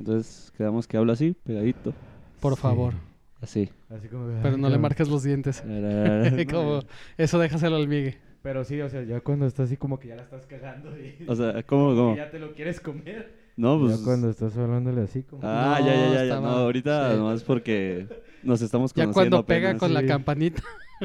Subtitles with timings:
[0.00, 1.92] Entonces quedamos que habla así, pegadito.
[2.40, 2.60] Por Sí.
[2.60, 2.94] favor.
[3.40, 3.70] Así.
[3.88, 5.62] Así como que, Pero no le marques los dientes.
[6.50, 6.80] Como,
[7.16, 8.18] eso déjaselo al Migue.
[8.42, 11.24] Pero sí, o sea, ya cuando estás así como que ya la estás cagando y
[11.28, 12.16] o sea, ¿cómo, que cómo?
[12.16, 13.38] ya te lo quieres comer.
[13.56, 13.98] No, pues...
[13.98, 15.42] ya cuando estás hablándole así como...
[15.44, 16.40] Ah, No, ya, ya, ya, ya.
[16.40, 17.16] No, ahorita sí.
[17.18, 18.06] nomás porque
[18.42, 19.80] nos estamos Ya conociendo cuando pega apenas.
[19.80, 20.62] con la campanita.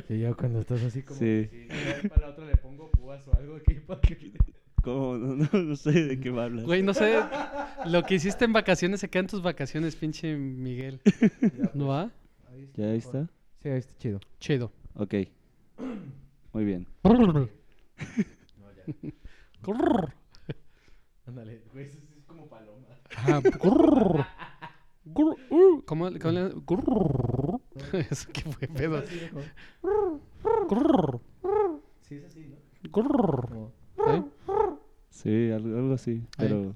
[0.07, 1.19] Sí, ya cuando estás así como...
[1.19, 1.25] Sí.
[1.25, 4.31] que sí, ya para la otra le pongo púas o algo aquí para que...
[4.85, 5.17] ¿Cómo?
[5.17, 6.63] No, no, no sé de qué me hablas.
[6.63, 7.19] Güey, no sé.
[7.85, 11.01] Lo que hiciste en vacaciones se queda en tus vacaciones, pinche Miguel.
[11.41, 12.11] Ya, ¿No va?
[12.51, 13.27] ahí ¿Ya ahí está?
[13.63, 14.19] Sí, ahí está chido.
[14.39, 14.71] Chido.
[14.93, 15.15] Ok.
[16.53, 16.87] Muy bien.
[17.03, 17.47] No,
[18.77, 18.83] ya.
[21.25, 22.85] Ándale, güey, eso es como paloma.
[23.15, 23.41] Ajá.
[23.41, 24.23] Grrr.
[25.05, 25.35] Grrr.
[25.49, 27.59] Uh, ¿Cómo, cómo le Grrr.
[28.11, 29.03] Eso que fue pedo.
[32.01, 32.57] Sí, es así, ¿no?
[32.91, 33.71] Grrr.
[35.15, 35.51] ¿Sí?
[35.51, 36.21] Algo, algo así.
[36.37, 36.75] Pero.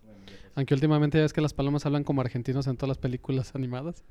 [0.56, 4.04] Aunque últimamente ya ves que las palomas hablan como argentinos en todas las películas animadas.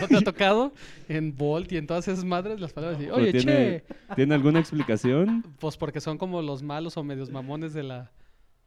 [0.00, 0.72] ¿No te ha tocado?
[1.08, 3.84] En Bolt y en todas esas madres, las así, pero oye, ¿tiene, che.
[4.16, 5.44] ¿tiene alguna explicación?
[5.60, 8.10] Pues porque son como los malos o medios mamones de la,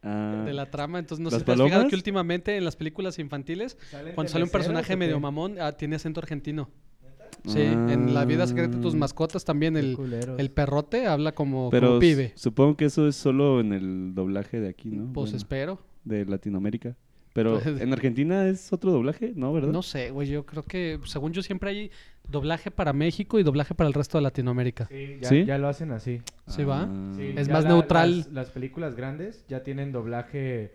[0.02, 0.98] Ah, de la trama.
[0.98, 1.90] Entonces, no sé ¿Las si te has fijado palomas?
[1.90, 5.96] que últimamente en las películas infantiles, ¿Salen cuando sale un personaje medio mamón, ah, tiene
[5.96, 6.68] acento argentino.
[7.46, 8.98] Sí, en la vida secreta de tus Ah.
[8.98, 9.96] mascotas también el,
[10.38, 12.32] el perrote habla como, Pero como pibe.
[12.36, 15.12] supongo que eso es solo en el doblaje de aquí, ¿no?
[15.12, 15.78] Pues Bueno, espero.
[16.04, 16.96] de Latinoamérica.
[17.34, 19.52] Pero Pues- en Argentina es otro doblaje, ¿no?
[19.52, 19.72] ¿Verdad?
[19.72, 21.90] No sé, güey, yo creo que, según yo, siempre hay
[22.28, 24.86] doblaje para México y doblaje para el resto de Latinoamérica.
[24.86, 25.44] Sí, ya, ¿Sí?
[25.46, 26.20] ya lo hacen así.
[26.46, 26.82] ¿Sí va?
[26.82, 27.12] Ah.
[27.16, 28.18] Sí, Es más la- neutral.
[28.18, 30.74] Las, las películas grandes ya tienen doblaje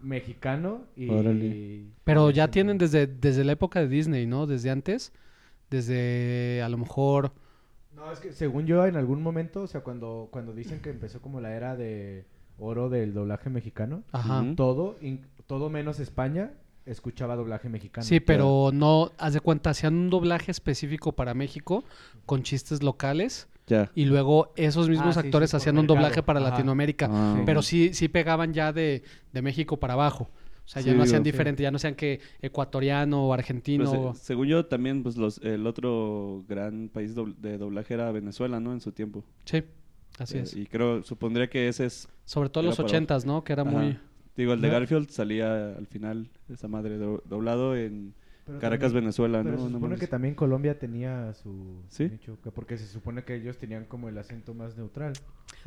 [0.00, 1.08] mexicano y...
[1.10, 1.82] Órale.
[2.04, 4.46] Pero ya tienen desde, desde la época de Disney, ¿no?
[4.46, 5.12] Desde antes.
[5.70, 7.32] Desde, a lo mejor...
[7.94, 11.20] No, es que según yo en algún momento, o sea, cuando, cuando dicen que empezó
[11.20, 12.24] como la era de
[12.58, 14.44] oro del doblaje mexicano, Ajá.
[14.56, 16.52] Todo, in- todo menos España,
[16.86, 18.06] escuchaba doblaje mexicano.
[18.06, 21.82] Sí, pero no, haz de cuenta, hacían un doblaje específico para México
[22.24, 23.48] con chistes locales
[23.94, 25.96] y luego esos mismos Ah, actores sí, hacían un mercado.
[25.96, 26.50] doblaje para Ajá.
[26.50, 27.08] Latinoamérica.
[27.10, 27.34] Ah.
[27.36, 27.42] Sí.
[27.44, 29.02] Pero sí, sí pegaban ya de,
[29.32, 30.30] de México para abajo.
[30.68, 31.32] O sea, ya no hacían digo, sí.
[31.32, 34.10] diferente, ya no hacían que ecuatoriano o Pues, argentino.
[34.12, 38.72] eh, según yo, también pues los, el otro gran país de doblaje era Venezuela, ¿no?
[38.74, 39.24] En su tiempo.
[39.46, 39.62] Sí,
[40.18, 40.54] así Eh, es.
[40.54, 42.06] Y creo, supondría que ese es...
[42.26, 43.42] Sobre todo los para ochentas, ¿no?
[43.44, 43.70] Que era Ajá.
[43.70, 43.98] muy...
[44.36, 44.68] Digo, el de.
[44.68, 48.14] Garfield salía al final, esa madre, do- doblado en
[48.48, 49.66] Pero Caracas, también- Venezuela, Pero ¿no?
[49.66, 52.08] se supone que también Colombia tenía su ¿Sí?
[52.08, 55.12] nicho, que- porque se supone que ellos tenían como el acento más neutral.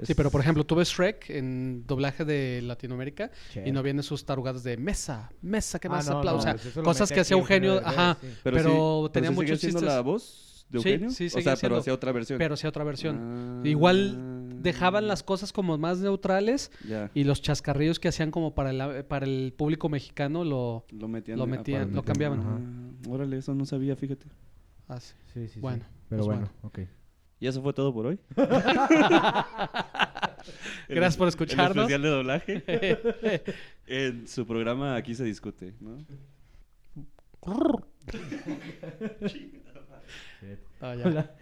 [0.04, 3.68] Sí, pero por ejemplo, tú ves Shrek en doblaje de Latinoamérica Che.
[3.68, 6.38] y no vienen sus tarugadas de mesa, mesa, que Ah, más no, aplauso.
[6.38, 8.28] no, O sea, pues eso lo cosas que hacía Eugenio Eugenio, Derbez, ajá, sí.
[8.44, 9.84] Pero, pero sí, tenía sí muchos chistes.
[9.84, 11.10] la voz de Sí, Eugenio?
[11.12, 11.62] sí, o seguía sea, siendo.
[11.76, 12.38] pero hacía otra versión.
[12.40, 13.62] pero hacía otra versión.
[13.64, 14.31] Ah, Igual
[14.62, 16.72] dejaban las cosas como más neutrales
[17.14, 20.86] y los chascarrillos que hacían como para el, para el público mexicano lo...
[20.92, 21.38] lo metían.
[21.38, 22.42] lo ah, metían, lo cambiaban.
[22.42, 24.26] Ah, órale, eso no sabía, fíjate.
[24.88, 25.16] hace.
[25.34, 25.60] Sí, sí, sí.
[25.60, 26.80] Bueno, Pero pues bueno, ok.
[27.40, 28.20] ¿Y eso fue todo por hoy?
[30.88, 31.90] Gracias por El escucharnos.
[31.90, 32.64] especial de doblaje.
[33.88, 35.98] en su programa Aquí se discute, ¿no?
[40.82, 41.08] Ah, ya.
[41.08, 41.36] Hola.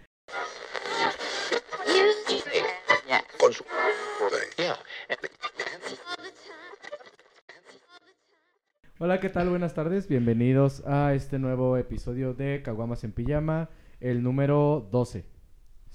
[8.98, 9.48] Hola, ¿qué tal?
[9.48, 10.06] Buenas tardes.
[10.06, 15.24] Bienvenidos a este nuevo episodio de Caguamas en Pijama, el número 12.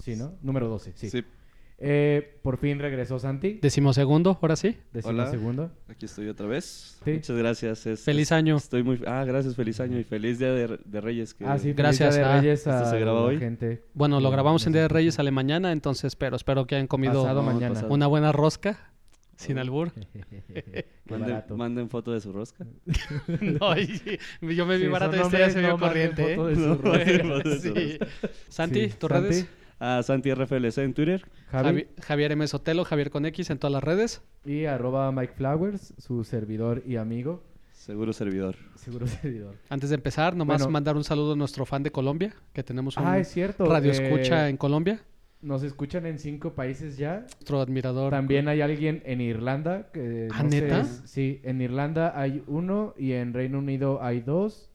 [0.03, 0.37] ¿Sí, no?
[0.41, 1.09] Número 12, sí.
[1.09, 1.23] Sí,
[1.77, 3.59] Eh, por fin regresó Santi.
[3.61, 4.77] Decimosegundo, ahora sí.
[5.03, 5.29] Hola.
[5.29, 5.71] segundo.
[5.89, 6.97] aquí estoy otra vez.
[7.03, 7.11] Sí.
[7.11, 7.85] Muchas gracias.
[7.85, 8.55] es- Feliz es- año.
[8.55, 9.01] Estoy muy...
[9.05, 11.33] Ah, gracias, feliz año y feliz Día de, de Reyes.
[11.33, 11.45] Que...
[11.45, 12.39] Ah, sí, feliz Gracias, Día de.
[12.41, 13.39] Reyes ¿Esto a se graba hoy?
[13.39, 13.83] gente.
[13.93, 14.87] Bueno, lo grabamos en Día de.
[14.87, 17.73] Reyes Alemana, entonces, pero espero que hayan comido Pasado No, mañana.
[17.73, 17.93] pasado.
[17.93, 18.91] una buena rosca,
[19.35, 19.91] sin albur.
[21.09, 22.65] Manden, manden foto de su rosca.
[23.41, 26.33] no, yo me vi Sí, barato este ya hombres, se vio no corriente.
[26.33, 26.35] ¿eh?
[26.37, 27.59] foto de su rosca.
[27.59, 27.99] Sí.
[28.47, 29.47] Santi, Sí, tus redes.
[29.79, 31.25] A Santi RFLC en Twitter.
[31.51, 32.47] Javi, Javi- Javier M.
[32.47, 34.21] Sotelo, Javier con X en todas las redes.
[34.45, 37.43] y arroba Mike Flowers, su servidor y amigo.
[37.73, 38.55] Seguro servidor.
[38.75, 39.55] Seguro servidor.
[39.69, 40.71] Antes de empezar, nomás Bueno.
[40.71, 43.65] mandar un saludo a nuestro fan de Colombia, que tenemos un Ah, es cierto.
[43.65, 45.01] radio eh, escucha en Colombia.
[45.41, 47.19] Nos escuchan en cinco países ya.
[47.19, 48.09] Nuestro admirador.
[48.11, 49.91] También hay alguien en Irlanda.
[49.91, 50.81] Que ¿Ah, no sé neta?
[50.81, 54.71] es- sí, en Irlanda hay uno y en Reino Unido hay dos.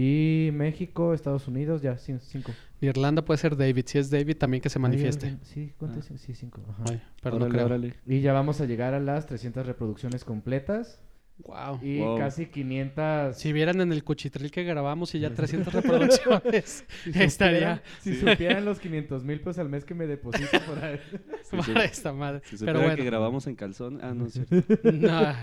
[0.00, 2.52] Y México, Estados Unidos, ya, sí, cinco.
[2.80, 3.84] Irlanda puede ser David.
[3.86, 5.26] Si es David, también que se manifieste.
[5.26, 6.08] Alguien- Sí, ¿cuántos?
[6.12, 6.14] Ah.
[6.18, 6.62] Sí, cinco.
[6.70, 6.84] ajá.
[6.90, 7.66] Ay, pero órale, creo.
[7.66, 7.94] órale.
[8.06, 11.00] Y ya vamos a llegar a las 300 reproducciones completas.
[11.38, 11.80] Wow.
[11.82, 12.18] Y Wow.
[12.18, 13.36] casi 500...
[13.36, 18.14] Si vieran en el cuchitril que grabamos y ya 300 reproducciones, Si estaría supieran- Si
[18.14, 21.00] supieran los 500 mil pesos al mes que me deposito por ahí.
[21.50, 22.40] Si para esta madre.
[22.44, 23.98] Si Pero supiera bueno, que grabamos en calzón.
[24.02, 24.54] Ah, no es cierto.
[24.92, 25.34] no,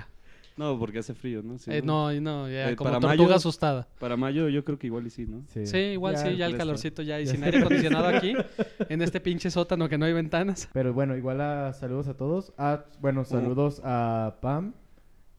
[0.58, 1.58] No, porque hace frío, ¿no?
[1.58, 3.88] Sí, Eh, no, no, ya Eh, como para tortuga mayo- asustada.
[4.00, 5.44] Para mayo yo creo que igual y sí, ¿no?
[5.50, 8.34] Sí, igual sí, ya el calorcito ya y Ya sin aire acondicionado aquí,
[8.90, 10.70] en este pinche sótano que no hay ventanas.
[10.72, 12.54] Pero bueno, igual a saludos a todos.
[12.58, 14.74] Ah, bueno, saludos a Pam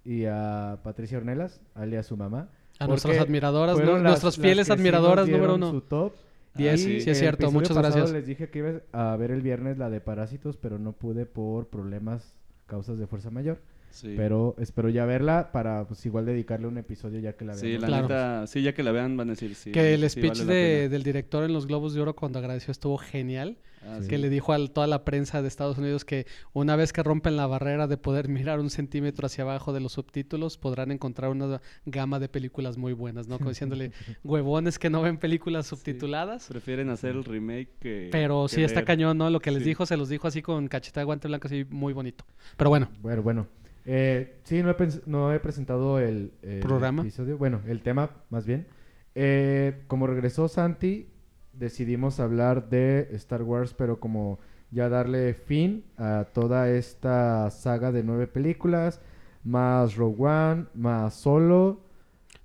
[0.04, 2.48] y a Patricia Ornelas, alias su mamá.
[2.78, 5.70] A nuestras admiradoras, nu- las- nuestras fieles que sí admiradoras número uno.
[5.70, 6.12] Su top.
[6.58, 7.00] Ah, sí.
[7.00, 8.12] sí es cierto, muchas pasado gracias.
[8.12, 11.68] Les dije que iba a ver el viernes la de Parásitos, pero no pude por
[11.68, 12.34] problemas,
[12.66, 13.60] causas de fuerza mayor.
[13.90, 14.14] Sí.
[14.16, 17.82] Pero espero ya verla para pues igual dedicarle un episodio ya que la Sí, veamos.
[17.82, 18.02] la Claro.
[18.08, 19.72] neta, sí, ya que la vean van a decir sí.
[19.72, 22.72] que el sí speech vale de- del director en los Globos de Oro cuando agradeció
[22.72, 23.58] estuvo genial.
[23.88, 24.08] Ah, Sí.
[24.08, 27.36] Que le dijo a toda la prensa de Estados Unidos que una vez que rompen
[27.36, 31.60] la barrera de poder mirar un centímetro hacia abajo de los subtítulos, podrán encontrar una
[31.84, 33.38] gama de películas muy buenas, ¿no?
[33.38, 33.92] Como diciéndole,
[34.24, 36.48] huevones que no ven películas subtituladas.
[36.48, 38.08] Prefieren hacer el remake que.
[38.10, 39.30] Pero que sí está cañón, ¿no?
[39.30, 39.68] Lo que les Sí.
[39.68, 42.24] dijo, se los dijo así con cacheta de guante blanco, así muy bonito.
[42.56, 43.46] Pero bueno, Bueno, bueno.
[43.86, 47.02] Eh, sí, no he, no he presentado el, el ¿Programa?
[47.02, 47.38] episodio.
[47.38, 48.66] Bueno, el tema, más bien.
[49.14, 51.08] Eh, como regresó Santi,
[51.52, 54.38] decidimos hablar de Star Wars, pero como
[54.70, 59.00] ya darle fin a toda esta saga de nueve películas,
[59.44, 61.80] más Rogue One, más Solo.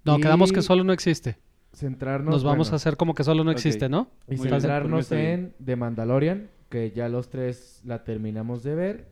[0.05, 1.37] no, y quedamos que solo no existe.
[1.73, 4.09] Centrarnos, Nos vamos bueno, a hacer como que solo no existe, ¿no?
[4.27, 5.53] Y Muy centrarnos bien.
[5.59, 9.10] en The Mandalorian, que ya los tres la terminamos de ver.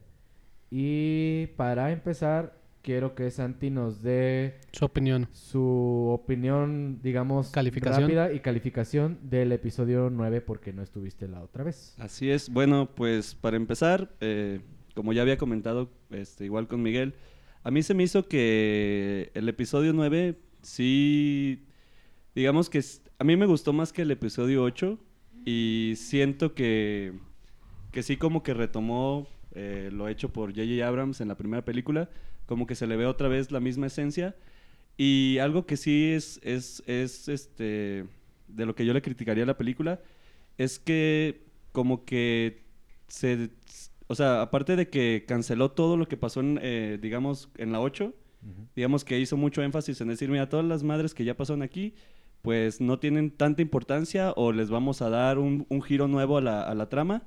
[0.72, 5.28] Y para empezar, quiero que Santi nos dé Su opinión.
[5.32, 8.04] su opinión, digamos, Calificación.
[8.04, 11.96] rápida y calificación del episodio 9 porque no estuviste la otra vez.
[12.00, 12.50] Así es.
[12.50, 14.62] Bueno, pues para empezar, eh,
[14.96, 17.16] como ya había comentado, este, igual con Miguel,
[17.64, 21.66] a mí se me hizo que el episodio 9 sí,
[22.36, 24.98] digamos que es- a mí me gustó más que el episodio 8
[25.46, 27.14] y siento que,
[27.92, 30.86] que sí como que retomó eh, lo hecho por J.J.
[30.88, 32.10] Abrams en la primera película,
[32.46, 34.36] como que se le ve otra vez la misma esencia
[34.98, 38.06] y algo que sí es, es, es este,
[38.48, 40.02] de lo que yo le criticaría a la película
[40.58, 42.64] es que como que
[43.08, 43.50] se
[44.10, 47.80] o sea, aparte de que canceló todo lo que pasó en, eh, digamos, en la
[47.80, 48.12] 8,
[48.76, 51.94] digamos que hizo mucho énfasis en decir, mira, todas las madres que ya pasaron aquí,
[52.42, 56.42] pues no tienen tanta importancia o les vamos a dar un, un giro nuevo a
[56.42, 57.22] la, a la trama.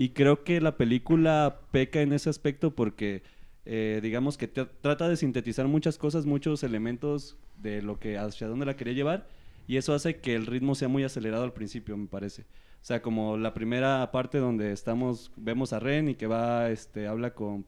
[0.00, 3.22] Y creo que la película peca en ese aspecto porque,
[3.66, 8.46] eh, digamos que tra- trata de sintetizar muchas cosas, muchos elementos de lo que hacia
[8.46, 9.28] dónde la quería llevar.
[9.68, 12.42] Y eso hace que el ritmo sea muy acelerado al principio, me parece.
[12.42, 17.06] O sea, como la primera parte donde estamos, vemos a Ren y que va, este,
[17.06, 17.66] habla con,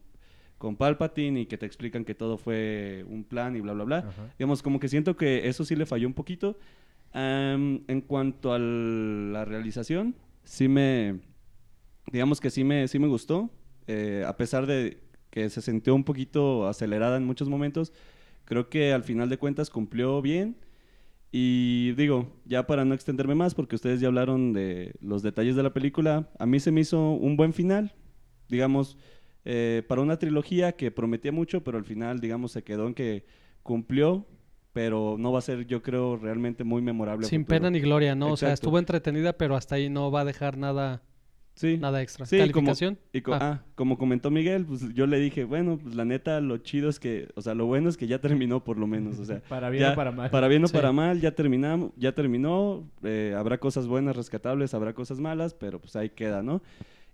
[0.57, 3.99] con Palpatine y que te explican que todo fue un plan y bla, bla, bla.
[3.99, 4.35] Ajá.
[4.39, 6.57] Digamos, como que siento que eso sí le falló un poquito.
[7.13, 10.15] Am, en cuanto a la realización,
[10.45, 11.21] sí me,
[12.11, 13.51] digamos que sí me, sí me gustó.
[13.87, 17.93] Eh, a pesar de que se sintió un poquito acelerada en muchos momentos,
[18.45, 20.57] creo que al final de cuentas cumplió bien.
[21.35, 25.63] Y digo, ya para no extenderme más, porque ustedes ya hablaron de los detalles de
[25.63, 27.95] la película, a mí se me hizo un buen final.
[28.51, 28.99] Digamos,
[29.47, 33.25] eh, para una trilogía que prometía mucho, pero al final, digamos, se quedó en que
[33.63, 34.27] cumplió,
[34.75, 37.27] pero no va a ser, yo creo, realmente muy memorable.
[37.27, 38.33] Sin pena ni gloria, ¿no?
[38.33, 38.67] O sea, Exacto.
[38.67, 41.03] estuvo entretenida, pero hasta ahí no va a dejar nada,
[41.55, 41.77] Sí.
[41.77, 42.25] nada extra.
[42.27, 42.99] Sí, como- ¿Calificación?
[43.13, 43.39] Y co- Ah.
[43.43, 46.99] ah, como comentó Miguel, pues yo le dije, bueno, pues la neta, lo chido es
[46.99, 49.69] que, o sea, lo bueno es que ya terminó por lo menos, o sea, Para
[49.71, 50.31] bien ya- o para mal.
[50.31, 50.73] para bien o Sí.
[50.73, 55.79] para mal, ya terminamos, ya terminó, eh, habrá cosas buenas, rescatables, habrá cosas malas, pero
[55.79, 56.63] pues ahí queda, ¿no?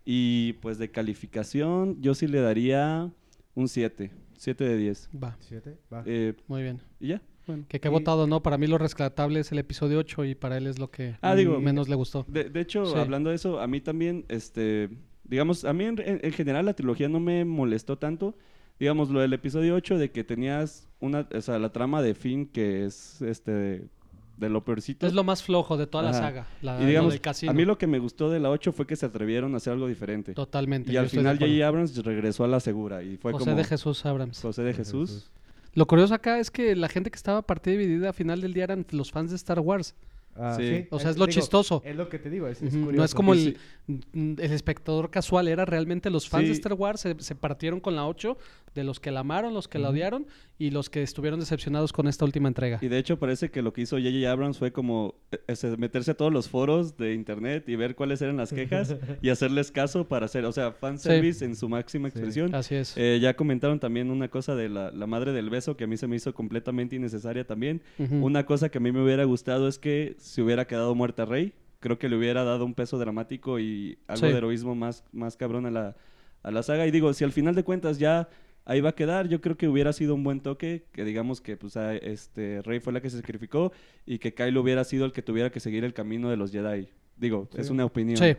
[0.04, 3.10] Y pues de calificación, yo sí le daría
[3.54, 5.10] un 7, 7 de 10.
[5.20, 5.76] Va, ¿Siete?
[5.92, 6.02] Va.
[6.06, 6.80] Eh, muy bien.
[7.00, 7.64] y ya, bueno.
[7.68, 8.40] Que que he Y- votado, ¿no?
[8.44, 11.34] Para mí lo rescatable es el episodio 8 y para él es lo que Ah,
[11.34, 12.24] digo- menos le gustó.
[12.28, 12.96] De, de hecho, Sí.
[12.96, 14.88] hablando de eso, a mí también, este,
[15.24, 18.36] digamos, a mí en, en- en general la trilogía no me molestó tanto.
[18.78, 22.46] Digamos, lo del episodio 8 de que tenías una, o sea, la trama de Finn
[22.46, 23.84] que es, este, de,
[24.36, 25.04] de lo peorcito.
[25.04, 26.46] Es lo más flojo de toda la saga.
[26.62, 27.50] La, y digamos, lo del casino.
[27.50, 29.72] a mí lo que me gustó de la 8 fue que se atrevieron a hacer
[29.72, 30.32] algo diferente.
[30.32, 30.92] Totalmente.
[30.92, 31.38] Y al final.
[31.40, 31.66] J.J.
[31.66, 34.40] Abrams regresó a la segura y fue José como de Jesús Abrams.
[34.40, 35.28] José de Jesús.
[35.78, 38.64] Lo curioso acá es que la gente que estaba partida dividida a final del día
[38.64, 39.94] eran los fans de Star Wars.
[40.34, 40.86] Ah, Sí.
[40.90, 41.82] O sea, es lo chistoso.
[41.84, 43.04] Es lo que te digo, es, es Ujú, No curioso.
[43.04, 43.56] es como el,
[44.12, 46.52] el espectador casual, era realmente los fans de.
[46.54, 48.36] Star Wars se, se partieron con la 8,
[48.78, 50.26] de los que la amaron, los que la odiaron
[50.58, 52.78] y los que estuvieron decepcionados con esta última entrega.
[52.80, 54.30] Y de hecho parece que lo que hizo J.J.
[54.30, 58.22] Abrams fue como eh, ese, meterse a todos los foros de internet y ver cuáles
[58.22, 62.18] eran las quejas y hacerles caso para hacer, o sea, fanservice en su máxima Sí.
[62.18, 62.54] expresión.
[62.54, 62.94] Así es.
[62.96, 65.96] Eh, ya comentaron también una cosa de la, la madre del beso que a mí
[65.96, 67.82] se me hizo completamente innecesaria también.
[68.10, 71.52] Una cosa que a mí me hubiera gustado es que se hubiera quedado muerta Rey.
[71.80, 74.32] Creo que le hubiera dado un peso dramático y algo Sí.
[74.32, 75.96] de heroísmo más, más cabrón a la,
[76.42, 76.86] a la saga.
[76.86, 78.28] Y digo, si al final de cuentas ya
[78.68, 79.26] ahí va a quedar.
[79.28, 82.78] Yo creo que hubiera sido un buen toque, que digamos que pues a- este Rey
[82.78, 83.72] fue la que se sacrificó
[84.06, 86.88] y que Kylo hubiera sido el que tuviera que seguir el camino de los Jedi.
[87.16, 88.16] Digo, es una opinión.
[88.18, 88.36] Sí.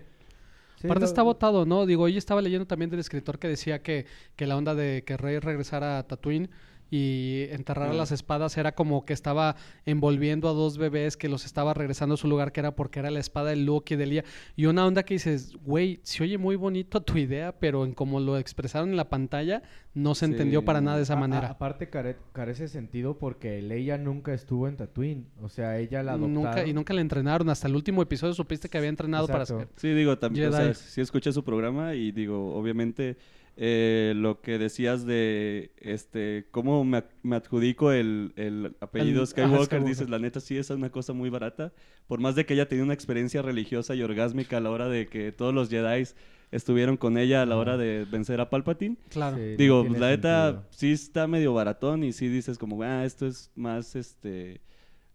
[0.77, 1.85] Sí, Aparte lo- está votado, ¿no?
[1.85, 4.05] Digo, hoy estaba leyendo también del escritor que decía que,
[4.37, 6.49] que la onda de que Rey regresara a Tatooine
[6.91, 7.95] y enterrara Ah.
[7.95, 9.55] las espadas era como que estaba
[9.85, 13.11] envolviendo a dos bebés que los estaba regresando a su lugar, que era porque era
[13.11, 13.55] la espada de
[13.89, 14.23] y de Leia.
[14.55, 18.19] Y una onda que dices, güey, se oye muy bonito tu idea, pero en como
[18.19, 19.61] lo expresaron en la pantalla,
[19.93, 21.47] no se Sí, entendió para nada de esa A- a- manera.
[21.49, 25.25] aparte care- carece sentido porque Leia nunca estuvo en Tatooine.
[25.41, 26.33] O sea, ella la adoptaron.
[26.33, 27.49] Nunca, y nunca la entrenaron.
[27.49, 29.67] Hasta el último episodio supiste que había entrenado para ser.
[29.75, 33.17] Sí, digo, también, o sea, sí escuché su programa y digo, obviamente,
[33.61, 39.31] eh, lo que decías de, este, cómo me, me adjudico el, el apellido El- ajá,
[39.31, 39.83] Skywalker, Skywalker.
[39.83, 41.73] dices, la neta sí es una cosa muy barata,
[42.07, 45.07] por más de que ella tenía una experiencia religiosa y orgásmica a la hora de
[45.07, 46.05] que todos los Jedi
[46.51, 48.95] estuvieron con ella a la hora de vencer a Palpatine.
[49.09, 49.35] Claro.
[49.35, 53.51] Sí, Digo, la neta sí está medio baratón y sí dices como, ah, esto es
[53.55, 54.61] más, este,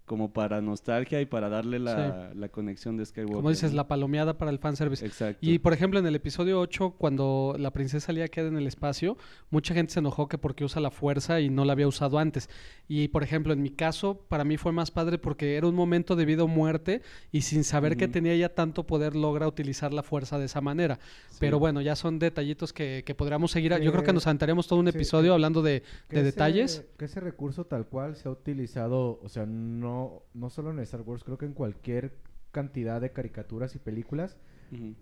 [0.07, 3.37] como para nostalgia y para darle la, la conexión de Skywalker.
[3.37, 3.79] Como dices, ¿no?
[3.79, 5.05] la palomeada para el fanservice.
[5.07, 5.39] Exacto.
[5.41, 9.17] Y por ejemplo, en el episodio 8, cuando la princesa Leia queda en el espacio,
[9.49, 12.51] mucha gente se enojó que porque usa la fuerza y no la había usado antes.
[12.87, 16.17] Y por ejemplo, en mi caso, para mí fue más padre porque era un momento
[16.17, 17.01] de vida o muerte
[17.33, 20.99] y sin saber que tenía ya tanto poder logra utilizar la fuerza de esa manera.
[21.31, 21.39] Sí.
[21.41, 23.75] Pero bueno, ya son detallitos que, que podríamos seguir.
[23.81, 26.85] Yo creo que nos aventaremos todo un sí, episodio hablando de, Que de ese- detalles.
[26.99, 29.94] Que ese recurso tal cual se ha utilizado, o sea, no,
[30.35, 32.13] no solo en Star Wars, creo que en cualquier
[32.53, 34.37] cantidad de caricaturas y películas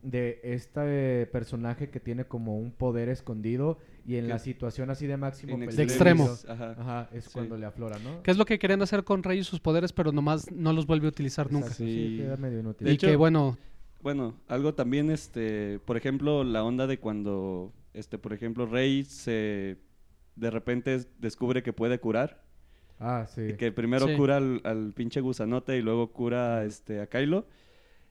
[0.03, 5.17] de este personaje que tiene como un poder escondido y en la situación así de
[5.17, 6.29] máximo peligro, De extremo.
[6.47, 6.73] Ajá.
[6.79, 7.31] Ajá, es Sí.
[7.33, 8.23] cuando le aflora, ¿no?
[8.23, 10.87] Que es lo que querían hacer con Rey y sus poderes, pero nomás no los
[10.87, 11.69] vuelve a utilizar nunca.
[11.69, 12.09] Exacto, Sí.
[12.11, 12.85] sí, queda medio inútil.
[12.85, 13.57] De y hecho- que bueno,
[14.03, 19.79] Bueno, algo también, este, por ejemplo, la onda de cuando, este, por ejemplo, Rey se
[20.35, 22.43] de repente es- descubre que puede curar,
[23.03, 23.43] ah, sí.
[23.51, 24.17] y que primero Sí.
[24.17, 27.47] cura al, al pinche gusanote y luego cura, este, a Kylo.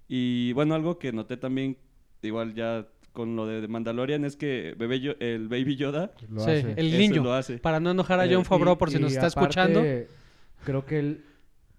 [0.07, 1.77] Y bueno, algo que noté también,
[2.21, 6.51] igual ya con lo de Mandalorian, es que bebé Yo- el Baby Yoda, Lo sí,
[6.51, 6.73] hace.
[6.77, 7.57] el niño, lo hace.
[7.57, 9.81] para no enojar a Eh, John Favreau por si Y- nos y está aparte, escuchando.
[10.65, 11.25] Creo que él,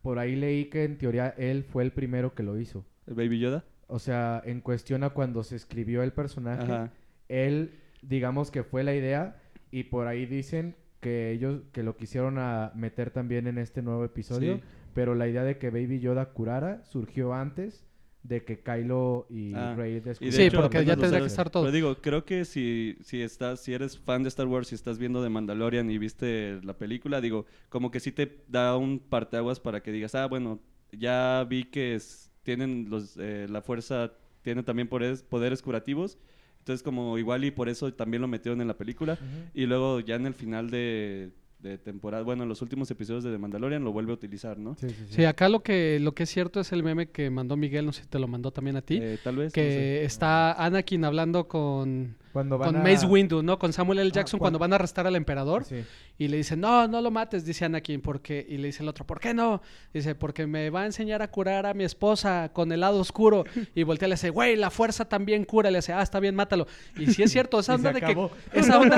[0.03, 2.85] por ahí leí que en teoría él fue el primero que lo hizo.
[3.07, 3.65] El Baby Yoda.
[3.87, 6.91] O sea, en cuestión a cuando se escribió el personaje, Ajá.
[7.29, 9.37] él, digamos que fue la idea
[9.71, 14.05] y por ahí dicen que ellos que lo quisieron a meter también en este nuevo
[14.05, 14.63] episodio, Sí.
[14.95, 17.85] pero la idea de que Baby Yoda curara surgió antes
[18.23, 20.51] de que Kylo y Ah, Rey de descubrieran.
[20.51, 21.65] Sí, porque ya lo tendría que estar todo.
[21.65, 24.97] Pero digo, creo que si, si estás, si eres fan de Star Wars y estás
[25.01, 29.59] viendo de Mandalorian y viste la película, digo, como que sí te da un parteaguas
[29.59, 30.61] para que digas, ah, bueno,
[30.93, 36.17] ya vi que es- tienen los, eh, la fuerza, tiene también poderes, poderes curativos.
[36.63, 39.19] Entonces, como igual y por eso también lo metieron en la película.
[39.53, 43.31] Y luego ya en el final de, de temporada, bueno, en los últimos episodios de
[43.31, 44.75] The Mandalorian lo vuelve a utilizar, ¿no?
[44.81, 45.15] Sí, sí, sí.
[45.15, 47.93] Sí, acá lo que, lo que es cierto es el meme que mandó Miguel, no
[47.93, 49.47] sé si te lo mandó también a ti, Eh, tal vez.
[49.47, 50.05] no que sé.
[50.05, 52.83] está Anakin hablando con, Cuando van con a...
[52.83, 53.59] Mace Windu, ¿no?
[53.61, 54.11] Con Samuel L.
[54.11, 55.85] Ah, Jackson cuan- cuando van a arrestar al emperador Sí.
[56.19, 59.07] y le dice, no, no lo mates, dice Anakin, porque y le dice el otro,
[59.07, 59.63] ¿por qué no?
[59.95, 63.45] Dice, porque me va a enseñar a curar a mi esposa con el lado oscuro
[63.75, 66.35] y voltea y le dice, güey, la fuerza también cura, le dice, ah, está bien,
[66.35, 66.67] mátalo.
[66.99, 68.17] Y sí es cierto, esa onda de que
[68.53, 68.97] esa onda,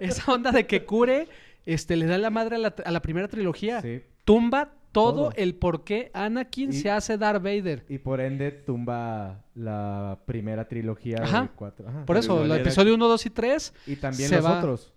[0.00, 1.28] esa onda de que cure,
[1.66, 3.82] este, le da la madre a la, a la primera trilogía.
[3.82, 4.00] Sí.
[4.24, 5.32] Tumba todo, Todo.
[5.36, 7.84] el por qué Anakin Y- se hace Darth Vader.
[7.90, 11.42] Y por ende tumba la primera trilogía Ajá.
[11.42, 11.86] de cuatro.
[11.88, 12.06] Ajá.
[12.06, 14.58] Por eso, era- episodios 1, 2 y 3, Y también se los va.
[14.58, 14.92] otros.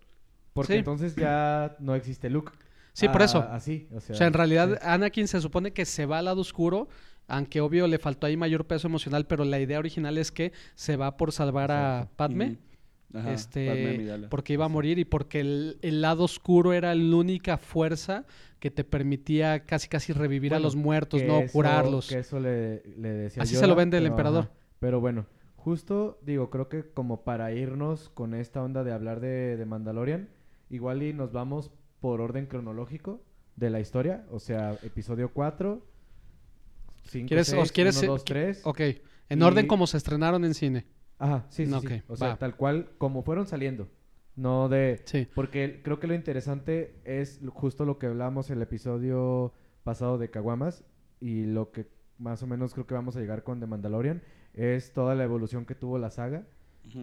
[0.53, 0.79] Porque Sí.
[0.79, 2.51] entonces ya no existe Luke.
[2.93, 3.39] sí, por Ah, eso.
[3.51, 4.15] Así, o sea.
[4.15, 4.87] O sea, en realidad sí.
[4.87, 6.87] Anakin se supone que se va al lado oscuro,
[7.27, 10.95] aunque obvio le faltó ahí mayor peso emocional, pero la idea original es que se
[10.95, 12.07] va por salvar a.
[12.15, 12.57] Padme.
[13.13, 17.57] Ajá, este, porque iba a morir y porque el, el lado oscuro era la única
[17.57, 18.25] fuerza
[18.59, 22.07] que te permitía casi casi revivir a los muertos, no eso- curarlos.
[22.07, 24.43] Que eso le, le decía Así Yoda, se lo vende el emperador.
[24.45, 24.53] ajá.
[24.79, 25.25] Pero bueno,
[25.55, 30.29] justo digo, creo que como para irnos con esta onda de hablar de, de Mandalorian,
[30.69, 33.23] igual y nos vamos por orden cronológico
[33.55, 34.25] de la historia.
[34.29, 35.83] O sea, episodio 4,
[37.05, 38.61] 5, ¿Quieres- 6, os quieres- 1, 2, 3.
[38.65, 38.79] Ok,
[39.29, 40.85] en Y- orden como se estrenaron en cine.
[41.19, 41.87] Ajá, sí, sí, No, sí.
[41.87, 42.37] ok, O sea, va.
[42.37, 43.87] tal cual como fueron saliendo.
[44.35, 45.01] No de...
[45.05, 45.27] Sí.
[45.35, 50.29] Porque creo que lo interesante es justo lo que hablamos en el episodio pasado de
[50.29, 50.83] Caguamas
[51.19, 54.21] y lo que más o menos creo que vamos a llegar con The Mandalorian
[54.53, 56.45] es toda la evolución que tuvo la saga,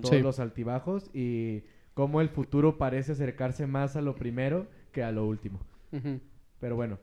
[0.00, 0.22] todos Sí.
[0.22, 5.26] los altibajos y cómo el futuro parece acercarse más a lo primero que a lo
[5.26, 5.60] último.
[6.58, 6.98] Pero bueno,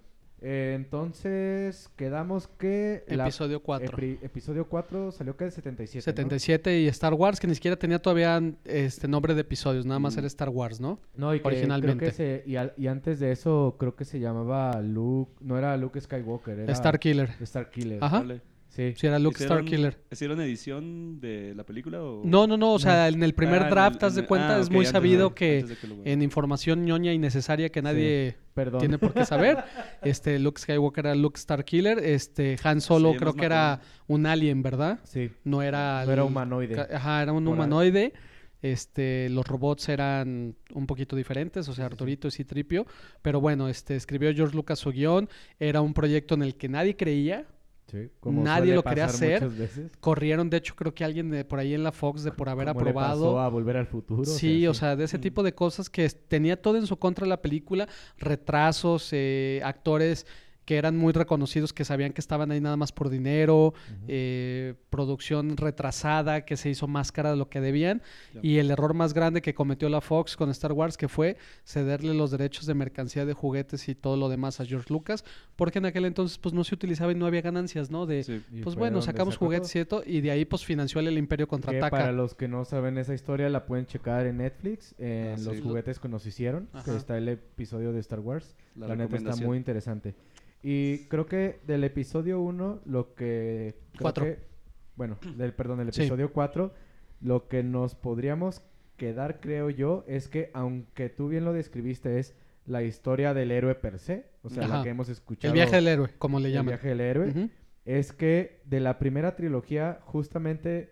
[0.46, 3.04] Eh, entonces, quedamos que...
[3.08, 3.98] la- Episodio 4.
[3.98, 6.00] epri- episodio 4 salió que el 77.
[6.12, 6.16] ¿no?
[6.16, 10.16] 77 y Star Wars, que ni siquiera tenía todavía este nombre de episodios, nada más
[10.16, 10.20] Mm.
[10.20, 11.00] era Star Wars, ¿no?
[11.16, 11.98] No, y que originalmente.
[11.98, 15.32] creo que se- y, al- y antes de eso, creo que se llamaba Luke.
[15.40, 16.74] No era Luke Skywalker, era.
[16.74, 17.30] Star Killer.
[17.42, 18.00] Star Killer.
[18.04, 18.20] Ajá.
[18.20, 18.42] Vale.
[18.75, 18.94] Sí.
[18.98, 20.00] Sí, era Luke ¿Hicieron- Starkiller.
[20.12, 22.24] ¿Hicieron edición de la película o...?
[22.25, 24.60] No, no, no, o sea, en el primer Ah, draft, haz de en- cuenta, ah,
[24.60, 25.63] es muy de- sabido que
[26.06, 28.36] en información ñoña y necesaria que nadie
[28.80, 29.58] tiene por qué saber,
[30.03, 34.63] este Luke Skywalker era Luke Starkiller, este Han Solo Sí, creo que era un alien,
[34.63, 35.00] ¿verdad?
[35.03, 35.30] Sí.
[35.44, 36.88] No era No era humanoide.
[36.94, 38.13] Ajá, era un humanoide.
[38.62, 42.86] Este, los robots eran un poquito diferentes, o sea, Arturito y Citripio,
[43.22, 45.27] pero bueno, este escribió George Lucas su guion,
[45.60, 47.46] era un proyecto en el que nadie creía,
[47.88, 49.48] Sí, Nadie lo quería hacer.
[50.00, 52.66] corrieron de hecho creo que alguien de por ahí en la Fox de por haber
[52.66, 54.25] le aprobado pasó a Volver al Futuro.
[54.25, 54.80] Sí, o sí.
[54.80, 57.88] sea, de ese tipo de cosas que tenía todo en su contra la película,
[58.18, 60.25] retrasos, eh, actores
[60.65, 63.74] que eran muy reconocidos, que sabían que estaban ahí nada más por dinero,
[64.08, 68.01] eh, producción retrasada, que se hizo más cara de lo que debían,
[68.41, 72.13] y el error más grande que cometió la Fox con Star Wars, que fue cederle
[72.13, 75.86] los derechos de mercancía de juguetes y todo lo demás a George Lucas, porque en
[75.86, 78.05] aquel entonces pues no se utilizaba y no había ganancias, ¿no?
[78.05, 78.41] De, Sí.
[78.63, 81.89] Pues bueno, sacamos juguetes y esto, y de ahí pues financió el Imperio Contraataca.
[81.89, 85.55] para los que no saben esa historia, la pueden checar en Netflix, en Ah, los
[85.58, 85.62] sí.
[85.62, 88.55] juguetes que nos hicieron, que está el episodio de Star Wars.
[88.75, 90.15] La La, neta está muy interesante.
[90.63, 93.75] Y creo que del episodio 1, lo que...
[93.91, 94.25] creo Cuatro.
[94.25, 94.39] que-
[94.96, 96.74] bueno, del, perdón, del episodio 4,
[97.22, 98.62] lo que nos podríamos
[98.98, 103.75] quedar, creo yo, es que aunque tú bien lo describiste, es la historia del héroe
[103.75, 104.77] per se, o sea, Ajá.
[104.77, 105.51] la que hemos escuchado.
[105.53, 106.67] el viaje del héroe, como le el llaman.
[106.67, 107.50] viaje del héroe
[107.86, 110.91] es que de la primera trilogía, justamente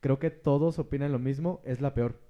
[0.00, 2.20] creo que todos opinan lo mismo, es la peor.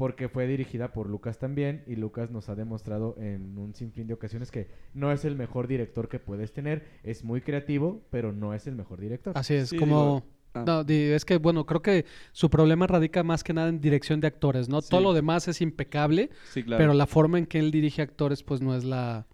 [0.00, 4.14] Porque fue dirigida por Lucas también, y Lucas nos ha demostrado en un sinfín de
[4.14, 8.54] ocasiones que no es el mejor director que puedes tener, es muy creativo, pero no
[8.54, 9.36] es el mejor director.
[9.36, 9.96] Así es, Sí, como...
[9.96, 10.64] digo, ah.
[10.66, 14.26] No, es que, bueno, creo que su problema radica más que nada en dirección de
[14.28, 14.80] actores, ¿no?
[14.80, 14.88] Sí.
[14.90, 16.78] Todo lo demás es impecable, Sí, claro.
[16.82, 19.26] pero la forma en que él dirige actores, pues no es la,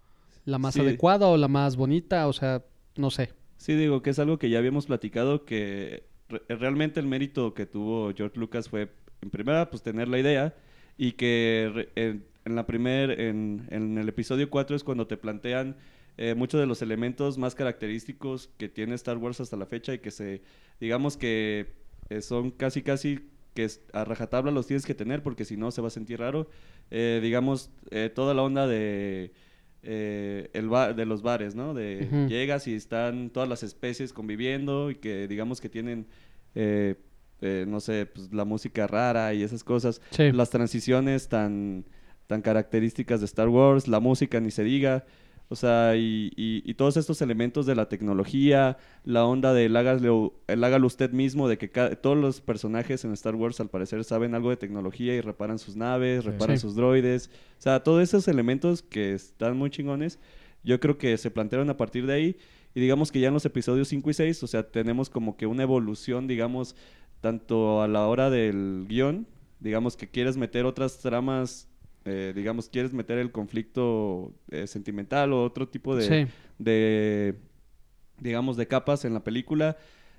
[0.45, 0.81] la más Sí.
[0.81, 2.63] adecuada o la más bonita, o sea,
[2.97, 3.31] no sé.
[3.55, 7.65] Sí, digo que es algo que ya habíamos platicado, que re- realmente el mérito que
[7.65, 10.55] tuvo George Lucas fue, en primera, pues tener la idea
[10.97, 15.75] y que en, en la primer, en, en el episodio 4 es cuando te plantean
[16.17, 19.99] eh, muchos de los elementos más característicos que tiene Star Wars hasta la fecha y
[19.99, 20.41] que se,
[20.79, 21.67] digamos que
[22.09, 25.81] eh, son casi casi que a rajatabla los tienes que tener porque si no se
[25.81, 26.47] va a sentir raro.
[26.91, 27.69] Eh, digamos,
[28.15, 29.31] toda la onda de,
[29.83, 31.73] eh, el ba- de los bares, ¿no?
[31.73, 36.05] De llegas y están todas las especies conviviendo y que digamos que tienen,
[36.55, 36.95] eh,
[37.41, 40.01] eh, no sé, pues la música rara y esas cosas.
[40.11, 40.31] Sí.
[40.31, 41.85] Las transiciones tan,
[42.27, 45.05] tan características de Star Wars, la música ni se diga.
[45.49, 50.33] O sea, y, y- y todos estos elementos de la tecnología, la onda del hágalo,
[50.47, 51.69] el hágalo usted mismo, de que
[52.01, 55.77] todos los personajes en Star Wars al parecer saben algo de tecnología y reparan sus
[55.77, 56.61] naves, reparan Sí.
[56.63, 57.29] sus droides.
[57.59, 60.19] O sea, todos esos elementos que están muy chingones,
[60.65, 62.35] yo creo que se plantearon a partir de ahí.
[62.75, 65.47] Y digamos que ya en los episodios 5 y 6, o sea, tenemos como que
[65.47, 66.75] una evolución, digamos,
[67.21, 69.27] tanto a la hora del guion,
[69.59, 71.67] digamos que quieres meter otras tramas,
[72.05, 76.31] eh, digamos, quieres meter el conflicto eh, sentimental o otro tipo de, Sí.
[76.57, 77.35] de,
[78.19, 79.77] digamos, de capas en la película,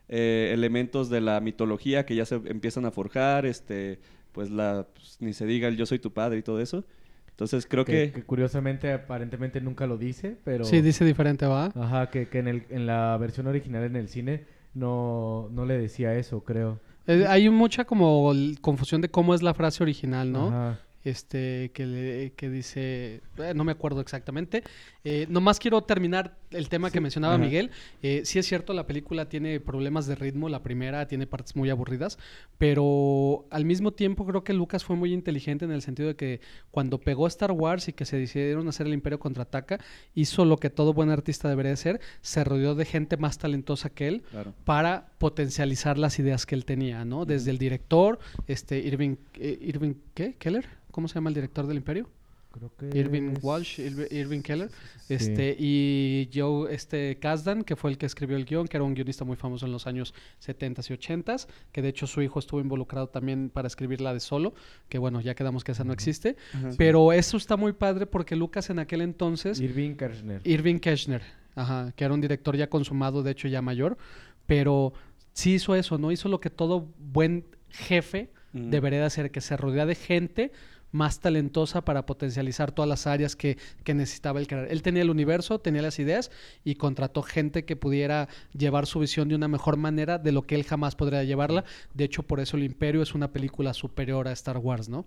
[0.08, 4.00] eh, elementos de la mitología que ya se empiezan a forjar, este,
[4.32, 6.84] pues la, pues, ni se diga el yo soy tu padre y todo eso.
[7.30, 8.12] Entonces creo que, que...
[8.12, 10.64] que curiosamente aparentemente nunca lo dice, pero...
[10.64, 11.66] Sí, dice diferente, ¿va?
[11.76, 15.78] Ajá, que, que en, el, en la versión original en el cine no, no le
[15.78, 16.80] decía eso, creo.
[17.08, 20.76] Eh, hay mucha como confusión de cómo es la frase original, ¿no?
[21.04, 24.62] Este que, le- que dice, eh, no me acuerdo exactamente.
[25.04, 27.44] Eh, nomás quiero terminar el tema que mencionaba Ajá.
[27.44, 27.70] Miguel.
[28.02, 31.70] Eh, sí es cierto, la película tiene problemas de ritmo, la primera tiene partes muy
[31.70, 32.18] aburridas,
[32.58, 36.40] pero al mismo tiempo creo que Lucas fue muy inteligente en el sentido de que
[36.70, 39.78] cuando pegó Star Wars y que se decidieron hacer el Imperio Contraataca,
[40.14, 44.08] hizo lo que todo buen artista debería hacer, se rodeó de gente más talentosa que
[44.08, 44.52] él Claro.
[44.64, 47.24] para potencializar las ideas que él tenía, ¿no?
[47.24, 50.34] Desde el director, este Irving, eh, Irving, ¿qué?
[50.38, 50.66] Keller,
[50.98, 52.08] ¿cómo se llama el director del Imperio?
[52.50, 54.68] Creo que Irving es- Walsh, Irv- Irving Keller,
[55.06, 55.14] Sí.
[55.14, 58.94] este y Joe este Kasdan, que fue el que escribió el guion, que era un
[58.94, 62.60] guionista muy famoso en los años 70s y 80s, que de hecho su hijo estuvo
[62.60, 64.54] involucrado también para escribir la de Solo,
[64.88, 66.70] que bueno, ya quedamos que esa no existe, Ajá.
[66.76, 70.40] pero eso está muy padre porque Lucas en aquel entonces Irving Kirchner.
[70.42, 71.22] Irving Keschner,
[71.54, 73.96] ajá, que era un director ya consumado, de hecho ya mayor,
[74.46, 74.94] pero
[75.32, 76.10] sí hizo eso, ¿no?
[76.10, 78.70] Hizo lo que todo buen jefe Ujú.
[78.70, 80.50] debería de hacer, que se rodea de gente
[80.92, 84.68] más talentosa para potencializar todas las áreas que, que necesitaba el crear.
[84.70, 86.30] Él tenía el universo, tenía las ideas
[86.64, 90.54] y contrató gente que pudiera llevar su visión de una mejor manera de lo que
[90.54, 91.64] él jamás podría llevarla.
[91.94, 95.04] De hecho, por eso El Imperio es una película superior a Star Wars, ¿no?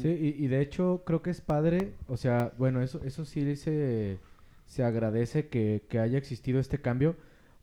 [0.00, 3.54] Sí, y, y de hecho creo que es padre, o sea, bueno, eso, eso sí
[3.54, 4.18] se,
[4.66, 7.16] se agradece que, que haya existido este cambio,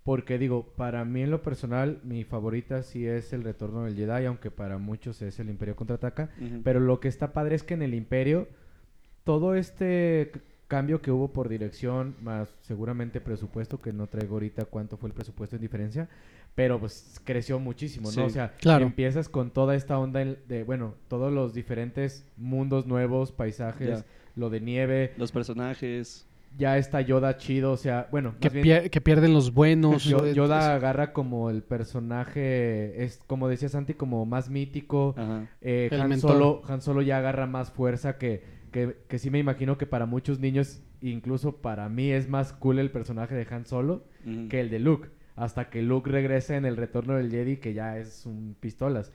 [0.04, 4.26] porque digo, para mí en lo personal, mi favorita sí es el Retorno del Jedi,
[4.26, 6.62] aunque para muchos es el Imperio Contraataca, Ujú.
[6.64, 8.48] pero lo que está padre es que en el Imperio,
[9.24, 10.32] todo este
[10.68, 15.14] cambio que hubo por dirección, más seguramente presupuesto, que no traigo ahorita cuánto fue el
[15.14, 16.10] presupuesto en diferencia,
[16.56, 18.12] pero pues creció muchísimo, ¿no?
[18.14, 18.22] Sí.
[18.22, 18.86] O sea, Claro.
[18.86, 24.50] empiezas con toda esta onda en- de, bueno, todos los diferentes mundos nuevos, paisajes, lo
[24.50, 26.26] de nieve, Los personajes.
[26.58, 30.04] Ya está Yoda chido, o sea, bueno, Que, más bien, pier- que pierden los buenos.
[30.04, 35.16] Yo- Yoda agarra como el personaje, es como decía Santi, como más mítico,
[35.62, 36.20] eh, Han.
[36.20, 40.06] Solo, Han Solo ya agarra más fuerza que, que, que sí me imagino que para
[40.06, 44.06] muchos niños, incluso para mí es más cool el personaje de Han Solo
[44.50, 45.10] que el de Luke.
[45.36, 49.12] Hasta que Luke regresa en el retorno del Jedi, que ya es un pistolas.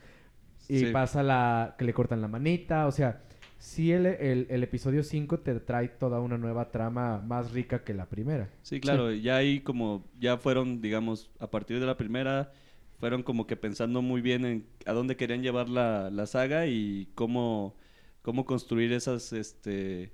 [0.68, 0.86] Y Sí.
[0.86, 1.76] pasa la...
[1.78, 3.22] que le cortan la manita, o sea...
[3.58, 7.94] Sí, el, el, el episodio 5 te trae toda una nueva trama más rica que
[7.94, 8.50] la primera.
[8.62, 12.52] Sí, claro, ya ahí como, ya fueron, digamos, a partir de la primera,
[12.98, 17.08] fueron como que pensando muy bien en a dónde querían llevar la, la saga y
[17.14, 17.76] cómo,
[18.22, 20.12] cómo construir esas, este,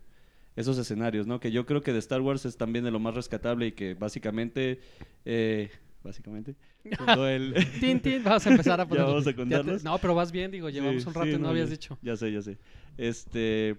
[0.57, 1.40] esos escenarios, ¿no?
[1.40, 3.94] Que yo creo que de Star Wars es también de lo más rescatable y que
[3.94, 4.81] básicamente,
[5.24, 5.70] eh,
[6.02, 7.54] básicamente, el...
[7.80, 9.04] Tin, tin, vamos a empezar a poner.
[9.04, 9.84] vamos a te- contarlos.
[9.84, 11.98] no, pero vas bien, digo, llevamos Sí, un rato sí, y no, habías ya- dicho.
[12.02, 12.58] Ya sé, ya sé.
[12.98, 13.76] Este,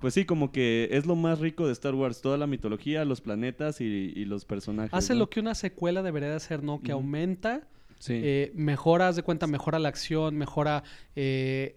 [0.00, 3.20] pues sí, como que es lo más rico de Star Wars, toda la mitología, los
[3.20, 4.92] planetas y, y los personajes.
[4.92, 5.20] Hace ¿no?
[5.20, 6.82] lo que una secuela debería de hacer, ¿no?
[6.82, 7.66] Que aumenta,
[7.98, 8.12] Sí.
[8.22, 10.82] eh, mejora, haz de cuenta, mejora la acción, mejora
[11.14, 11.76] eh,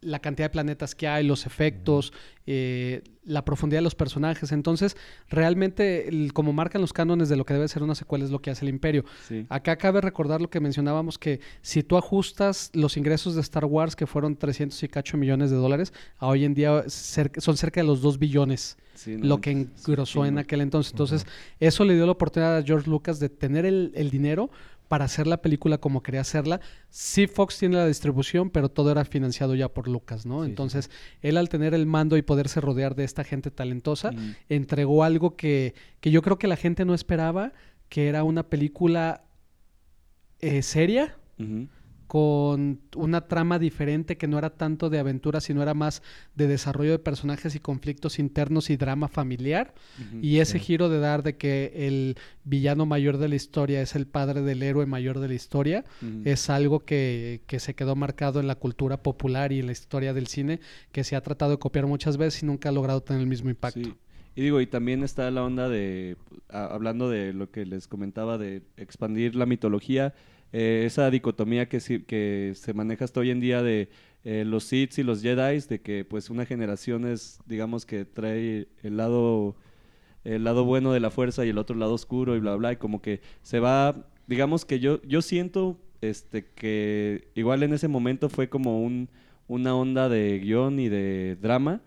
[0.00, 2.12] la cantidad de planetas que hay, los efectos,
[2.46, 4.52] eh, la profundidad de los personajes.
[4.52, 4.96] Entonces,
[5.28, 8.40] realmente, el- como marcan los cánones de lo que debe ser una secuela, es lo
[8.40, 9.04] que hace el Imperio.
[9.26, 9.44] sí.
[9.48, 13.94] Acá cabe recordar lo que mencionábamos, que si tú ajustas los ingresos de Star Wars,
[13.96, 17.80] que fueron 300 y cacho millones de dólares, a hoy en día cer- son cerca
[17.80, 20.92] de los 2 billones, Sí, no lo que engrosó en aquel entonces.
[20.92, 21.26] Entonces,
[21.60, 24.50] eso le dio la oportunidad a George Lucas de tener el, el dinero
[24.88, 26.60] para hacer la película como quería hacerla.
[26.88, 30.40] Sí, Fox tiene la distribución, pero todo era financiado ya por Lucas, ¿no?
[30.40, 34.10] Sí, sí, entonces, él al tener el mando y poderse rodear de esta gente talentosa,
[34.10, 34.20] Ujú.
[34.48, 37.52] entregó algo que, que yo creo que la gente no esperaba,
[37.88, 39.22] que era una película
[40.40, 41.16] eh, seria.
[42.08, 46.02] Con una trama diferente que no era tanto de aventura, sino era más
[46.34, 49.74] de desarrollo de personajes y conflictos internos y drama familiar.
[50.22, 50.64] Y ese Sí.
[50.64, 54.62] giro de dar de que el villano mayor de la historia es el padre del
[54.62, 55.84] héroe mayor de la historia,
[56.24, 60.14] es algo que, que se quedó marcado en la cultura popular y en la historia
[60.14, 60.60] del cine,
[60.92, 63.50] que se ha tratado de copiar muchas veces y nunca ha logrado tener el mismo
[63.50, 63.80] impacto.
[63.84, 63.94] Sí.
[64.34, 66.16] Y digo, y también está la onda de,
[66.48, 70.14] a- hablando de lo que les comentaba, de expandir la mitología,
[70.52, 73.88] eh, esa dicotomía que, se maneja hasta hoy en día de
[74.24, 78.68] eh, los Sith y los Jedi, de que pues una generación es, digamos, que trae
[78.82, 79.56] el lado,
[80.24, 82.76] el lado bueno de la fuerza y el otro lado oscuro y bla, bla, y
[82.76, 88.28] como que se va, digamos que yo, yo siento este, que igual en ese momento
[88.28, 89.08] fue como un,
[89.46, 91.82] una onda de guion y de drama,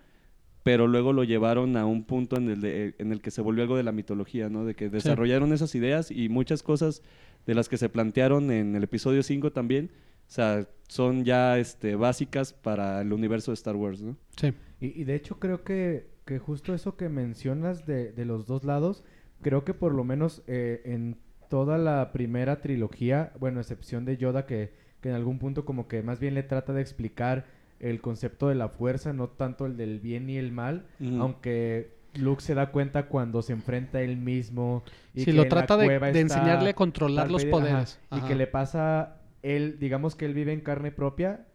[0.62, 3.62] pero luego lo llevaron a un punto en el, de- en el que se volvió
[3.62, 4.64] algo de la mitología, ¿no?
[4.64, 7.02] De que desarrollaron esas ideas y muchas cosas
[7.46, 9.90] de las que se plantearon en el episodio 5 también,
[10.28, 14.16] o sea, son ya este, básicas para el universo de Star Wars, ¿no?
[14.36, 14.52] Sí.
[14.80, 18.64] Y, y de hecho creo que, que justo eso que mencionas de, de los dos
[18.64, 19.04] lados,
[19.42, 24.16] creo que por lo menos eh, en toda la primera trilogía, bueno, a excepción de
[24.16, 27.46] Yoda que, que en algún punto como que más bien le trata de explicar
[27.78, 30.86] el concepto de la fuerza, no tanto el del bien y el mal,
[31.18, 34.82] aunque Luke se da cuenta cuando se enfrenta a él mismo.
[35.14, 35.86] Y Sí, que lo trata de,
[36.20, 38.00] enseñarle a controlar los ajá, poderes.
[38.10, 41.46] y que le pasa, él, digamos que él vive en carne propia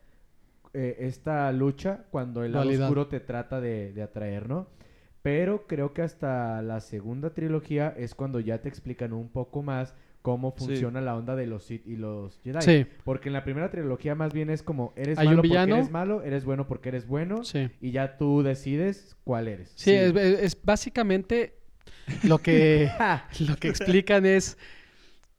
[0.73, 4.67] eh, esta lucha cuando el lado oscuro te trata de, de atraer, ¿no?
[5.21, 9.93] Pero creo que hasta la segunda trilogía es cuando ya te explican un poco más
[10.21, 10.65] cómo Sí.
[10.65, 12.61] funciona la onda de los Sith y los Jedi.
[12.61, 12.85] Sí.
[13.03, 15.67] Porque en la primera trilogía más bien es como, eres Hay un malo villano.
[15.67, 17.69] porque eres malo, eres bueno porque eres bueno, Sí.
[17.81, 19.71] y ya tú decides cuál eres.
[19.75, 21.53] Sí, Es, es básicamente
[22.23, 22.89] lo que,
[23.47, 24.57] lo que explican es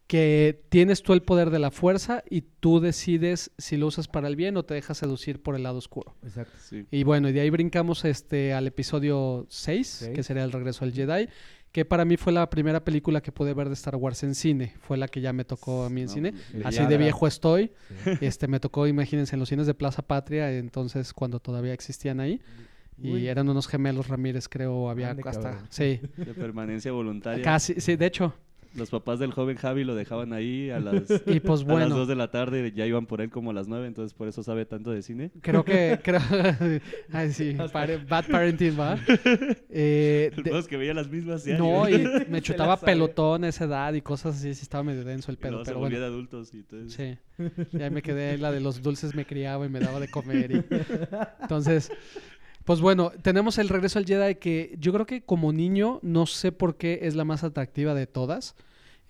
[0.07, 4.27] que tienes tú el poder de la fuerza y tú decides si lo usas para
[4.29, 6.17] el bien o te dejas seducir por el lado oscuro.
[6.23, 6.57] Exacto.
[6.61, 6.87] Sí.
[6.91, 10.11] Y bueno, y de ahí brincamos este al episodio 6, Seis.
[10.15, 11.29] que sería el regreso al Jedi,
[11.73, 14.75] que para mí fue la primera película que pude ver de Star Wars en cine.
[14.81, 16.33] Fue la que ya me tocó a mí en No, cine.
[16.53, 17.73] pues, Así de viejo estoy.
[18.05, 18.11] Sí.
[18.23, 22.41] Este, me tocó, imagínense, en los cines de Plaza Patria, entonces cuando todavía existían ahí.
[23.01, 23.29] Y Uy.
[23.29, 25.51] eran unos gemelos Ramírez, creo, había Ande, hasta...
[25.51, 25.67] cabrón.
[25.71, 27.45] Sí, De permanencia voluntaria.
[27.45, 28.35] casi, sí, de hecho.
[28.79, 31.97] Los papás del joven Javi lo dejaban ahí a las, Y pues a las bueno,
[31.97, 34.29] 2 de la tarde y ya iban por él como a las 9, entonces por
[34.29, 35.31] eso sabe tanto de cine.
[35.41, 35.99] creo que...
[36.05, 36.21] Creo,
[37.13, 38.99] ay, sí, pare- bad parenting, ¿va?
[39.71, 44.01] Eh, de- que veía las mismas no, y me chutaba pelotón a esa edad y
[44.03, 45.99] cosas así, sí estaba medio denso el luego se pero bueno.
[45.99, 46.93] de adultos y entonces...
[46.93, 47.19] Sí,
[47.73, 50.51] ya me quedé la de los dulces me criaba y me daba de comer.
[50.51, 50.65] y-
[51.43, 51.91] Entonces,
[52.65, 56.53] pues bueno, tenemos el regreso al Jedi que yo creo que como niño no sé
[56.53, 58.55] por qué es la más atractiva de todas.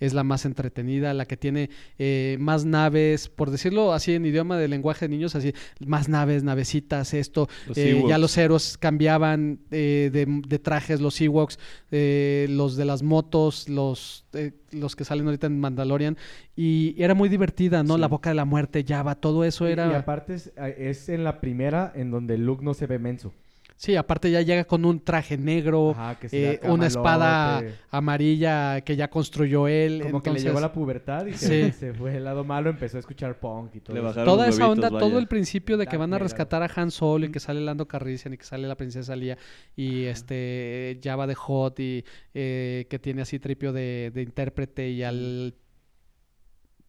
[0.00, 4.56] Es la más entretenida, la que tiene eh, más naves, por decirlo así en idioma
[4.58, 5.52] de lenguaje de niños, así,
[5.84, 7.48] más naves, navecitas, esto.
[7.66, 11.58] Los Eh, ya los héroes cambiaban eh, de, de trajes, los Ewoks,
[11.90, 16.16] eh, los de las motos, los, eh, los que salen ahorita en Mandalorian.
[16.56, 17.94] Y era muy divertida, ¿no?
[17.94, 18.00] Sí.
[18.00, 19.90] La boca de la muerte, Java, todo eso Y- era...
[19.90, 23.32] Y, aparte es, es en la primera en donde Luke no se ve menso.
[23.78, 27.62] Sí, aparte ya llega con un traje negro, Ajá, que eh, una espada
[27.92, 30.00] amarilla que ya construyó él.
[30.02, 31.72] Como que le llegó la pubertad y se, Sí.
[31.78, 33.94] se fue el lado malo, empezó a escuchar punk y todo.
[33.94, 34.24] Le eso.
[34.24, 37.30] Toda esa onda, todo el principio de que van a rescatar a Han Solo y
[37.30, 39.38] que sale Lando Calrissian y que sale la princesa Lía
[39.76, 45.04] y este Java de Hot y eh, que tiene así tripio de, de intérprete y
[45.04, 45.54] al...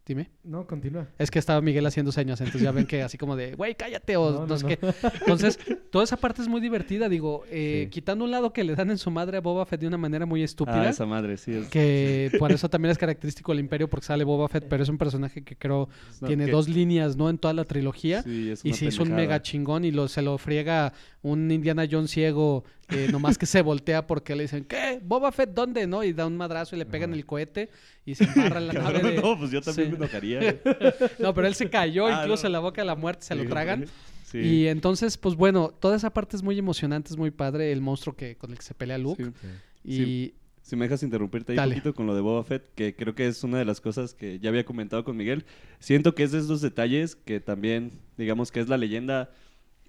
[0.09, 0.27] Dime.
[0.43, 1.07] No, continúa.
[1.19, 4.17] Es que estaba Miguel haciendo señas, entonces ya ven que así como de, güey, cállate
[4.17, 4.69] o No, no, no, sé no.
[4.69, 4.79] qué.
[5.19, 5.59] Entonces,
[5.91, 7.89] toda esa parte es muy divertida, digo, eh, Sí.
[7.91, 10.25] quitando un lado que le dan en su madre a Boba Fett de una manera
[10.25, 10.81] muy estúpida.
[10.81, 11.53] Ah, esa madre, sí.
[11.53, 14.89] Es, Que por eso también es característico del Imperio porque sale Boba Fett, pero es
[14.89, 15.89] un personaje que creo
[16.21, 17.29] no, tiene que- dos líneas, ¿no?
[17.29, 18.23] En toda la trilogía.
[18.23, 20.91] Sí, es y una se hizo un mega chingón y lo, se lo friega
[21.21, 24.99] un Indiana Jones ciego, eh, nomás que se voltea porque le dicen, ¿qué?
[25.03, 25.85] ¿Boba Fett dónde?
[25.87, 26.03] ¿No?
[26.03, 27.69] Y da un madrazo y le pegan el cohete
[28.05, 28.99] y se embarra en la nave.
[29.01, 29.91] De- no, pues yo también Sí.
[29.91, 30.59] me enojaría.
[31.19, 32.47] No, pero él se cayó, Ah, incluso no.
[32.47, 33.85] en la boca de la muerte se lo tragan.
[34.25, 34.37] Sí.
[34.39, 38.15] Y entonces, pues bueno, toda esa parte es muy emocionante, es muy padre, el monstruo
[38.15, 39.23] que con el que se pelea Luke.
[39.23, 39.31] Sí.
[39.83, 40.35] Y Sí.
[40.61, 41.73] Si me dejas interrumpirte ahí Dale.
[41.75, 44.13] un poquito con lo de Boba Fett, que creo que es una de las cosas
[44.13, 45.45] que ya había comentado con Miguel.
[45.79, 49.31] Siento que es de esos detalles que también, digamos que es la leyenda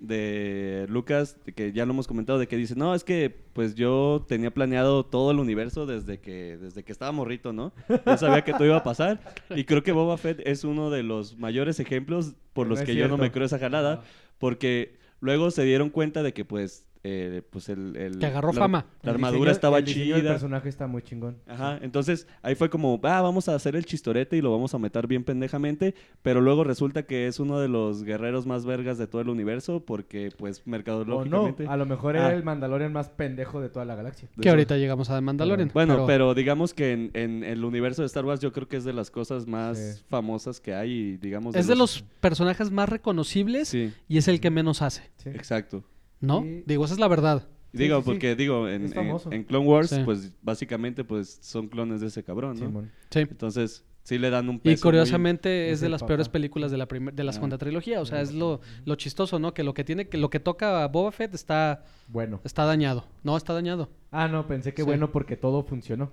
[0.00, 3.74] de Lucas, de que ya lo hemos comentado, de que dice, no, es que pues
[3.74, 7.72] yo tenía planeado todo el universo desde que, desde que estaba morrito, ¿no?
[8.06, 9.20] Yo sabía que todo iba a pasar.
[9.54, 13.08] Y creo que Boba Fett es uno de los mayores ejemplos por los que yo
[13.08, 14.02] no me creo esa jalada,
[14.38, 18.58] porque luego se dieron cuenta de que pues, eh, pues el, el- Que agarró la-
[18.60, 18.86] fama.
[19.02, 20.20] La El armadura diseño- estaba el chida.
[20.22, 21.38] personaje está muy chingón.
[21.46, 24.78] Ajá, entonces ahí fue como, ah, vamos a hacer el chistorete y lo vamos a
[24.78, 29.06] meter bien pendejamente, pero luego resulta que es uno de los guerreros más vergas de
[29.06, 31.66] todo el universo porque pues O no, mercadológicamente...
[31.66, 32.26] a lo mejor Ah.
[32.26, 34.28] era el Mandalorian más pendejo de toda la galaxia.
[34.34, 35.70] que eso- ahorita llegamos a Mandalorian.
[35.72, 36.34] Bueno, pero...
[36.34, 39.10] digamos que en, en el universo de Star Wars yo creo que es de las
[39.10, 40.02] cosas más Sí.
[40.08, 41.54] famosas que hay y digamos...
[41.54, 45.30] es de los personajes más reconocibles Sí, y es el que menos hace, Sí.
[45.30, 45.82] exacto.
[46.20, 46.42] ¿No?
[46.42, 46.62] Sí.
[46.66, 47.48] Digo, esa es la verdad.
[47.72, 48.10] Digo, sí, sí.
[48.10, 48.92] porque digo, en,
[49.32, 50.02] en, Clone Wars, Sí.
[50.04, 52.82] pues básicamente pues son clones de ese cabrón, ¿no?
[53.10, 53.20] Sí.
[53.20, 56.08] Entonces, sí le dan un peso Y curiosamente es es de las papá.
[56.08, 57.32] peores películas de la primer- de la Ah.
[57.34, 58.00] segunda trilogía.
[58.00, 59.54] O sea, es lo, lo chistoso, ¿no?
[59.54, 62.40] Que lo que tiene, que lo que toca a Boba Fett está, Bueno.
[62.42, 63.06] está dañado.
[63.22, 63.88] No, está dañado.
[64.10, 64.86] Ah, no, pensé que Sí.
[64.86, 66.10] bueno porque todo funcionó.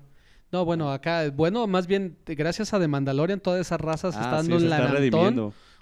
[0.51, 4.21] No, bueno, acá, bueno, más bien, gracias a The Mandalorian, toda esa raza se Ah,
[4.21, 4.83] está sí, dando se un está.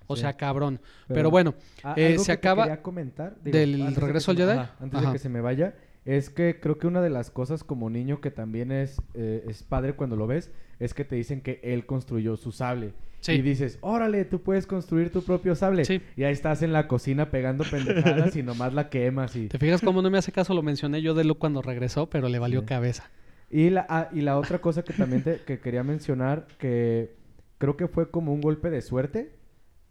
[0.07, 0.21] O Sí.
[0.21, 0.79] sea, cabrón.
[1.07, 1.55] Pero, Pero- bueno,
[1.95, 4.51] Eh, se que acaba quería comentar, del regreso al Jedi.
[4.51, 5.07] ajá, antes Ajá.
[5.07, 8.21] de que se me vaya, es que creo que una de las cosas como niño
[8.21, 11.85] que también es, eh, es padre cuando lo ves, es que te dicen que él
[11.85, 12.93] construyó su sable.
[13.21, 13.31] Sí.
[13.31, 15.83] Y dices, órale, tú puedes construir tu propio sable.
[15.85, 15.99] Sí.
[16.15, 19.35] Y ahí estás en la cocina pegando pendejadas y nomás la quemas.
[19.35, 20.53] Y, ¿te fijas cómo no me hace caso?
[20.53, 22.65] Lo mencioné yo de Luke cuando regresó, pero le valió Sí.
[22.67, 23.09] cabeza.
[23.49, 27.15] y, la, ah, y la otra cosa que también te, que quería mencionar, que
[27.57, 29.31] creo que fue como un golpe de suerte.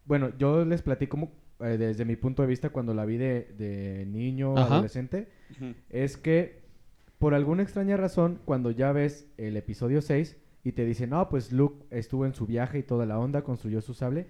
[0.04, 3.54] Bueno, yo les platico como, eh, desde mi punto de vista cuando la vi de,
[3.56, 4.74] de niño, Ajá.
[4.74, 5.28] adolescente.
[5.90, 6.62] Es que
[7.18, 11.52] por alguna extraña razón, cuando ya ves el episodio 6 y te dicen, no, pues
[11.52, 14.26] Luke estuvo en su viaje y toda la onda, construyó su sable,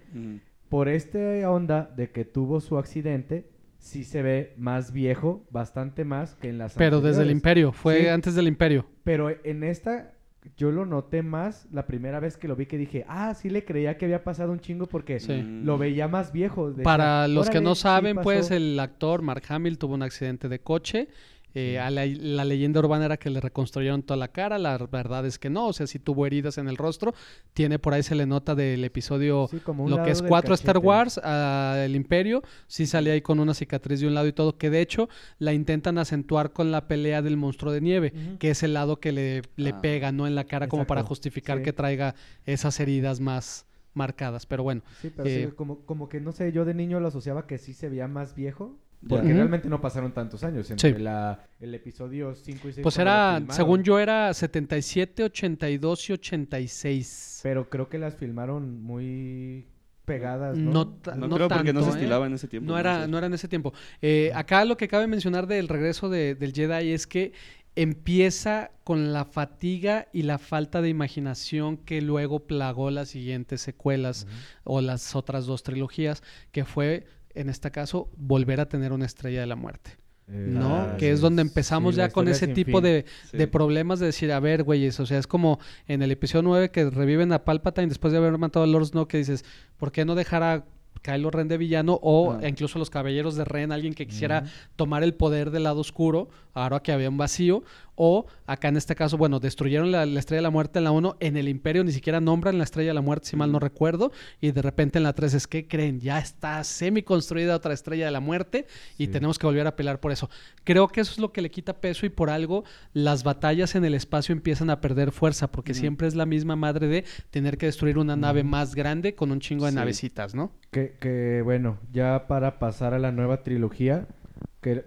[0.69, 1.19] por esta
[1.51, 6.57] onda de que tuvo su accidente, sí se ve más viejo, bastante más que en
[6.57, 7.31] las Pero desde el.
[7.31, 8.07] Imperio, fue Sí.
[8.07, 8.85] antes del Imperio.
[9.03, 10.13] Pero en esta
[10.57, 13.65] yo lo noté más la primera vez que lo vi que dije, ah, sí le
[13.65, 15.41] creía que había pasado un chingo porque Sí.
[15.63, 16.69] Lo veía más viejo.
[16.69, 18.53] Decía, Para los que "Órale, no sí saben, pues pasó".
[18.55, 21.07] el actor Mark Hamill tuvo un accidente de coche.
[21.57, 25.25] Eh, a la, la leyenda urbana era que le reconstruyeron toda la cara, la verdad
[25.25, 27.13] es que no, o sea, si tuvo heridas en el rostro,
[27.53, 30.53] tiene por ahí se le nota del episodio Sí, como lo que es del 4
[30.53, 30.77] Star.
[30.79, 34.57] Wars, a el Imperio, sí sale ahí con una cicatriz de un lado y todo,
[34.57, 35.07] que de hecho
[35.39, 39.11] la intentan acentuar con la pelea del monstruo de nieve, que es el lado que
[39.13, 39.81] le, le Ah.
[39.81, 40.27] pega, ¿no?
[40.27, 41.63] En la cara, como para justificar sí.
[41.63, 42.15] que traiga
[42.45, 44.45] esas heridas más marcadas.
[44.45, 47.07] Pero bueno, Sí, pero Eh, sí, como, como que no sé, yo de niño lo
[47.07, 48.75] asociaba que sí se veía más viejo.
[49.07, 50.99] Porque realmente no pasaron tantos años entre Sí.
[51.01, 52.83] la, el episodio 5 y 6.
[52.83, 57.39] pues era, según yo, era 77, 82 y 86.
[57.43, 59.67] Pero creo que las filmaron muy
[60.05, 60.71] pegadas, ¿no?
[60.71, 61.93] No, ta- No, no creo porque no se ¿eh?
[61.93, 62.71] estilaba en ese tiempo.
[62.71, 63.07] No era, sé.
[63.07, 63.73] no era en ese tiempo.
[64.01, 67.33] Eh, acá lo que cabe mencionar del regreso de- del Jedi es que
[67.75, 74.27] empieza con la fatiga y la falta de imaginación que luego plagó las siguientes secuelas
[74.63, 79.41] o las otras dos trilogías, que fue, en este caso, volver a tener una estrella
[79.41, 79.91] de la muerte.
[80.27, 80.75] Eh, ¿No?
[80.75, 83.37] Ah, que es donde empezamos sí, ya con ese tipo de, Sí.
[83.37, 86.71] de problemas de decir, a ver, güeyes, o sea, es como en el episodio 9
[86.71, 89.45] que reviven a Palpatine después de haber matado a Lord Snow, que dices,
[89.77, 90.65] ¿por qué no dejar a
[91.03, 92.47] Kylo Ren de villano o Ah.
[92.47, 94.45] incluso los caballeros de Ren, alguien que quisiera
[94.75, 97.63] tomar el poder del lado oscuro, ahora que había un vacío,
[97.97, 100.91] o acá en este caso, bueno, destruyeron la, la Estrella de la Muerte en la
[100.91, 103.59] 1, en el Imperio ni siquiera nombran la Estrella de la Muerte, si mal no
[103.59, 107.73] recuerdo, y de repente en la 3 es que creen, ya está semi construida otra
[107.73, 108.65] Estrella de la Muerte
[108.97, 109.11] y Sí.
[109.11, 110.29] tenemos que volver a pelear por eso.
[110.65, 113.85] Creo que eso es lo que le quita peso y por algo las batallas en
[113.85, 117.67] el espacio empiezan a perder fuerza, porque siempre es la misma madre de tener que
[117.67, 119.75] destruir una nave más grande con un chingo de Sí.
[119.77, 120.51] navecitas, ¿no?
[120.71, 124.07] Que, que, bueno, ya para pasar a la nueva trilogía,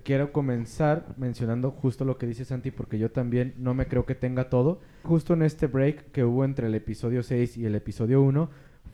[0.03, 4.14] quiero comenzar mencionando justo lo que dice Santi, porque yo también no me creo que
[4.14, 4.81] tenga todo.
[5.05, 8.51] Justo en este break que hubo entre el episodio 6 y el episodio 1,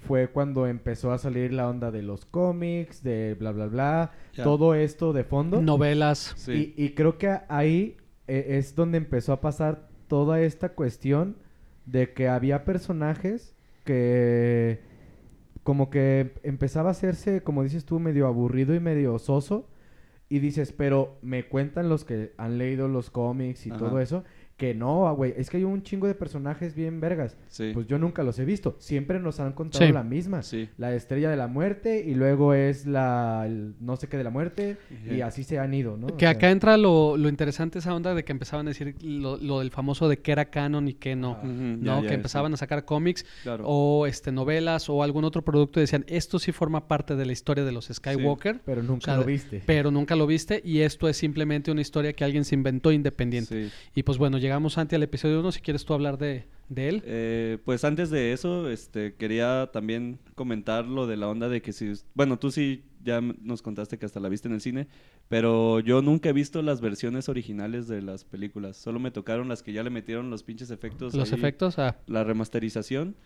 [0.06, 4.44] fue cuando empezó a salir la onda de los cómics, de bla, bla, bla, Ya.
[4.44, 5.62] todo esto de fondo.
[5.62, 6.34] Novelas.
[6.36, 6.74] Sí.
[6.76, 7.96] Y, y creo que ahí
[8.28, 11.36] eh, es donde empezó a pasar toda esta cuestión
[11.86, 14.80] de que había personajes que
[15.62, 19.66] como que empezaba a hacerse, como dices tú, medio aburrido y medio soso.
[20.34, 23.78] Y dices, pero me cuentan los que han leído los cómics y Ajá.
[23.78, 24.24] todo eso,
[24.56, 27.36] que no, güey, es que hay un chingo de personajes bien vergas.
[27.48, 27.72] Sí.
[27.74, 28.76] Pues yo nunca los he visto.
[28.78, 29.92] Siempre nos han contado Sí.
[29.92, 30.42] la misma.
[30.42, 30.68] sí.
[30.78, 34.30] La estrella de la muerte y luego es la el no sé qué de la
[34.30, 34.76] muerte
[35.10, 36.06] y así se han ido, ¿no?
[36.06, 38.94] O Que sea, acá entra lo, lo interesante esa onda de que empezaban a decir
[39.02, 41.38] lo, lo del famoso de que era canon y que no.
[41.42, 42.02] ¿no?
[42.02, 43.64] que empezaban a sacar cómics Claro.
[43.66, 47.32] o este novelas o algún otro producto y decían, esto sí forma parte de la
[47.32, 49.62] historia de los Skywalker, Pero nunca O sea, lo viste.
[49.66, 53.68] pero nunca lo viste y esto es simplemente una historia que alguien se inventó independiente.
[53.68, 53.72] Sí.
[53.96, 57.02] Y pues bueno, llegamos ante al episodio 1, si quieres tú hablar de, de él.
[57.04, 61.72] Eh, pues antes de eso, este, quería también comentar lo de la onda de que
[61.72, 64.86] si, bueno, tú sí ya nos contaste que hasta la viste en el cine,
[65.28, 69.64] pero yo nunca he visto las versiones originales de las películas, solo me tocaron las
[69.64, 71.14] que ya le metieron los pinches efectos.
[71.14, 73.16] los ahí, efectos, ah, La remasterización.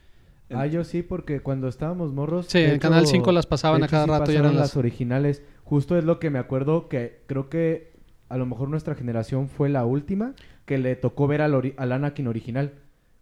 [0.50, 2.46] Ah, yo sí, porque cuando estábamos morros.
[2.46, 5.42] Sí, en Canal 5 las pasaban a cada sí rato y eran las las- originales.
[5.62, 7.92] Justo es lo que me acuerdo que creo que
[8.30, 10.34] a lo mejor nuestra generación fue la última
[10.68, 12.74] que le tocó ver al, ori- al Anakin original.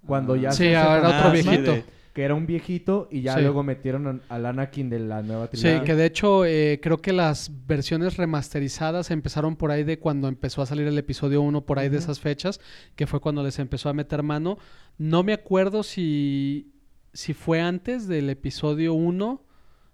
[0.07, 0.39] Cuando Ah.
[0.39, 1.73] ya Sí, se hace ahora otro viejito.
[1.73, 3.43] de- Que era un viejito y ya Sí.
[3.43, 5.85] luego metieron al Anakin de la nueva Sí, trilogía.
[5.85, 10.63] que de hecho eh, creo que las versiones remasterizadas empezaron por ahí de cuando empezó
[10.63, 12.59] a salir el episodio 1, por ahí de esas fechas,
[12.95, 14.57] que fue cuando les empezó a meter mano.
[14.97, 16.73] No me acuerdo si,
[17.13, 19.43] si fue antes del episodio 1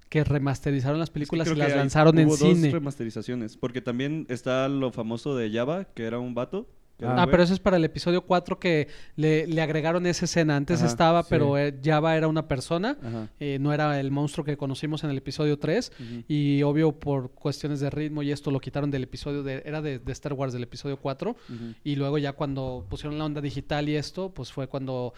[0.09, 2.61] que remasterizaron las Es que películas creo y las que hay- lanzaron en hubo cine.
[2.69, 6.69] dos remasterizaciones, porque también está lo famoso de Java, que era un vato.
[7.05, 10.57] Ah, pero eso es para el episodio 4 que le, le agregaron esa escena.
[10.57, 11.29] Antes Ajá, estaba, sí.
[11.31, 12.97] pero eh, Java era una persona.
[13.41, 15.93] Eh, no era el monstruo que conocimos en el episodio 3.
[15.99, 16.25] Ujú.
[16.29, 19.63] Y obvio, por cuestiones de ritmo y esto lo quitaron del episodio de.
[19.65, 21.31] Era de, de Star Wars del episodio 4.
[21.31, 21.75] Ujú.
[21.85, 25.15] Y luego ya cuando pusieron la onda digital y esto, pues fue cuando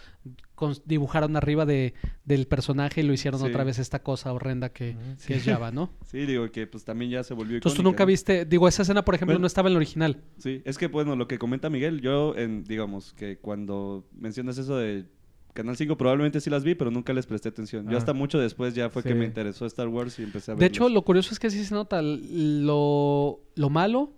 [0.85, 3.47] dibujaron arriba de, del personaje y lo hicieron Sí.
[3.47, 5.90] otra vez esta cosa horrenda que, Ujú, que es Java, ¿no?
[6.07, 8.09] Sí, digo que pues también ya se volvió Entonces tú icónica, nunca ¿no?
[8.09, 9.40] viste, digo, esa escena, por ejemplo, Bueno.
[9.43, 10.23] no estaba en el original.
[10.38, 14.77] Sí, es que bueno, lo que comenta Miguel, yo en, digamos que cuando mencionas eso
[14.77, 15.07] de
[15.55, 17.87] Canal 5 probablemente sí las vi, pero nunca les presté atención.
[17.88, 17.99] Yo Ah.
[17.99, 19.14] hasta mucho después ya fue que Sí.
[19.14, 20.61] me interesó Star Wars y empecé a ver.
[20.61, 22.03] De hecho, lo curioso es que sí se nota.
[22.03, 24.12] Lo, lo malo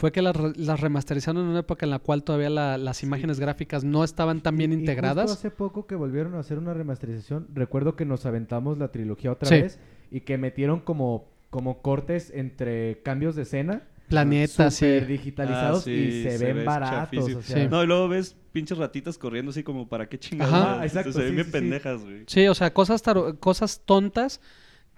[0.00, 3.38] fue que las, las remasterizaron en una época en la cual todavía la- las imágenes
[3.38, 5.30] gráficas no estaban tan bien Y- y justo integradas.
[5.30, 9.46] hace poco que volvieron a hacer una remasterización, recuerdo que nos aventamos la trilogía otra
[9.48, 9.60] Sí.
[9.60, 9.78] vez
[10.10, 13.82] y que metieron como, como cortes entre cambios de escena.
[14.08, 15.00] Planetas, sí.
[15.00, 16.96] digitalizados Ah, sí, y se, se ven ve baratos.
[16.98, 17.38] chafísimo.
[17.38, 17.68] O sea, Sí.
[17.70, 20.52] No, y luego ves pinches ratitas corriendo así como para qué chingados.
[20.54, 20.80] Ajá.
[20.80, 22.24] Ah, exacto, Se ven sí, bien pendejas, güey.
[22.26, 24.40] Sí, o sea, cosas, taro- cosas tontas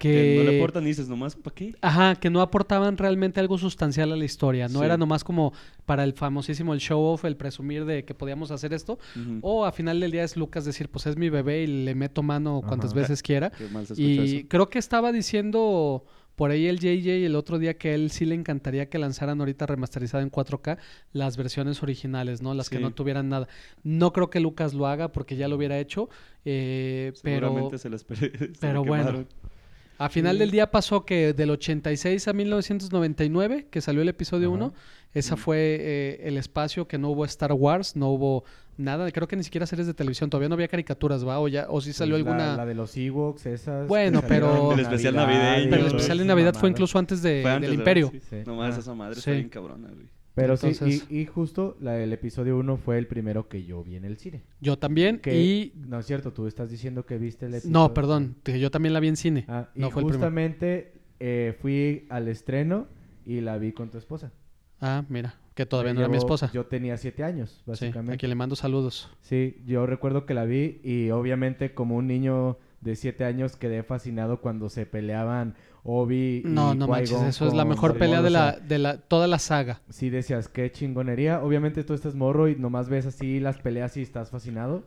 [0.08, 1.74] Que no le aportan y dices, nomás, ¿para qué?
[1.80, 4.68] Ajá, que no aportaban realmente algo sustancial a la historia.
[4.68, 4.84] No Sí.
[4.84, 5.52] era nomás como
[5.86, 8.98] para el famosísimo el show off, el presumir de que podíamos hacer esto.
[9.42, 12.22] O a final del día es Lucas decir, pues es mi bebé y le meto
[12.22, 13.50] mano cuantas veces quiera.
[13.50, 14.46] Qué mal se Y eso.
[14.48, 18.34] creo que estaba diciendo por ahí el JJ el otro día que él sí le
[18.34, 20.78] encantaría que lanzaran ahorita remasterizada en 4K
[21.12, 22.54] las versiones originales, ¿no?
[22.54, 23.48] Las que no tuvieran nada.
[23.82, 26.08] No creo que Lucas lo haga porque ya lo hubiera hecho,
[26.46, 29.26] eh, pero Seguramente se les se le pero bueno.
[30.04, 34.56] A final del día pasó que del 86 a 1999, que salió el episodio Ajá.
[34.64, 34.74] 1,
[35.14, 38.44] esa fue eh, el espacio que no hubo Star Wars, no hubo
[38.78, 41.38] nada, creo que ni siquiera series de televisión, todavía no había caricaturas, ¿va?
[41.38, 42.56] O, ya, o sí salió Pues la- alguna...
[42.56, 43.86] La, de los Ewoks, esas.
[43.86, 45.70] Bueno, pero- El especial Navidad navideño.
[45.70, 48.10] Pero el especial de Navidad fue incluso antes, de, Fue antes del de- Imperio.
[48.10, 48.20] sí.
[48.30, 48.36] Sí.
[48.46, 48.80] Nomás Ah.
[48.80, 49.20] esa madre Sí.
[49.20, 50.06] está bien cabrona, güey.
[50.34, 53.84] Pero Entonces- sí, y, y justo la, el episodio 1 fue el primero que yo
[53.84, 54.42] vi en el cine.
[54.60, 55.72] Yo también, Que, y...
[55.86, 57.72] No es cierto, tú estás diciendo que viste el episodio.
[57.72, 59.44] No, perdón, que yo también la vi en cine.
[59.48, 62.86] Ah, y el justamente eh, fui al estreno
[63.26, 64.32] y la vi con tu esposa.
[64.80, 66.50] Ah, mira, que todavía no era mi esposa.
[66.52, 68.14] Yo tenía siete años, Sí, básicamente.
[68.14, 69.10] a quien le mando saludos.
[69.20, 73.82] Sí, yo recuerdo que la vi y obviamente como un niño de siete años quedé
[73.84, 75.54] fascinado cuando se peleaban
[75.84, 78.98] Obi y No, no manches, eso es la mejor pelea de o la, de la,
[78.98, 79.82] toda la saga.
[79.88, 81.42] Sí decías, qué chingonería.
[81.42, 84.84] Obviamente tú estás morro y nomás ves así las peleas y estás fascinado.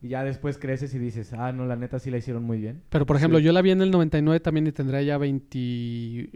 [0.00, 2.82] Y ya después creces y dices, ah, no, la neta sí la hicieron muy bien.
[2.88, 3.44] Pero, por ejemplo, Sí.
[3.44, 6.30] yo la vi en el 99 también y tendría ya 20, eh,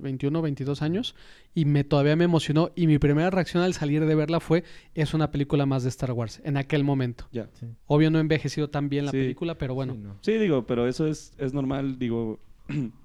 [0.00, 1.14] 21, 22 años.
[1.54, 2.70] Y me todavía me emocionó.
[2.74, 4.64] Y mi primera reacción al salir de verla fue,
[4.94, 7.28] es una película más de Star Wars, en aquel momento.
[7.32, 7.48] Ya.
[7.52, 7.66] Sí.
[7.86, 9.18] Obvio no ha envejecido tan bien la Sí.
[9.18, 9.92] película, pero bueno.
[9.94, 10.16] Sí, no.
[10.22, 12.40] Sí, digo, pero eso es, es normal, digo.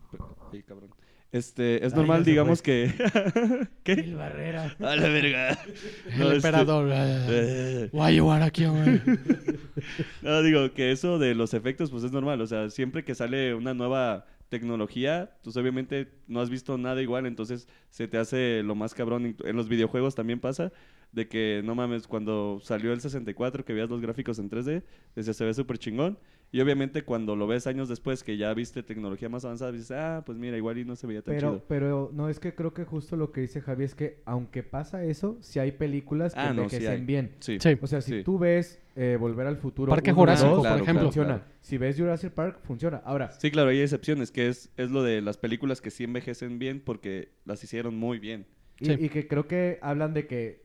[0.54, 0.90] Ay, cabrón.
[1.30, 2.94] Este, es Ay, normal, digamos fue.
[2.96, 3.68] que.
[3.84, 4.14] ¿Qué?
[4.16, 4.76] Barrera.
[4.80, 5.52] A la verga.
[6.12, 6.90] El No, este- emperador.
[6.94, 9.02] Eh, Voy a llevar aquí, güey.
[10.22, 12.42] No, digo que eso de los efectos, pues es normal.
[12.42, 17.26] O sea, siempre que sale una nueva tecnología, pues obviamente no has visto nada igual,
[17.26, 19.36] entonces se te hace lo más cabrón.
[19.44, 20.72] En los videojuegos también pasa
[21.12, 24.84] de que, no mames, cuando salió el 64, que veías los gráficos en 3D,
[25.16, 26.18] decías, se ve súper chingón.
[26.50, 30.24] Y obviamente cuando lo ves años después, que ya viste tecnología más avanzada, dices, ah,
[30.26, 31.66] pues mira, igual y no se veía tan Pero, chido.
[31.68, 35.04] pero no, es que creo que justo lo que dice Javi es que aunque pasa
[35.04, 37.06] eso, si hay películas que Ah, no, sí envejecen hay.
[37.06, 37.32] bien.
[37.40, 37.58] Sí.
[37.60, 37.78] Sí.
[37.82, 38.24] O sea, si Sí.
[38.24, 41.04] tú ves eh, Volver al Futuro Parque Jurásico, dos, por Claro, ejemplo.
[41.04, 41.28] funciona.
[41.40, 41.52] claro.
[41.62, 42.98] Si ves Jurassic Park, funciona.
[43.04, 46.58] Ahora, Sí, claro, hay excepciones, que es, es lo de las películas que sí envejecen
[46.60, 48.46] bien porque las hicieron muy bien.
[48.80, 48.96] y, Sí.
[49.00, 50.64] y que creo que hablan de que,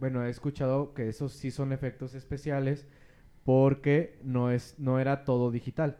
[0.00, 2.86] bueno, he escuchado que esos sí son efectos especiales
[3.44, 5.98] porque no es no era todo digital.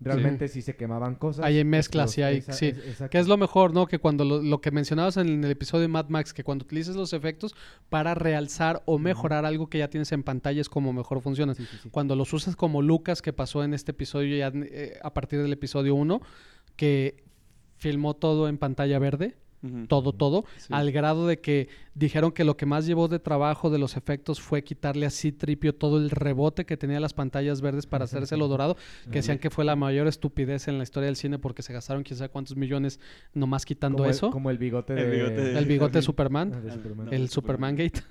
[0.00, 1.44] Realmente sí, se quemaban cosas.
[1.44, 2.66] Ahí hay mezclas, Los- sí hay, esa- sí.
[2.66, 3.10] es- exacto.
[3.10, 3.86] Que es lo mejor, ¿no?
[3.86, 6.96] Que cuando lo, lo que mencionabas en el episodio de Mad Max, que cuando utilices
[6.96, 7.54] los efectos
[7.88, 11.54] para realzar o mejorar algo que ya tienes en pantalla es como mejor funcionan.
[11.54, 11.90] Sí, sí, sí.
[11.90, 15.52] Cuando los usas como Lucas, que pasó en este episodio ya eh, a partir del
[15.52, 16.22] episodio 1,
[16.74, 17.22] que
[17.76, 19.36] filmó todo en pantalla verde,
[19.88, 20.68] Todo, todo, Sí.
[20.70, 24.40] al grado de que dijeron que lo que más llevó de trabajo de los efectos
[24.40, 28.76] fue quitarle a Citripio todo el rebote que tenía las pantallas verdes para hacérselo dorado,
[29.10, 32.04] que decían que fue la mayor estupidez en la historia del cine porque se gastaron
[32.04, 33.00] quién sabe cuántos millones
[33.34, 34.26] nomás quitando como eso.
[34.26, 35.02] El, como el bigote de...
[35.02, 36.50] El bigote de- El bigote de Superman.
[36.62, 37.06] de Superman.
[37.06, 37.74] No, el Superman.
[37.76, 38.02] Gate.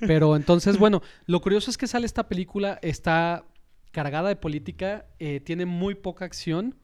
[0.00, 3.44] Pero entonces, bueno, lo curioso es que sale esta película, está
[3.90, 6.76] cargada de política, eh, tiene muy poca acción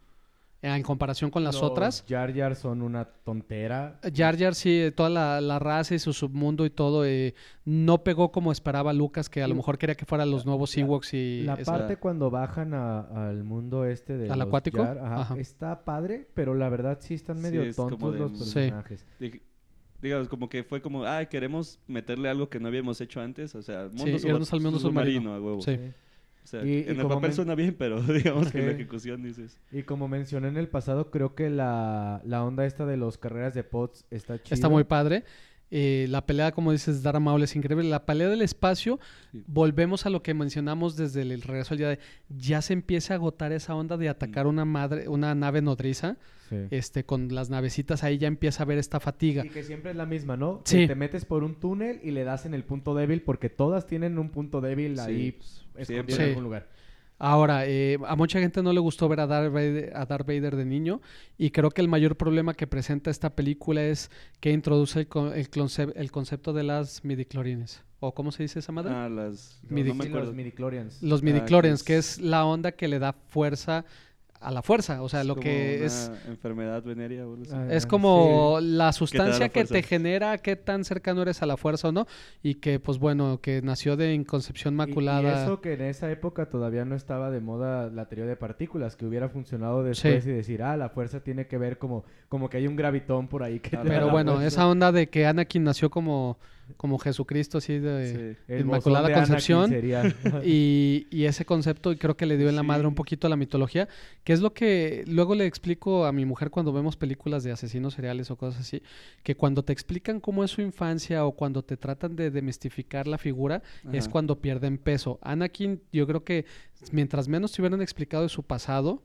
[0.61, 2.05] en comparación con las Los otras.
[2.09, 4.01] Jar Jar son una tontera.
[4.15, 7.35] Jar Jar, sí, eh, toda la, la raza y su submundo y todo, eh,
[7.65, 10.83] no pegó como esperaba Lucas, que a lo mejor quería que fueran los nuevos la-
[10.83, 11.43] Ewoks y...
[11.45, 14.83] La esa- parte cuando bajan a- al mundo este de ¿Al los acuático?
[14.83, 15.37] Jar, ajá, Ajá.
[15.39, 18.55] está padre, pero la verdad sí están Sí, medio es como tontos de- los Sí.
[18.55, 19.07] personajes.
[19.21, 19.43] Dij-
[20.01, 23.57] Digamos, como que fue como, ay, queremos meterle algo que no habíamos hecho antes.
[23.57, 25.35] O sea, mundo Sí, al mundo submarino.
[25.35, 25.61] a huevo.
[25.61, 25.77] Sí.
[26.49, 28.73] O sea, Y- y en el como papel suena bien, pero digamos que en la
[28.73, 29.59] ejecución dices.
[29.71, 33.53] Y como mencioné en el pasado, creo que la, la onda esta de los carreras
[33.55, 34.55] de pods está chida.
[34.55, 35.25] Está muy padre.
[35.71, 37.87] Eh, la pelea, como dices, Dara Maul es increíble.
[37.87, 38.99] La pelea del espacio,
[39.33, 39.45] Sí.
[39.47, 41.99] volvemos a lo que mencionamos desde el regreso al día de...
[42.31, 44.49] Ya se empieza a agotar esa onda de atacar Mm.
[44.49, 46.17] una madre, una nave nodriza.
[46.49, 46.57] Sí.
[46.71, 49.45] Este, con las navecitas ahí ya empieza a ver esta fatiga.
[49.45, 50.63] Y que siempre es la misma, ¿no?
[50.65, 50.79] Sí.
[50.79, 53.87] Que te metes por un túnel y le das en el punto débil porque todas
[53.87, 56.69] tienen un punto débil Sí, ahí pues, escondido en algún lugar.
[57.21, 60.55] Ahora, eh, a mucha gente no le gustó ver a Darth, Vader, a Darth Vader
[60.55, 61.01] de niño
[61.37, 64.09] y creo que el mayor problema que presenta esta película es
[64.39, 67.83] que introduce el, el, concep- el concepto de las midichlorians.
[67.99, 68.93] ¿O cómo se dice esa madre?
[68.95, 69.59] Ah, las...
[69.69, 71.03] Los, No, me los midichlorians.
[71.03, 73.85] Los Ah, midichlorians, que que es- es la onda que le da fuerza
[74.41, 75.03] a la fuerza.
[75.03, 76.13] O sea, lo como que una es...
[76.29, 77.25] enfermedad venérea.
[77.53, 77.89] Ah, Es sí.
[77.89, 81.93] como la sustancia la que te genera qué tan cercano eres a la fuerza o
[81.93, 82.07] no.
[82.43, 85.41] Y que, pues bueno, que nació de inconcepción maculada.
[85.41, 88.97] Y, eso que en esa época todavía no estaba de moda la teoría de partículas,
[88.97, 90.31] que hubiera funcionado después Sí.
[90.31, 93.43] y decir, ah, la fuerza tiene que ver como, como que hay un gravitón por
[93.43, 94.47] ahí que Ah, te da Pero bueno, fuerza.
[94.49, 96.39] esa onda de que Anakin nació como,
[96.77, 98.53] como Jesucristo, así de Sí.
[98.61, 99.73] Inmaculada de Concepción.
[100.45, 103.37] y, y ese concepto creo que le dio en la madre un poquito a la
[103.37, 103.89] mitología,
[104.25, 107.95] que es lo que luego le explico a mi mujer cuando vemos películas de asesinos
[107.95, 108.83] seriales o cosas así,
[109.23, 113.19] que cuando te explican cómo es su infancia o cuando te tratan de demestificar la
[113.19, 113.63] figura,
[113.93, 115.19] es cuando pierden peso.
[115.23, 116.45] Anakin, yo creo que
[116.93, 119.03] mientras menos te hubieran explicado de su pasado,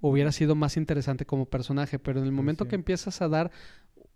[0.00, 2.70] hubiera sido más interesante como personaje, pero en el momento sí.
[2.70, 3.50] que empiezas a dar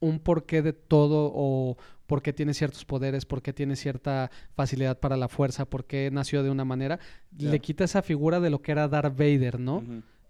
[0.01, 1.77] un porqué de todo o
[2.07, 6.11] por qué tiene ciertos poderes, por qué tiene cierta facilidad para la fuerza, por qué
[6.11, 6.99] nació de una manera,
[7.37, 9.83] le quita esa figura de lo que era Darth Vader, ¿no?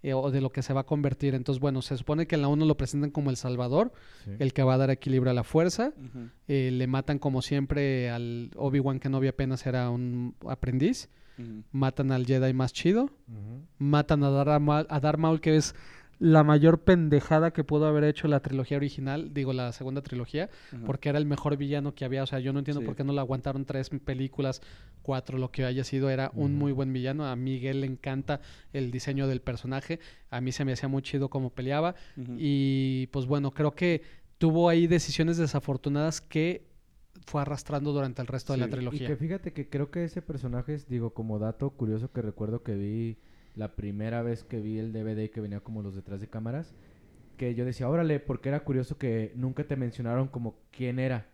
[0.03, 1.35] Eh, o de lo que se va a convertir.
[1.35, 3.93] Entonces, bueno, se supone que en la 1 lo presentan como el Salvador,
[4.25, 4.31] Sí.
[4.39, 5.93] el que va a dar equilibrio a la fuerza.
[6.47, 11.09] Eh, le matan como siempre al Obi-Wan Kenobi apenas era un aprendiz.
[11.73, 13.11] Matan al Jedi más chido.
[13.79, 15.75] Matan a Darth Maul, a Darth Maul, que es
[16.21, 20.85] la mayor pendejada que pudo haber hecho la trilogía original, digo la segunda trilogía, Ajá.
[20.85, 22.23] porque era el mejor villano que había.
[22.25, 22.87] O sea, yo no entiendo Sí.
[22.87, 24.61] por qué no lo aguantaron tres películas,
[25.03, 26.11] cuatro, lo que haya sido.
[26.11, 27.25] Era un muy buen villano.
[27.27, 28.41] A Miguel le encanta
[28.73, 30.01] el diseño del personaje.
[30.31, 31.95] A mí se me hacía muy chido cómo peleaba.
[32.37, 34.03] Y pues bueno, creo que
[34.39, 36.67] tuvo ahí decisiones desafortunadas que
[37.27, 39.07] fue arrastrando durante el resto de la Y trilogía.
[39.07, 42.75] que fíjate que creo que ese personaje es, digo, como dato curioso que recuerdo que
[42.75, 43.19] vi
[43.59, 46.75] la primera vez que vi el DVD que venía como los detrás de cámaras,
[47.37, 51.27] que yo decía, órale, porque era curioso que nunca te mencionaron como quién era.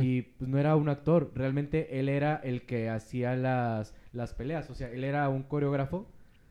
[0.00, 4.70] Y pues no era un actor, realmente él era el que hacía las, las peleas,
[4.70, 6.08] o sea, él era un coreógrafo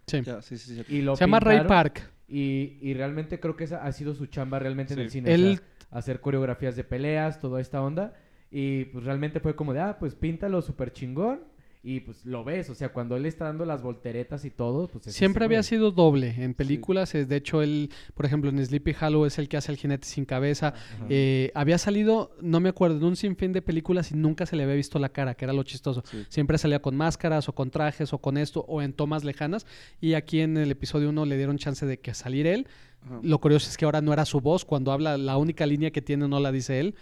[0.07, 0.21] Sí.
[0.41, 0.85] Sí, sí, sí.
[0.89, 2.09] y lo Se llama Ray Park.
[2.27, 5.29] Y, y realmente creo que esa ha sido su chamba realmente en el cine.
[5.29, 8.13] o Él sea, hacer coreografías de peleas, toda esta onda.
[8.51, 11.41] Y pues realmente fue como de, ah, pues píntalo súper chingón.
[11.85, 15.05] Y pues lo ves, o sea, cuando él está dando las volteretas y todo, pues...
[15.07, 17.13] es Siempre había sido doble en películas.
[17.13, 20.07] eh, De hecho, él, por ejemplo, en Sleepy Hollow es el que hace el jinete
[20.07, 20.73] sin cabeza.
[21.09, 24.63] Eh, había salido, no me acuerdo, en un sinfín de películas y nunca se le
[24.63, 26.03] había visto la cara, que era lo chistoso.
[26.09, 26.25] Sí.
[26.29, 29.65] Siempre salía con máscaras o con trajes o con esto o en tomas lejanas.
[29.99, 32.65] Y aquí en el episodio 1 le dieron chance de que salir él.
[33.05, 33.19] Ajá.
[33.23, 34.65] Lo curioso es que ahora no era su voz.
[34.65, 36.95] Cuando habla, la única línea que tiene no la dice él.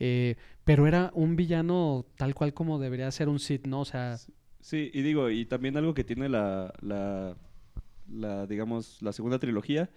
[0.00, 3.80] Eh, pero era un villano tal cual como debería ser un Sith, ¿no?
[3.80, 4.16] O sea,
[4.64, 7.36] Sí, y digo, y también algo que tiene la, la,
[8.10, 9.90] la, digamos, la segunda trilogía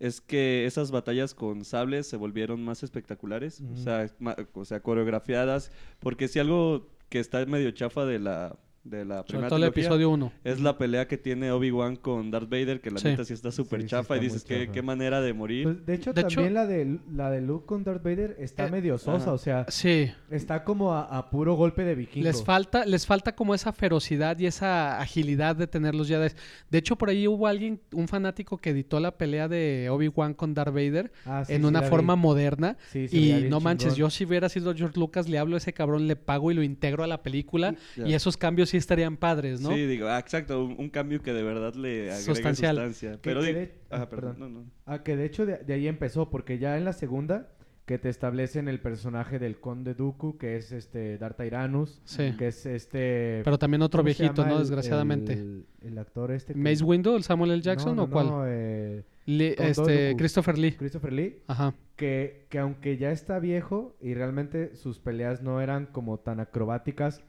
[0.00, 4.10] es que esas batallas con sables se volvieron más espectaculares, o sea,
[4.54, 9.26] o sea, coreografiadas, porque si algo que está medio chafa de la, de la sobre
[9.28, 10.32] primera todo el trilogía episodio 1.
[10.44, 13.08] es la pelea que tiene Obi-Wan con Darth Vader, que la Sí.
[13.08, 14.72] neta sí está súper Sí, sí chafa y muy dices, ¿qué, chafa.
[14.72, 15.64] qué manera de morir.
[15.64, 18.66] Pues, de hecho, De hecho- también la, de, la de Luke con Darth Vader está
[18.68, 19.32] Eh, medio sosa, ajá.
[19.32, 20.10] o sea, Sí.
[20.30, 22.24] está como a, a puro golpe de vikingo.
[22.24, 26.32] Les falta, les falta como esa ferocidad y esa agilidad de tener los Jedi.
[26.70, 30.54] De hecho, por ahí hubo alguien, un fanático que editó la pelea de Obi-Wan con
[30.54, 31.90] Darth Vader Ah, sí, en sí una la vi.
[31.90, 32.76] forma moderna.
[32.90, 33.98] Sí, se veía y bien no manches, chingón.
[34.08, 36.62] yo si hubiera sido George Lucas, le hablo a ese cabrón, le pago y lo
[36.62, 37.74] integro a la película.
[37.96, 38.06] Ya.
[38.06, 39.70] Y esos cambios sí estarían padres, ¿no?
[39.70, 42.76] Sí, digo, ah, exacto, un, un cambio que de verdad le agrega Sustancial.
[42.76, 43.12] sustancia.
[43.12, 44.54] Que- Pero que de- Ajá, ah, perdón, perdón.
[44.54, 44.66] no, no.
[44.86, 47.48] Ah, que de hecho de, de ahí empezó, porque ya en la segunda,
[47.86, 52.34] que te establecen el personaje del Conde Dooku, que es este Darth Tyrannus, Sí.
[52.38, 53.40] que es este...
[53.44, 54.52] Pero también otro ¿cómo se viejito, ¿no?
[54.52, 55.32] el- Desgraciadamente.
[55.32, 56.52] El, el actor este...
[56.52, 57.62] que- ¿Mace Windu, el Samuel L.
[57.62, 58.26] Jackson no, o cuál?
[58.26, 60.18] no, eh, este, Dooku.
[60.18, 60.72] Christopher Lee.
[60.72, 61.72] Christopher Lee, Ajá.
[61.96, 67.22] que, que aunque ya está viejo y realmente sus peleas no eran como tan acrobáticas,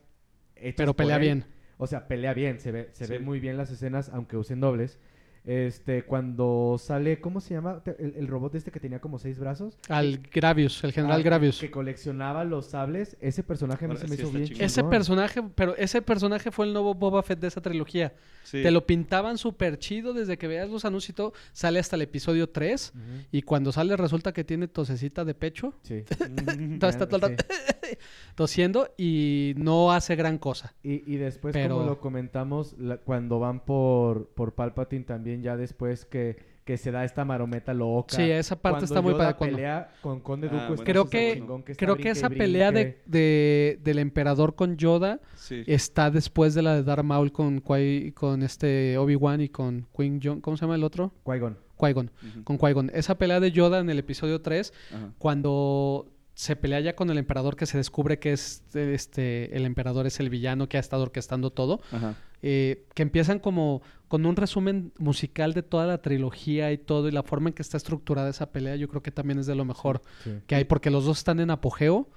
[0.75, 1.45] Pero por pelea él, bien.
[1.77, 4.99] O sea, pelea bien, se ve, se ve muy bien las escenas, aunque usen dobles.
[5.45, 7.81] Este, cuando sale, ¿cómo se llama?
[7.97, 9.77] El, el robot este que tenía como seis brazos.
[9.87, 11.59] Al Gravius, el general Ah, que- Gravius.
[11.59, 13.17] Que coleccionaba los sables.
[13.21, 14.63] Ese personaje a mí Ahora se me sí hizo bien chingón.
[14.63, 18.13] Ese personaje, pero ese personaje fue el nuevo Boba Fett de esa trilogía.
[18.43, 18.63] Sí.
[18.63, 21.33] Te lo pintaban súper chido desde que veas los anuncios y todo.
[21.51, 22.93] Sale hasta el episodio 3.
[22.95, 25.73] Ujú, Y cuando sale resulta que tiene tosecita de pecho.
[25.83, 26.03] Sí.
[26.79, 27.45] Está, está todo el rato
[28.35, 30.73] tosiendo y no hace gran cosa.
[30.83, 35.55] Y, y después, Pero- como lo comentamos, la- cuando van por, por Palpatine también, ya
[35.57, 38.15] después que, que se da esta marometa loca.
[38.15, 39.35] Sí, esa parte Cuando está muy padre.
[39.35, 39.55] Cuando...
[39.55, 40.67] pelea con Conde Ah, Dooku.
[40.67, 45.63] bueno, Creo que, está creo que esa pelea de, de- del emperador con Yoda Sí.
[45.67, 50.41] está después de la de Darth Maul con, con este Obi-Wan y con Qui Gon.
[50.41, 51.11] ¿Cómo se llama el otro?
[51.25, 51.57] Qui-Gon.
[51.77, 52.11] Qui-Gon.
[52.43, 52.91] Con Qui-Gon.
[52.93, 55.11] Esa pelea de Yoda en el episodio 3 Ajá.
[55.17, 56.07] cuando
[56.39, 60.21] se pelea ya con el emperador que se descubre que es este el emperador es
[60.21, 61.81] el villano que ha estado orquestando todo.
[61.91, 62.15] Ajá.
[62.41, 67.11] eh, que empiezan como con un resumen musical de toda la trilogía y todo y
[67.11, 69.65] la forma en que está estructurada esa pelea, yo creo que también es de lo
[69.65, 70.31] mejor Sí.
[70.47, 72.07] que hay porque los dos están en apogeo.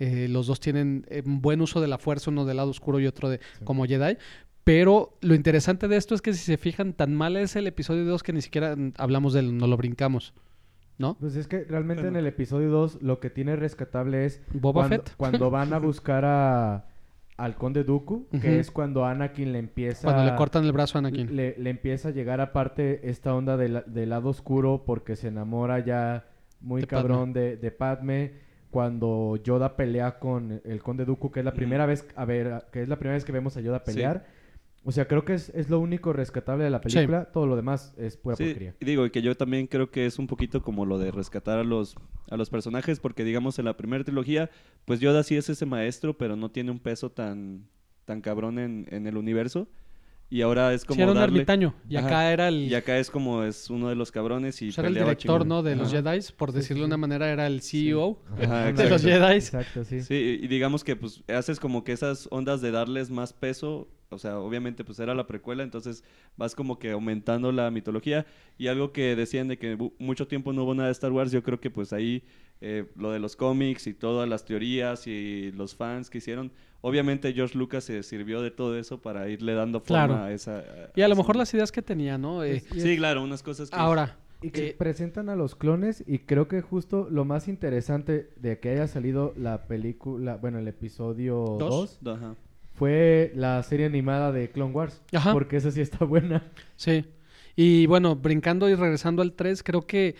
[0.00, 3.00] eh, los dos tienen eh, un buen uso de la fuerza, uno del lado oscuro
[3.00, 3.64] y otro de Sí.
[3.64, 4.16] como Jedi.
[4.64, 8.04] Pero lo interesante de esto es que si se fijan, tan mal es el episodio
[8.06, 10.32] 2 que ni siquiera hablamos de él, no lo brincamos.
[10.98, 11.14] ¿No?
[11.18, 12.18] Pues es que realmente Bueno.
[12.18, 15.14] en el episodio 2 lo que tiene rescatable es Boba cuando, Fett.
[15.16, 16.86] cuando van a buscar a,
[17.36, 21.00] al conde Dooku, que es cuando Anakin le empieza Cuando le cortan el brazo a
[21.00, 21.36] Anakin.
[21.36, 25.78] le, le empieza a llegar aparte esta onda del, del lado oscuro porque se enamora
[25.78, 26.26] ya
[26.60, 28.32] muy De cabrón de, de Padme
[28.70, 32.82] cuando Yoda pelea con el conde Dooku que es la primera vez a ver que
[32.82, 33.92] es la primera vez que vemos a Yoda Sí.
[34.88, 37.92] O sea creo que es, es lo único rescatable de la película todo lo demás
[37.98, 40.62] es pura Sí, porquería y digo y que yo también creo que es un poquito
[40.62, 41.94] como lo de rescatar a los,
[42.30, 44.48] a los personajes, porque digamos en la primera trilogía,
[44.86, 47.68] pues Yoda sí es ese maestro, pero no tiene un peso tan,
[48.06, 49.68] tan cabrón en, en el universo.
[50.30, 51.36] Y ahora es como Sí, era un darle...
[51.36, 51.74] ermitaño.
[51.88, 52.06] Y Ajá.
[52.06, 54.82] acá era el, Y acá es como es uno de los cabrones y o sea,
[54.82, 55.48] era el director, chingón.
[55.48, 55.62] ¿no?
[55.62, 55.90] De los.
[55.90, 58.20] Jedi, por Sí, decirlo de una manera, era el CEO.
[58.42, 59.02] Ajá, de los.
[59.02, 59.34] Jedi.
[59.36, 63.32] exacto sí, Sí, y digamos que pues haces como que esas ondas de darles más
[63.32, 66.04] peso, o sea, obviamente pues era la precuela, entonces
[66.36, 68.26] vas como que aumentando la mitología
[68.58, 71.42] y algo que decían de que mucho tiempo no hubo nada de Star Wars, yo
[71.42, 72.22] creo que pues ahí
[72.60, 76.50] eh, lo de los cómics y todas las teorías y los fans que hicieron,
[76.80, 80.22] obviamente George Lucas se sirvió de todo eso para irle dando forma Claro.
[80.24, 80.64] a esa...
[80.96, 82.42] Y a lo mejor las ideas que tenía, ¿no?
[82.44, 83.76] Eh, Sí, es- claro, unas cosas que...
[83.76, 88.30] ahora, Y que Eh, presentan a los clones y creo que justo lo más interesante
[88.36, 91.98] de que haya salido la película, bueno, el episodio Dos.
[92.00, 92.36] 2 Ajá.
[92.74, 95.02] fue la serie animada de Clone Wars.
[95.12, 95.32] Ajá.
[95.32, 96.44] Porque esa sí está buena.
[96.76, 97.04] Sí.
[97.56, 100.14] Y bueno, brincando y regresando al 3, creo que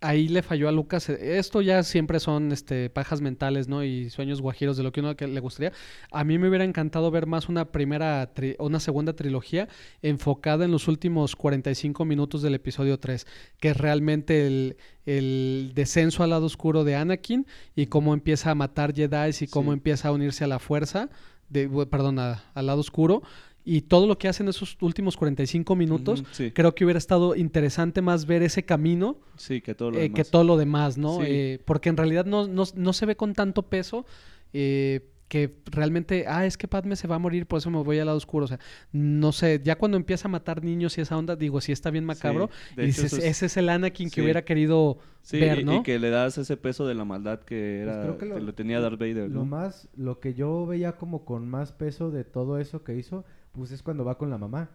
[0.00, 1.08] ahí le falló a Lucas.
[1.10, 3.84] Esto ya siempre son este, pajas mentales, ¿no?
[3.84, 5.72] Y sueños guajiros de lo que uno que le gustaría.
[6.10, 9.68] A mí me hubiera encantado ver más una primera, tri- una segunda trilogía
[10.02, 13.26] enfocada en los últimos 45 minutos del episodio 3,
[13.60, 14.76] que es realmente el,
[15.06, 17.46] el descenso al lado oscuro de Anakin
[17.76, 19.74] y cómo empieza a matar Jedi y cómo Sí.
[19.74, 21.10] empieza a unirse a la fuerza,
[21.48, 23.22] de, perdón, a- al lado oscuro.
[23.64, 26.98] Y todo lo que hace en esos últimos 45 minutos, Ujú, sí, creo que hubiera
[26.98, 30.16] estado interesante más ver ese camino sí, que todo lo eh, demás.
[30.16, 31.18] que todo lo demás, ¿no?
[31.18, 31.24] Sí.
[31.26, 34.06] Eh, porque en realidad no, no, no se ve con tanto peso
[34.52, 38.00] eh, que realmente, ah, es que Padme se va a morir, por eso me voy
[38.00, 38.46] al lado oscuro.
[38.46, 38.58] O sea,
[38.90, 42.04] no sé, ya cuando empieza a matar niños y esa onda, digo, sí está bien
[42.04, 42.50] macabro.
[42.76, 45.76] Y dices, es- ese es el Anakin que hubiera querido Sí, ver, y- ¿no?
[45.76, 48.40] y que le das ese peso de la maldad que era creo que que lo-
[48.40, 52.24] lo, tenía Darth Vader, Lo más, lo que yo veía como con más peso de
[52.24, 54.70] todo eso que hizo, pues es cuando va con la mamá.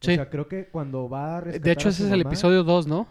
[0.00, 0.14] O Sí.
[0.16, 2.62] sea, creo que cuando va a De hecho, a ese su es el mamá- episodio
[2.64, 3.06] 2, ¿no?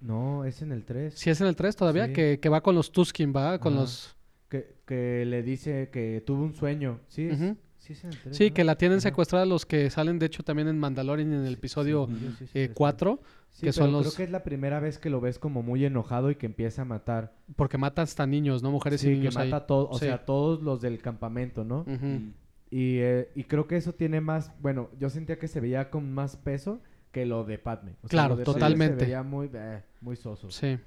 [0.00, 1.14] No, es en el 3.
[1.14, 2.12] Si es en el 3 todavía, Sí.
[2.14, 3.82] que, que va con los Tuskin, va con Ajá.
[3.82, 4.16] los...
[4.48, 7.00] Que, que le dice que tuvo un sueño.
[7.08, 7.56] Sí, es, Ujú.
[7.78, 8.36] sí es en el 3.
[8.36, 9.02] Sí, que la tienen Ajá.
[9.10, 12.46] secuestrada los que salen, de hecho, también en Mandalorian en el episodio Sí, sí, sí,
[12.46, 12.72] sí, eh, sí.
[12.74, 15.62] 4, Sí, que son los- creo que es la primera vez que lo ves como
[15.62, 17.34] muy enojado y que empieza a matar.
[17.56, 18.70] porque mata hasta niños, ¿no?
[18.70, 19.50] Mujeres y Sí, que niños ahí.
[19.50, 20.06] mata a todos, o Sí.
[20.06, 21.80] sea, todos los del campamento, ¿no?
[21.80, 22.06] Ujú.
[22.06, 22.32] Mm.
[22.70, 26.12] Y, eh, y creo que eso tiene más, bueno, yo sentía que se veía con
[26.12, 27.92] más peso que lo de Padme.
[28.02, 28.98] O sea, Claro, lo de Padme totalmente.
[29.00, 30.50] Se veía muy, eh, muy soso.
[30.50, 30.78] Sí.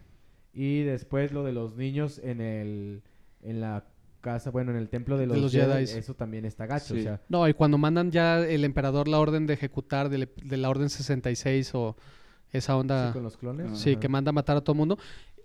[0.53, 3.01] Y después lo de los niños en el,
[3.41, 3.85] en la
[4.21, 7.03] casa, bueno, en el templo de De los, Jedi, eso también está gacho, o Sí.
[7.03, 10.69] sea, No, y cuando mandan ya el emperador la orden de ejecutar de, de la
[10.69, 11.97] orden 66 o
[12.53, 13.77] esa onda, sí, con los clones.
[13.77, 13.99] sí, Ajá.
[13.99, 14.97] que manda a matar a todo mundo,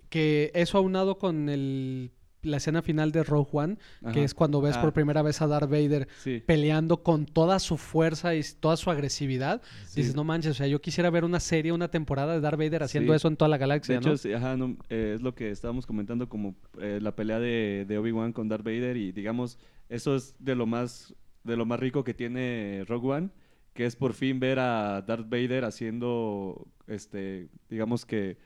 [0.07, 2.11] que eso aunado con el,
[2.41, 3.77] la escena final de Rogue One,
[4.13, 4.81] que es cuando ves Ah.
[4.81, 6.41] por primera vez a Darth Vader Sí.
[6.45, 10.01] peleando con toda su fuerza y toda su agresividad, Sí.
[10.01, 12.83] dices, no manches, o sea, yo quisiera ver una serie, una temporada de Darth Vader
[12.83, 13.17] haciendo Sí.
[13.17, 14.17] eso en toda la De galaxia, hecho, ¿no?
[14.17, 17.97] sí, ajá, no, eh, es lo que estábamos comentando como eh, la pelea de, de
[17.97, 19.57] Obi-Wan con Darth Vader y digamos,
[19.89, 21.13] eso es de lo más
[21.43, 23.29] de lo más rico que tiene Rogue One,
[23.73, 28.37] que es por fin ver a Darth Vader haciendo este, digamos que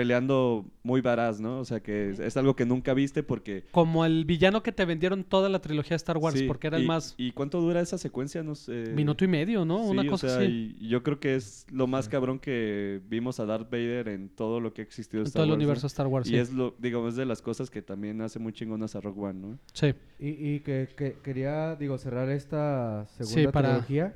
[0.00, 1.58] peleando muy varaz, ¿no?
[1.58, 4.86] O sea, que es, es algo que nunca viste porque Como el villano que te
[4.86, 7.60] vendieron toda la trilogía de Star Wars, sí, porque era y, el más ¿Y cuánto
[7.60, 8.42] dura esa secuencia?
[8.42, 8.92] No sé.
[8.94, 9.76] minuto y medio, ¿no?
[9.84, 10.74] Una Sí, o cosa sea, así.
[10.80, 14.58] y yo creo que es lo más cabrón que vimos a Darth Vader en todo
[14.60, 15.64] lo que ha existido En Star todo el Wars, ¿no?
[15.64, 16.36] universo Star Wars, Y sí.
[16.36, 19.38] es lo, digo, es de las cosas que también hace muy chingonas a Rogue One,
[19.40, 19.58] ¿no?
[19.74, 19.92] Sí.
[20.18, 24.14] Y, y que, que quería, digo, cerrar esta segunda Sí, para- trilogía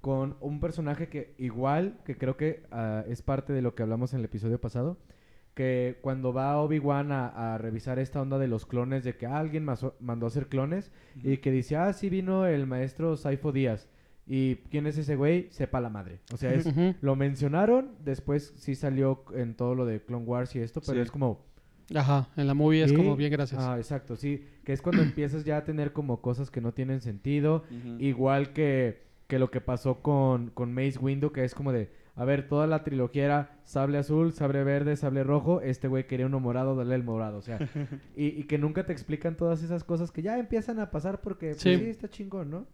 [0.00, 4.12] con un personaje que igual, que creo que ah, es parte de lo que hablamos
[4.12, 4.96] en el episodio pasado,
[5.56, 9.64] que cuando va Obi-Wan a, a revisar esta onda de los clones, de que alguien
[9.64, 10.92] maso- mandó a hacer clones,
[11.24, 13.88] y que dice, ah, sí vino el maestro Saifo Díaz.
[14.26, 15.46] ¿Y quién es ese güey?
[15.50, 16.18] Sepa la madre.
[16.32, 16.68] O sea, es,
[17.00, 21.02] lo mencionaron, después sí salió en todo lo de Clone Wars y esto, pero Sí.
[21.04, 21.40] es como,
[21.94, 23.62] Ajá, en la movie es Y- como bien gracias.
[23.64, 24.44] Ah, exacto, sí.
[24.64, 27.62] Que es cuando empiezas ya a tener como cosas que no tienen sentido.
[28.00, 32.24] Igual que, que lo que pasó con, con Mace Windu, que es como de, a
[32.24, 35.60] ver, toda la trilogía era sable azul, sable verde, sable rojo.
[35.60, 37.38] Este güey quería uno morado, dale el morado.
[37.38, 37.58] O sea,
[38.16, 41.50] y, y que nunca te explican todas esas cosas que ya empiezan a pasar porque
[41.50, 41.70] pues, Sí.
[41.72, 42.66] está chingón, ¿no?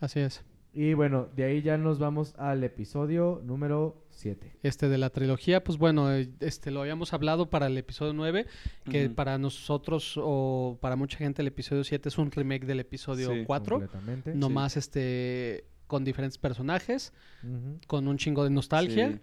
[0.00, 0.44] Así es.
[0.74, 4.56] Y bueno, de ahí ya nos vamos al episodio número 7.
[4.62, 8.46] Este de la trilogía, pues bueno, eh, este lo habíamos hablado para el episodio 9,
[8.90, 13.32] que para nosotros o para mucha gente el episodio 7 es un remake del episodio
[13.34, 14.34] Sí, 4, Completamente.
[14.34, 17.12] no más este con diferentes personajes,
[17.42, 17.78] Ujú.
[17.86, 19.10] con un chingo de nostalgia.
[19.12, 19.18] Sí.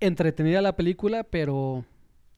[0.00, 1.84] Entretenida la película, pero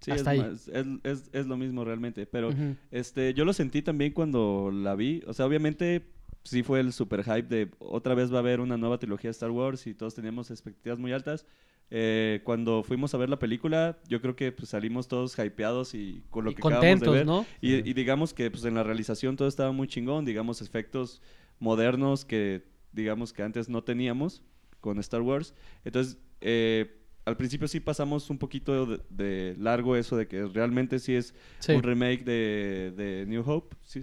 [0.01, 0.51] Sí, Hasta es, ahí.
[0.51, 2.27] más- es, es- es lo mismo realmente.
[2.27, 5.23] Pero ujú, este, yo lo sentí también cuando la vi.
[5.29, 6.03] O sea, obviamente
[6.43, 9.33] sí fue el super hype de otra vez va a haber una nueva trilogía de
[9.33, 11.47] Star Wars y todos teníamos expectativas muy altas.
[11.95, 16.25] Eh, cuando fuimos a ver la película, yo creo que pues, salimos todos hypeados y
[16.31, 17.27] con lo y que acabamos de contentos, ver.
[17.27, 17.47] ¿no?
[17.61, 21.23] Y, y digamos que pues, en la realización todo estaba muy chingón, digamos efectos
[21.61, 24.43] modernos que digamos que antes no teníamos
[24.81, 25.55] con Star Wars.
[25.85, 30.99] Entonces, eh, al principio sí pasamos un poquito de, de largo eso de que realmente
[30.99, 31.73] sí es Sí.
[31.73, 33.77] un remake de, de New Hope.
[33.85, 34.03] sí.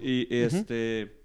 [0.00, 1.20] Y este,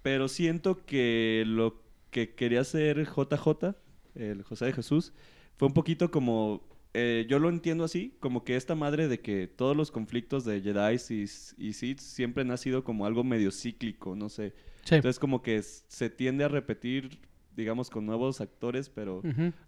[0.00, 3.74] pero siento que lo que quería hacer JJ,
[4.14, 5.12] el José de Jesús,
[5.56, 9.46] fue un poquito como, eh, yo lo entiendo así, como que esta madre de que
[9.46, 11.22] todos los conflictos de Jedi y,
[11.68, 14.54] y Sith siempre han sido como algo medio cíclico, no sé.
[14.84, 14.94] Sí.
[14.96, 17.20] Entonces como que se tiende a repetir,
[17.54, 19.20] digamos, con nuevos actores, pero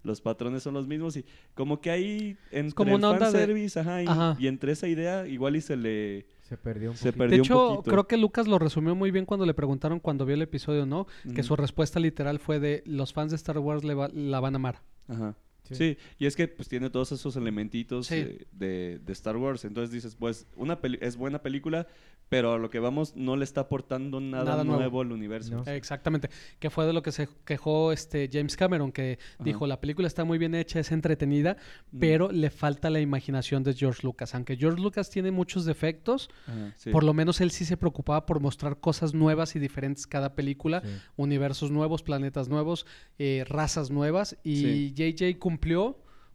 [0.03, 3.79] los patrones son los mismos y como que ahí entre como el onda de- fanservice,
[3.81, 4.37] ajá, y, Ajá.
[4.39, 6.27] y entre esa idea igual y se le...
[6.43, 7.19] Se perdió un Se poquito.
[7.19, 7.91] perdió De un hecho, poquito.
[7.91, 11.07] creo que Lucas lo resumió muy bien cuando le preguntaron cuando vio el episodio, ¿no?
[11.35, 14.55] Que su respuesta literal fue de los fans de Star Wars le va- la van
[14.55, 14.83] a amar.
[15.07, 15.37] Ajá.
[15.71, 15.77] Sí.
[15.77, 15.99] Sí.
[16.19, 18.17] y es que pues tiene todos esos elementitos Sí.
[18.17, 19.65] eh, de, de Star Wars.
[19.65, 21.87] Entonces dices, pues, una peli- es buena película,
[22.29, 24.81] pero a lo que vamos no le está aportando nada, Nada nuevo.
[24.81, 25.01] nuevo.
[25.01, 25.63] al universo.
[25.65, 25.73] No.
[25.73, 26.31] Exactamente.
[26.61, 29.45] Que fue de lo que se quejó este James Cameron, que Ajá.
[29.45, 31.57] dijo, la película está muy bien hecha, es entretenida,
[31.89, 31.99] Ujú.
[32.01, 34.35] pero le falta la imaginación de George Lucas.
[34.35, 36.91] Aunque George Lucas tiene muchos defectos, Ajá, sí.
[36.91, 40.83] por lo menos él sí se preocupaba por mostrar cosas nuevas y diferentes cada película,
[40.85, 40.89] Sí.
[41.17, 42.87] universos nuevos, planetas nuevos,
[43.19, 45.60] eh, razas nuevas, y JJ cumplió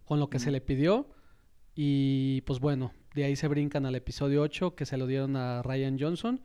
[0.05, 1.09] con lo que se le pidió,
[1.75, 5.61] y pues bueno, de ahí se brincan al episodio 8, que se lo dieron a
[5.61, 6.41] Ryan Johnson.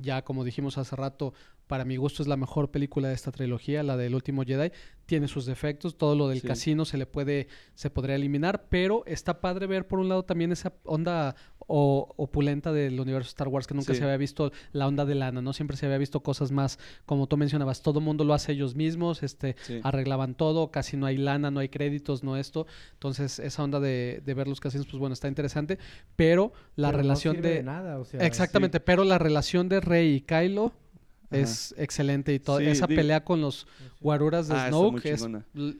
[0.00, 1.34] Ya como dijimos hace rato,
[1.68, 4.72] para mi gusto es la mejor película de esta trilogía, la del último Jedi.
[5.06, 6.48] Tiene sus defectos, todo lo del Sí.
[6.48, 10.50] casino se le puede, se podría eliminar, pero está padre ver por un lado también
[10.52, 11.36] esa onda
[11.70, 13.98] o- opulenta del universo Star Wars que nunca Sí.
[13.98, 15.52] se había visto la onda de lana, ¿no?
[15.52, 19.22] Siempre se había visto cosas más, como tú mencionabas, todo mundo lo hace ellos mismos,
[19.22, 19.78] este, Sí.
[19.82, 22.66] arreglaban todo, casi no hay lana, no hay créditos, no esto.
[22.94, 25.78] Entonces, esa onda de, de ver los casinos, pues bueno, está interesante,
[26.16, 27.54] pero la Pero no relación sirve de...
[27.56, 30.72] de nada, o sea, Exactamente, pero la relación de Rey y Kylo
[31.30, 31.40] Ajá.
[31.42, 32.58] es excelente y todo.
[32.58, 33.66] Sí, esa digo- pelea con los
[34.00, 35.26] guaruras de Ah, Snoke es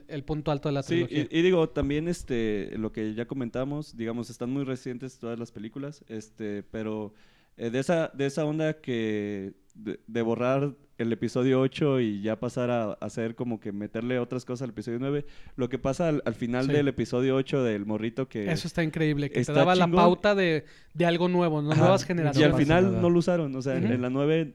[0.07, 1.27] el punto alto de la Sí, trilogía.
[1.31, 5.51] y, y digo, también este, lo que ya comentamos, digamos, están muy recientes todas las
[5.51, 7.13] películas, este, pero
[7.57, 12.37] eh, de, esa, de esa onda que de, de borrar el episodio 8 y ya
[12.39, 15.25] pasar a, a hacer como que meterle otras cosas al episodio 9,
[15.55, 16.73] lo que pasa al, al final Sí.
[16.73, 18.51] del episodio 8 del morrito que...
[18.51, 21.73] Eso está increíble, que te está daba la pauta de, de algo nuevo, ¿no?
[21.73, 22.45] Nuevas Y generaciones.
[22.45, 24.53] al pasa final no lo usaron, o sea, en- en la 9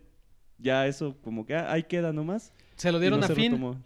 [0.58, 2.52] ya eso como que ah, ahí queda nomás.
[2.76, 3.76] Se lo dieron no a se fin, retomó.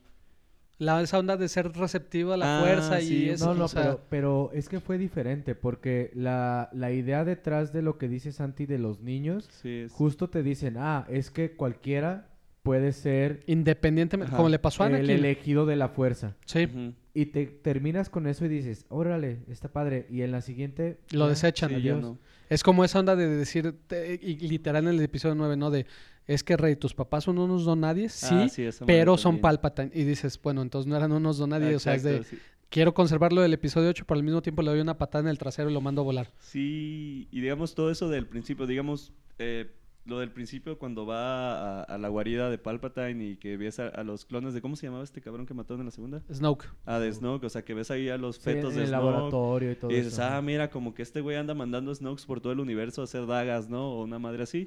[0.78, 3.24] la, esa onda de ser receptivo a la Ah, fuerza sí.
[3.24, 3.46] y eso.
[3.46, 7.72] No, no, o sea, pero, pero es que fue diferente porque la, la idea detrás
[7.72, 11.30] de lo que dice Santi de los niños, Sí, es- justo te dicen, ah, es
[11.30, 12.28] que cualquiera
[12.62, 15.10] puede ser independientemente, como le pasó a el Anakin.
[15.16, 16.36] elegido de la fuerza.
[16.44, 16.68] Sí.
[17.14, 20.06] Y te terminas con eso y dices, órale, está padre.
[20.10, 20.98] Y en la siguiente...
[21.10, 21.70] Lo desechan.
[21.70, 22.02] Sí, ya adiós.
[22.02, 22.18] no.
[22.48, 25.70] Es como esa onda de decir, te- y literal en el episodio 9, ¿no?
[25.70, 25.86] De,
[26.26, 29.40] es que Rey, tus papás son unos donadies, sí, Ah, sí, pero son.
[29.40, 29.90] Palpatine.
[29.94, 32.38] Y dices, bueno, entonces no eran unos donadies, o sea, es de, sí.
[32.68, 35.38] quiero conservarlo del episodio 8, pero al mismo tiempo le doy una patada en el
[35.38, 36.30] trasero y lo mando a volar.
[36.38, 39.70] Sí, y digamos todo eso del principio, digamos, eh,
[40.08, 43.88] lo del principio cuando va a, a la guarida de Palpatine y que ves a,
[43.88, 46.22] a los clones de, ¿cómo se llamaba este cabrón que mataron en la segunda?
[46.32, 46.66] Snoke.
[46.86, 48.88] Ah, de Snoke, o sea, que ves ahí a los Sí, fetos en de el
[48.88, 49.04] Snoke.
[49.04, 50.22] laboratorio y todo Y dices, eso.
[50.24, 53.26] ah, mira, como que este güey anda mandando Snokes por todo el universo a hacer
[53.26, 53.90] dagas, ¿no?
[53.92, 54.66] O una madre así.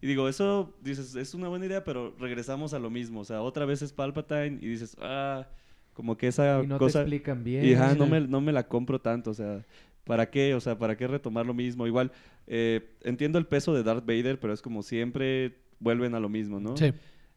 [0.00, 3.20] Y digo, eso, dices, es una buena idea, pero regresamos a lo mismo.
[3.20, 5.48] O sea, otra vez es Palpatine y dices, ah,
[5.94, 7.00] como que esa y no cosa...
[7.00, 7.64] te explican bien.
[7.64, 9.64] Y ajá, no me, no me la compro tanto, o sea,
[10.04, 10.54] ¿para qué?
[10.54, 11.86] O sea, ¿para qué retomar lo mismo?
[11.86, 12.12] Igual,
[12.46, 16.60] eh, entiendo el peso de Darth Vader, pero es como siempre vuelven a lo mismo,
[16.60, 16.76] ¿no?
[16.76, 16.92] Sí.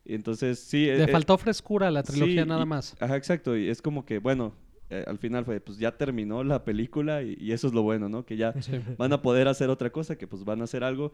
[0.05, 0.85] Y entonces, sí.
[0.85, 2.95] Le eh, faltó frescura a la trilogía sí, nada y- más.
[2.99, 4.53] Ajá, exacto, y es como que, bueno,
[4.89, 8.07] eh, al final fue, pues ya terminó la película y, y eso es lo bueno,
[8.09, 8.25] ¿no?
[8.25, 8.79] Que ya Sí.
[8.97, 11.11] van a poder hacer otra cosa, que pues van a hacer algo.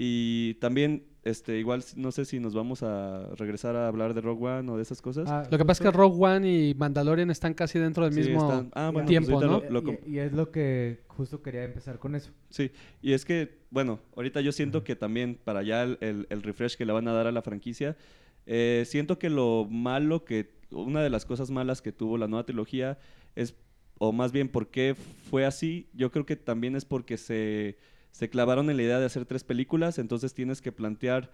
[0.00, 4.46] Y también, este, igual, no sé si nos vamos a regresar a hablar de Rogue
[4.46, 5.28] One o de esas cosas.
[5.28, 8.20] Ah, Lo que pasa es que Rogue One y Mandalorian están casi dentro del Sí,
[8.20, 9.60] mismo están- ah, bueno, pues tiempo, ¿no?
[9.60, 12.30] lo- lo com- y, y es lo que justo quería empezar con eso.
[12.48, 12.70] Sí,
[13.02, 16.76] y es que, bueno, ahorita yo siento que también para ya el, el- el refresh
[16.76, 17.96] que le van a dar a la franquicia,
[18.46, 22.44] eh, siento que lo malo que, una de las cosas malas que tuvo la nueva
[22.44, 22.98] trilogía
[23.34, 23.54] es,
[23.98, 24.94] o más bien, ¿por qué
[25.30, 25.88] fue así?
[25.92, 27.78] Yo creo que también es porque se,
[28.10, 31.30] se clavaron en la idea de hacer tres películas, entonces tienes que plantear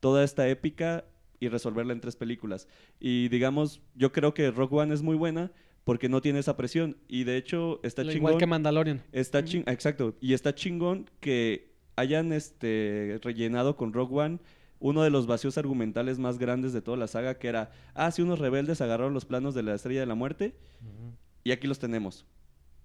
[0.00, 1.04] toda esta épica
[1.40, 2.68] y resolverla en tres películas.
[3.00, 5.52] Y digamos, yo creo que Rock One es muy buena
[5.84, 8.16] porque no tiene esa presión y de hecho está chingón.
[8.16, 9.02] Igual que Mandalorian.
[9.12, 10.14] Está ching exacto.
[10.20, 14.38] Y está chingón que hayan este rellenado con Rogue One
[14.80, 18.22] uno de los vacíos argumentales más grandes de toda la saga, que era, ah, si
[18.22, 20.54] unos rebeldes agarraron los planos de la Estrella de la Muerte
[21.44, 22.24] y aquí los tenemos.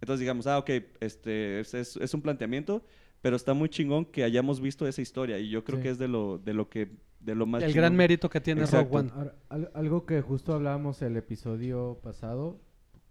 [0.01, 0.69] Entonces digamos, ah, ok,
[0.99, 2.83] este, es, es- es un planteamiento,
[3.21, 5.83] pero está muy chingón que hayamos visto esa historia y yo creo Sí.
[5.83, 6.89] que es de lo, de lo que,
[7.21, 7.81] de lo más El chingón.
[7.83, 8.97] gran mérito que tiene Exacto.
[8.97, 9.31] Rogue One.
[9.49, 12.59] Al- algo que justo hablábamos el episodio pasado,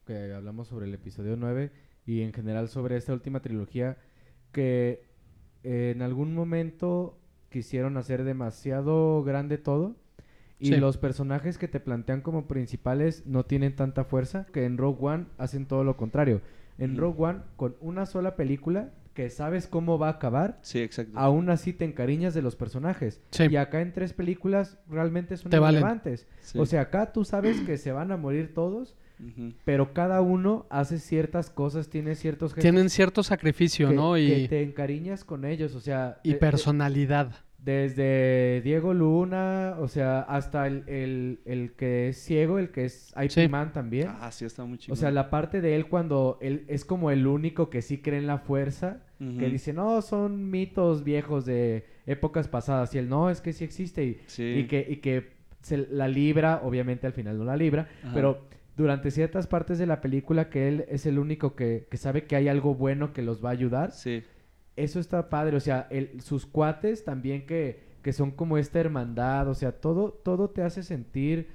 [0.05, 1.73] que hablamos sobre el episodio 9
[2.05, 3.97] y en general sobre esta última trilogía,
[4.51, 5.05] que
[5.63, 7.19] eh, en algún momento
[7.53, 9.95] quisieron hacer demasiado grande todo
[10.59, 10.77] y Sí.
[10.77, 15.27] los personajes que te plantean como principales no tienen tanta fuerza que en Rogue One
[15.39, 16.41] hacen todo lo contrario.
[16.79, 17.01] En Ujú.
[17.01, 21.13] Rogue One, con una sola película que sabes cómo va a acabar, Sí, exacto.
[21.19, 23.21] aún así te encariñas de los personajes.
[23.31, 23.45] Sí.
[23.51, 26.27] Y acá en tres películas realmente son Te irrelevantes.
[26.41, 26.59] Sí.
[26.59, 28.97] O sea, acá tú sabes que se van a morir todos,
[29.65, 34.15] Pero cada uno hace ciertas cosas, tiene ciertos gestos Tienen cierto sacrificio, que, ¿no?
[34.15, 35.75] que Y, te encariñas con ellos.
[35.75, 37.33] O sea, y de- de- personalidad.
[37.59, 43.13] desde Diego Luna, o sea, hasta el, el, el que es ciego, el que es
[43.17, 43.49] IP Sí.
[43.49, 44.09] Man también.
[44.21, 44.95] Ah, sí, está muy chingón.
[44.99, 48.19] O sea, la parte de él cuando él es como el único que sí cree
[48.19, 49.03] en la fuerza,
[49.39, 52.93] que dice, no, son mitos viejos de épocas pasadas.
[52.97, 54.05] Y él, no, es que sí existe.
[54.05, 54.43] Y, Sí.
[54.43, 58.11] y que, y que se la libra, obviamente al final no la libra, Ajá.
[58.15, 62.25] pero durante ciertas partes de la película que él es el único que, que sabe
[62.25, 64.23] que hay algo bueno que los va a ayudar, Sí.
[64.77, 69.49] eso está padre, o sea, el- sus cuates también que, que son como esta hermandad,
[69.49, 71.49] o sea, todo, todo te hace sentir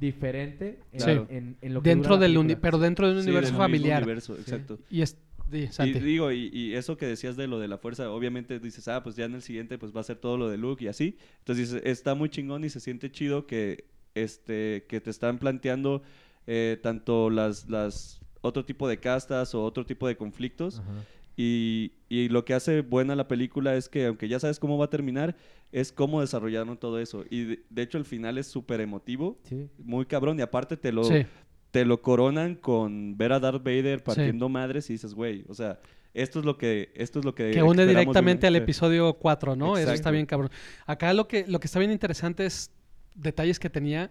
[0.00, 1.10] diferente en, Sí.
[1.28, 4.02] en- en lo que Dentro del uni- pero dentro de un Sí, universo familiar.
[4.02, 4.78] universo, exacto.
[4.90, 5.16] Y es
[5.52, 6.00] Y Santi.
[6.00, 9.14] digo, y, y eso que decías de lo de la fuerza, obviamente dices, ah, pues
[9.14, 11.16] ya en el siguiente pues va a ser todo lo de Luke y así.
[11.40, 16.02] Entonces dices, está muy chingón y se siente chido que, este, que te están planteando
[16.46, 20.82] eh, tanto las, las otro tipo de castas o otro tipo de conflictos.
[21.36, 24.84] Y, y lo que hace buena la película es que, aunque ya sabes cómo va
[24.84, 25.34] a terminar,
[25.72, 27.24] es cómo desarrollaron todo eso.
[27.28, 29.68] Y de, de hecho el final es súper emotivo, Sí.
[29.78, 30.38] muy cabrón.
[30.38, 31.26] Y aparte te lo, Sí.
[31.72, 35.80] te lo coronan con ver a Darth Vader partiendo madres y dices, güey, o sea,
[36.12, 39.76] esto es lo que esto es lo que que une directamente al episodio 4, ¿no?
[39.76, 40.50] Eso está bien cabrón.
[40.86, 42.70] Acá lo que, lo que está bien interesante es
[43.16, 44.08] detalles que tenía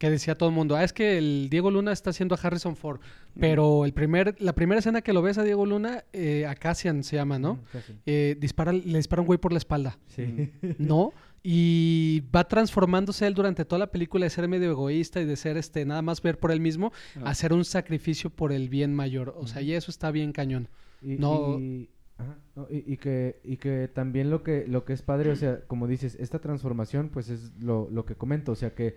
[0.00, 2.74] que decía todo el mundo, ah, es que el Diego Luna está haciendo a Harrison
[2.74, 3.00] Ford,
[3.38, 7.04] pero el primer, la primera escena que lo ves a Diego Luna, eh, a Cassian
[7.04, 7.54] se llama, ¿no?
[7.56, 7.58] Mm.
[8.06, 10.50] Eh, dispara, le dispara un güey por la espalda, Sí.
[10.78, 11.12] ¿no?
[11.42, 15.56] Y va transformándose él durante toda la película de ser medio egoísta y de ser
[15.58, 17.26] este nada más ver por él mismo, Ajá.
[17.26, 19.34] a hacer un sacrificio por el bien mayor.
[19.36, 20.68] O sea, y eso está bien cañón.
[21.02, 21.88] Y, No- y-
[22.18, 25.36] ajá, no, y- y que, y que también lo que, lo que es padre, o
[25.36, 28.96] sea, como dices, esta transformación, pues es lo, lo que comento, o sea, que,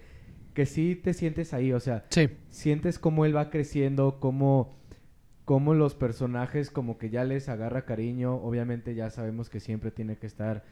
[0.54, 4.76] que sí te sientes ahí, o sea, Sí, sientes cómo él va creciendo, cómo,
[5.46, 10.18] cómo los personajes como que ya les agarra cariño, obviamente ya sabemos que siempre tiene
[10.18, 10.64] que estar,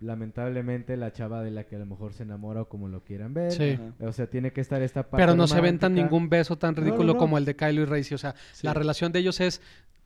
[0.00, 3.34] lamentablemente, la chava de la que a lo mejor se enamora o como lo quieran
[3.34, 3.52] ver.
[3.52, 3.78] sí.
[4.00, 6.10] O sea, tiene que estar esta parte Pero no se aventan romántica.
[6.16, 7.18] ningún beso tan No, no, ridículo no.
[7.18, 8.14] como el de Kylo y Racy.
[8.14, 8.66] O sea, Sí.
[8.66, 9.60] la relación de ellos es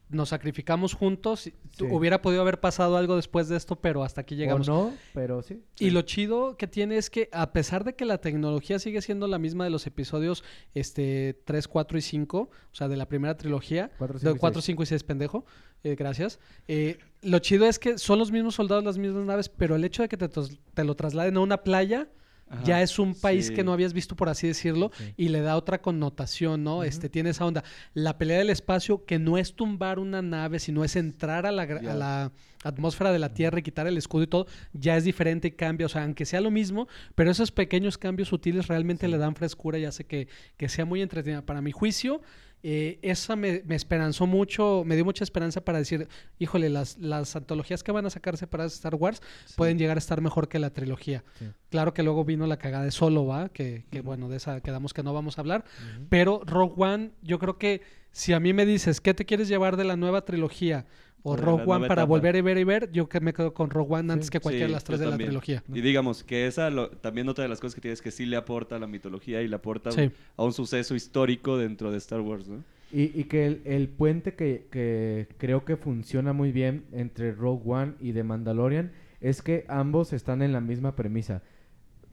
[0.09, 1.41] nos sacrificamos juntos.
[1.41, 1.53] Sí.
[1.91, 4.69] Hubiera podido haber pasado algo después de esto, pero hasta aquí O llegamos.
[4.69, 5.63] no, pero sí.
[5.79, 9.27] Y lo chido que tiene es que a pesar de que la tecnología sigue siendo
[9.27, 10.45] la misma de los episodios
[10.75, 14.39] este 3, 4 y 5, o sea, de la primera trilogía, Cuatro, de cinco y
[14.39, 14.67] 4, seis.
[14.67, 15.45] 5 y 6, pendejo,
[15.83, 16.39] eh, gracias.
[16.69, 20.03] Eh, lo chido es que son los mismos soldados, las mismas naves, pero el hecho
[20.03, 22.09] de que te lo trasladen a una playa
[22.49, 22.63] Ajá.
[22.65, 23.55] ya es un país Sí.
[23.55, 25.15] que no habías visto, por así decirlo, Sí.
[25.17, 26.85] y le da otra connotación, ¿no?
[26.85, 27.65] Este tiene esa onda.
[27.93, 31.95] La pelea del espacio, que no es tumbar una nave, sino es entrar la, a
[31.95, 32.33] la
[32.63, 35.87] atmósfera de la Tierra y quitar el escudo y todo, ya es diferente y cambia.
[35.87, 39.79] O sea, aunque sea lo mismo, pero esos pequeños cambios sutiles realmente le dan frescura
[39.79, 41.43] y hace que, que sea muy entretenida.
[41.45, 42.23] Para mi juicio,
[42.63, 47.37] eh, esa me, me esperanzó mucho, me dio mucha esperanza para decir, híjole, las, las
[47.37, 49.55] antologías que van a sacar separadas de Star Wars Sí.
[49.57, 51.23] pueden llegar a estar mejor que la trilogía.
[51.39, 51.47] Sí.
[51.71, 53.49] Claro que luego vino la cagada de Solo, ¿va?
[53.51, 55.65] Que, que bueno, de esa quedamos que no vamos a hablar.
[56.09, 59.77] Pero Rogue One, yo creo que Si a mí me dices, ¿qué te quieres llevar
[59.77, 60.87] de la nueva trilogía?
[61.29, 62.05] O Rogue One para etapa.
[62.05, 64.31] volver y ver y ver, yo que me quedo con Rogue One antes Sí.
[64.33, 65.35] que cualquiera Sí, de las tres de también.
[65.35, 65.63] la trilogía.
[65.75, 68.37] Y digamos que esa lo- también otra de las cosas que tienes que sí le
[68.37, 70.11] aporta a la mitología y le aporta Sí.
[70.37, 72.63] a un suceso histórico dentro de Star Wars, ¿no?
[72.93, 77.63] Y, y que el, el puente que, que creo que funciona muy bien entre Rogue
[77.67, 81.43] One y The Mandalorian es que ambos están en la misma premisa.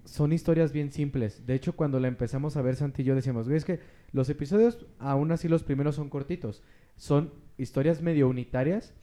[0.06, 1.46] Son historias bien simples.
[1.46, 3.80] De hecho, cuando la empezamos a ver, Santi y yo decíamos, güey, es que
[4.12, 6.62] los episodios, aún así los primeros son cortitos.
[6.98, 8.94] Son historias medio unitarias,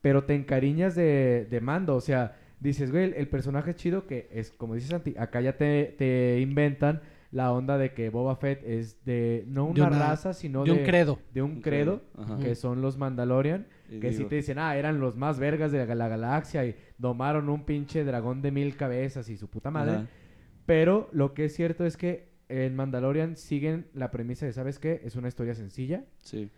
[0.00, 1.94] pero te encariñas de, de mando.
[1.94, 5.40] O sea, dices, güey, el, el personaje es chido que es, como dices Santi, acá
[5.40, 7.02] ya te, te inventan
[7.32, 10.84] la onda de que Boba Fett es de no De una, raza, sino de un
[10.84, 11.18] credo.
[11.34, 12.00] de un Un credo,
[12.40, 15.70] que son los Mandalorian, Y que si digo- te dicen, ah, eran los más vergas
[15.70, 19.70] de la, la galaxia y domaron un pinche dragón de mil cabezas y su puta
[19.70, 19.92] madre.
[19.96, 20.06] Ajá.
[20.66, 25.00] Pero lo que es cierto es que en Mandalorian siguen la premisa de, ¿sabes qué?
[25.04, 26.04] Es una historia sencilla.
[26.22, 26.50] Sí.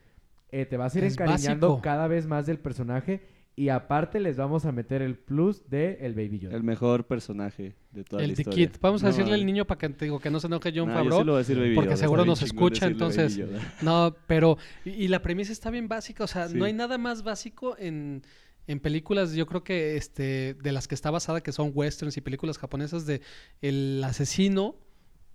[0.51, 1.83] Eh, te vas a ir Es encariñando básico.
[1.83, 3.21] cada vez más del personaje
[3.55, 6.57] y aparte les vamos a meter el plus de el Baby Yoda.
[6.57, 8.69] El mejor personaje de toda El la The historia.
[8.69, 8.77] Kid.
[8.81, 9.47] Vamos a No, decirle al mames.
[9.47, 11.19] niño para que, te digo, que no se enoje John Nah, yo Favreau.
[11.21, 13.59] sí lo voy a decir Baby porque Yoda, seguro nos escucha, entonces- Yoda.
[13.83, 14.57] No, pero...
[14.85, 16.25] Y, y la premisa está bien básica.
[16.25, 16.57] O sea, Sí.
[16.57, 18.23] no hay nada más básico en,
[18.69, 22.21] en películas, yo creo que este de las que está basada, que son westerns y
[22.21, 23.23] películas japonesas, de
[23.63, 24.77] el asesino,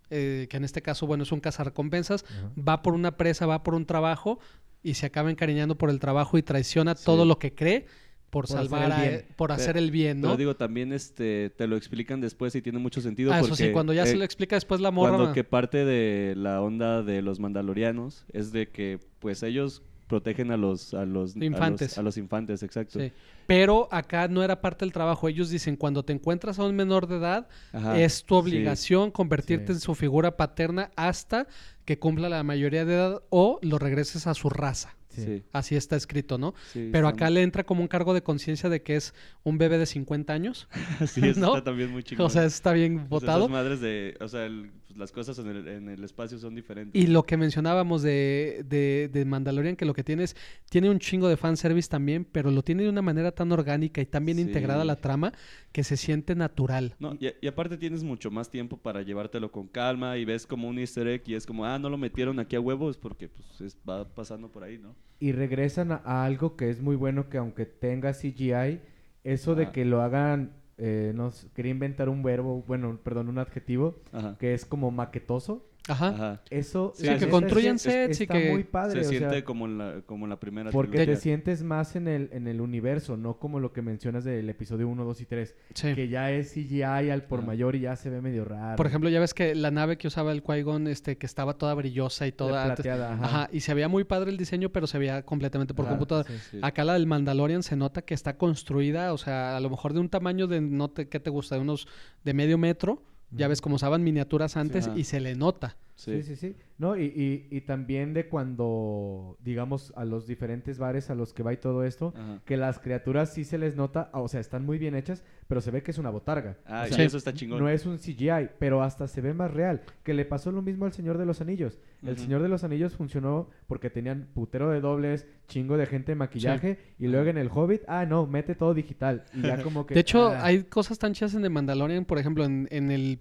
[0.09, 2.51] eh, que en este caso, bueno, es un cazarrecompensas, Ajá.
[2.57, 4.39] va por una presa, va por un trabajo
[4.83, 7.03] y se acaba encariñando por el trabajo y traiciona Sí.
[7.05, 7.87] todo lo que cree
[8.29, 10.27] por, Por hacer salvar, a- por hacer el bien, ¿no?
[10.29, 13.71] Pero digo, también este, te lo explican después y tiene mucho sentido ah, eso sí,
[13.71, 15.15] cuando ya eh, se lo explica después la morra...
[15.15, 20.51] Cuando que parte de la onda de los mandalorianos es de que pues ellos protegen
[20.51, 21.97] a los a los a los- Infantes.
[21.97, 22.99] a los, infantes, exacto.
[22.99, 23.11] Sí.
[23.47, 25.27] Pero acá no era parte del trabajo.
[25.27, 28.39] Ellos dicen, cuando te encuentras a un menor de edad, Ajá, es tu sí.
[28.41, 29.73] obligación convertirte Sí.
[29.73, 31.47] en su figura paterna hasta
[31.85, 34.95] que cumpla la mayoría de edad o lo regreses a su raza.
[35.09, 35.21] Sí.
[35.23, 36.55] Sí, Así está escrito, ¿no?
[36.71, 39.77] sí, Pero acá le entra como un cargo de conciencia de que es un bebé
[39.77, 40.67] de 50 años.
[41.07, 41.47] sí, eso ¿no?
[41.55, 42.25] está también muy chingón.
[42.25, 43.41] O sea, está bien votado.
[43.41, 46.55] esas madres de, o sea, el- pues, las cosas en el, en el espacio son
[46.55, 47.01] diferentes.
[47.01, 50.35] Y lo que mencionábamos de, de, de Mandalorian, que lo que tiene es,
[50.69, 54.05] tiene un chingo de fanservice también, pero lo tiene de una manera tan orgánica y
[54.05, 54.43] tan bien Sí.
[54.43, 55.33] integrada a la trama
[55.71, 56.95] que se siente natural.
[56.99, 60.67] No, y, y aparte tienes mucho más tiempo para llevártelo con calma y ves como
[60.67, 63.61] un easter egg y es como, ah, no lo metieron aquí a huevos porque pues
[63.61, 64.95] es- va pasando por ahí, ¿no?
[65.19, 68.81] Y regresan a, a algo que es muy bueno que aunque tenga CGI,
[69.23, 69.71] eso de Ajá.
[69.71, 74.37] que lo hagan, eh, no sé, quería inventar un verbo, bueno, perdón, un adjetivo, Ajá.
[74.39, 75.65] que es como maquetoso.
[75.89, 76.07] Ajá.
[76.07, 76.41] Ajá.
[76.49, 79.65] Eso Sí, que que sets y está que muy padre, Se o sea, siente como,
[79.65, 83.17] en la, como en la primera porque te sientes más en el, en el universo,
[83.17, 85.93] no como lo que mencionas del episodio 1, 2 y 3, Sí.
[85.93, 88.77] que ya es CGI al por mayor y ya se ve medio raro.
[88.77, 91.73] Por ejemplo, ya ves que la nave que usaba el Qui-Gon, este, que estaba toda
[91.73, 92.63] brillosa y toda...
[92.63, 93.25] antes- plateada, ajá.
[93.25, 96.29] Ajá, y se veía muy padre el diseño, pero se veía completamente por Ajá, computadora.
[96.29, 96.37] sí.
[96.51, 96.59] Sí.
[96.61, 99.99] Acá la del Mandalorian se nota que está construida, o sea, a lo mejor de
[99.99, 101.55] un tamaño de, no te, ¿qué te gusta?
[101.55, 101.87] De unos,
[102.23, 103.03] de medio metro.
[103.35, 105.75] Ya ves como usaban miniaturas antes y se le nota.
[105.95, 106.23] Sí.
[106.23, 106.55] Sí, sí, sí.
[106.79, 111.43] No, y, y, y también de cuando, digamos, a los diferentes bares a los que
[111.43, 112.41] va y todo esto, Ajá.
[112.45, 115.71] que las criaturas sí se les nota, o sea, están muy bien hechas, pero se
[115.71, 116.57] ve que es una botarga.
[116.65, 117.59] Ah, O sí, eso está chingón.
[117.59, 119.81] No es un CGI, pero hasta se ve más real.
[120.03, 121.79] Que le pasó lo mismo al Señor de los Anillos.
[122.01, 122.17] El.
[122.17, 126.79] Señor de los Anillos funcionó porque tenían putero de dobles, chingo de gente de maquillaje,
[126.99, 129.25] y luego en el Hobbit, ah, no, mete todo digital.
[129.33, 129.93] Y ya como que...
[129.93, 133.19] De hecho, ah, hay cosas tan chidas en The Mandalorian, por ejemplo, en, en el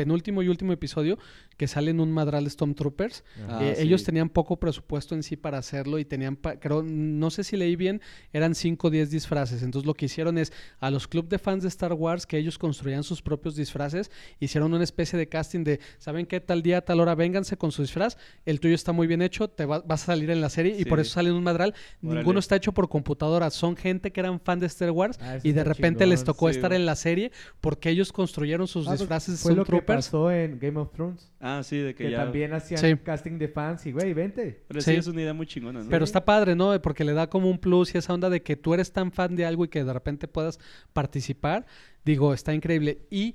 [0.00, 1.18] penúltimo y último episodio
[1.56, 3.24] que salen un madral de Stormtroopers.
[3.44, 3.58] ajá.
[3.58, 3.82] Ah, Eh, sí.
[3.82, 7.56] Ellos tenían poco presupuesto en sí para hacerlo y tenían, pa- creo, no sé si
[7.56, 9.62] leí bien, eran 5 o 10 disfraces.
[9.62, 12.58] Entonces lo que hicieron es a los club de fans de Star Wars que ellos
[12.58, 16.40] construían sus propios disfraces, hicieron una especie de casting de, ¿saben qué?
[16.40, 19.64] Tal día, tal hora, vénganse con su disfraz, el tuyo está muy bien hecho, te
[19.64, 21.74] va- vas a salir en la serie y por eso sale en un madral.
[22.02, 22.18] Órale.
[22.20, 25.52] Ninguno está hecho por computadora, son gente que eran fan de Star Wars Ah, y
[25.52, 27.32] de repente chingón, les tocó sí, estar en la serie
[27.62, 29.42] porque ellos construyeron sus Ah, disfraces de
[29.86, 31.32] Pasó en Game of Thrones.
[31.40, 32.24] Ah, sí, de que, Que ya...
[32.24, 32.96] también hacían Sí.
[33.02, 34.64] casting de fans y, güey, vente.
[34.68, 34.92] Pero sí.
[34.92, 34.96] Sí.
[34.98, 35.88] es una idea muy chingona, ¿no?
[35.88, 36.80] Pero está padre, ¿no?
[36.82, 39.36] Porque le da como un plus y esa onda de que tú eres tan fan
[39.36, 40.58] de algo y que de repente puedas
[40.92, 41.66] participar.
[42.04, 43.06] Digo, está increíble.
[43.10, 43.34] Y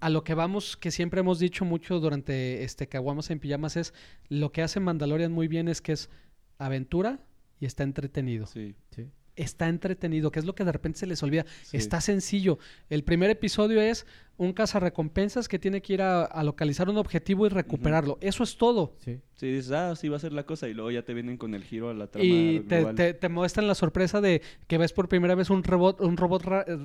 [0.00, 3.94] a lo que vamos, que siempre hemos dicho mucho durante este Caguamas en Pijamas, es
[4.28, 6.10] lo que hace Mandalorian muy bien es que es
[6.58, 7.20] aventura
[7.60, 8.46] y está entretenido.
[8.46, 8.74] Sí.
[9.36, 11.46] Está entretenido, que es lo que de repente se les olvida.
[11.62, 11.76] Sí.
[11.76, 12.58] Está sencillo.
[12.90, 14.04] El primer episodio es
[14.38, 18.16] un cazarrecompensas que tiene que ir a, a localizar un objetivo y recuperarlo.
[18.20, 18.94] Eso es todo.
[18.98, 19.20] Sí.
[19.34, 20.68] Sí, dices, ah, sí va a ser la cosa.
[20.68, 23.28] Y luego ya te vienen con el giro a la trama Y te, te- te
[23.28, 26.42] muestran la sorpresa de que ves por primera vez un robot, un robot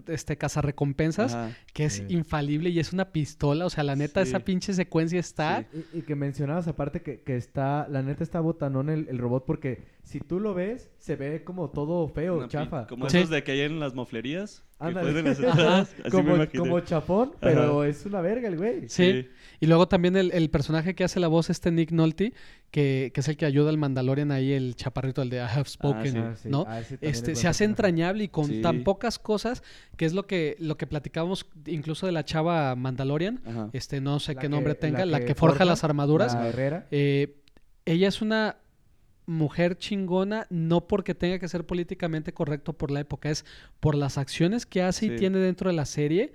[0.08, 1.58] este, cazarrecompensas Ajá.
[1.74, 2.06] que es Sí.
[2.10, 3.66] infalible y es una pistola.
[3.66, 4.30] O sea, la neta, Sí.
[4.30, 5.66] esa pinche secuencia está.
[5.72, 5.86] Sí.
[5.94, 9.46] Y, y que mencionabas aparte que, que está, la neta está botanón el, el robot
[9.46, 12.88] porque si tú lo ves, se ve como todo feo, Una chafa.
[12.88, 13.18] Como Sí.
[13.18, 14.64] esos de que hay en las moflerías.
[14.80, 18.90] Que Así como, me como chafón, pero es una verga el güey.
[18.90, 19.28] Sí.
[19.60, 22.34] Y luego también el, el personaje que hace la voz, este Nick Nolte,
[22.72, 25.66] que, que es el que ayuda al Mandalorian ahí, el chaparrito, el de I have
[25.70, 26.18] spoken.
[26.18, 26.50] Ah, sí.
[26.50, 26.66] ¿no?
[26.68, 28.62] Ah, Este, se hace entrañable y con Sí.
[28.62, 29.64] tan pocas cosas,
[29.96, 33.42] que es lo que, lo que platicábamos incluso de la chava Mandalorian.
[33.46, 33.70] Ajá.
[33.74, 35.84] Este, no sé La qué que- nombre tenga, la la que, que forja, forja, las
[35.84, 36.34] armaduras.
[36.34, 36.88] La herrera.
[36.92, 37.36] Eh,
[37.86, 38.58] ella es una
[39.26, 43.46] mujer chingona, no porque tenga que ser políticamente correcto por la época, es
[43.80, 46.34] por las acciones que hace y tiene dentro de la serie.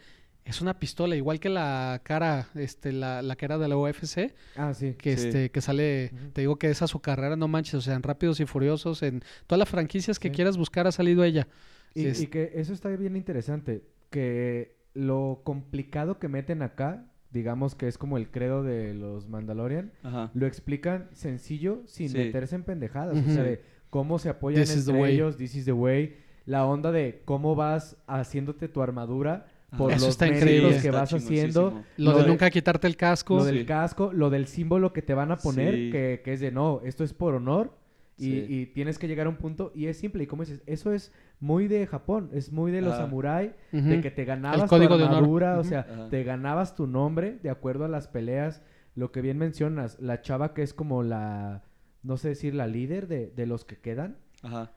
[0.49, 4.33] Es una pistola, igual que la cara, este, la, la que era de la UFC,
[4.57, 4.95] Ah, sí.
[4.95, 5.27] que Sí.
[5.29, 8.41] este, que sale, te digo que esa su carrera, no manches, o sea, en Rápidos
[8.41, 10.35] y Furiosos, en todas las franquicias que Sí.
[10.35, 11.47] quieras buscar ha salido ella.
[11.95, 17.75] Y, Es- y que eso está bien interesante, que lo complicado que meten acá, digamos
[17.75, 20.31] que es como el credo de los Mandalorian, Ajá.
[20.33, 22.17] lo explican sencillo sin Sí.
[22.17, 25.73] meterse en pendejadas, o sea, de cómo se apoyan This entre ellos, this is the
[25.73, 29.47] way, la onda de cómo vas haciéndote tu armadura
[29.77, 30.71] por Eso los increíble.
[30.71, 31.83] que Está vas haciendo.
[31.97, 33.37] Lo, Lo de de- nunca quitarte el casco.
[33.37, 35.91] lo del casco, lo del símbolo que te van a poner, Sí.
[35.91, 37.77] que, que es de no, esto es por honor.
[38.21, 38.47] Y, Sí.
[38.49, 40.25] y tienes que llegar a un punto y es simple.
[40.25, 43.03] Y como dices, eso es muy de Japón, es muy de los Ajá.
[43.03, 43.89] samurái, Ujú.
[43.89, 45.43] de que te ganabas código tu de honor.
[45.61, 48.63] o sea, te ganabas tu nombre de acuerdo a las peleas.
[48.97, 51.63] Lo que bien mencionas, la chava que es como la,
[52.03, 54.17] no sé decir, la líder de, de los que quedan.
[54.43, 54.73] Ajá.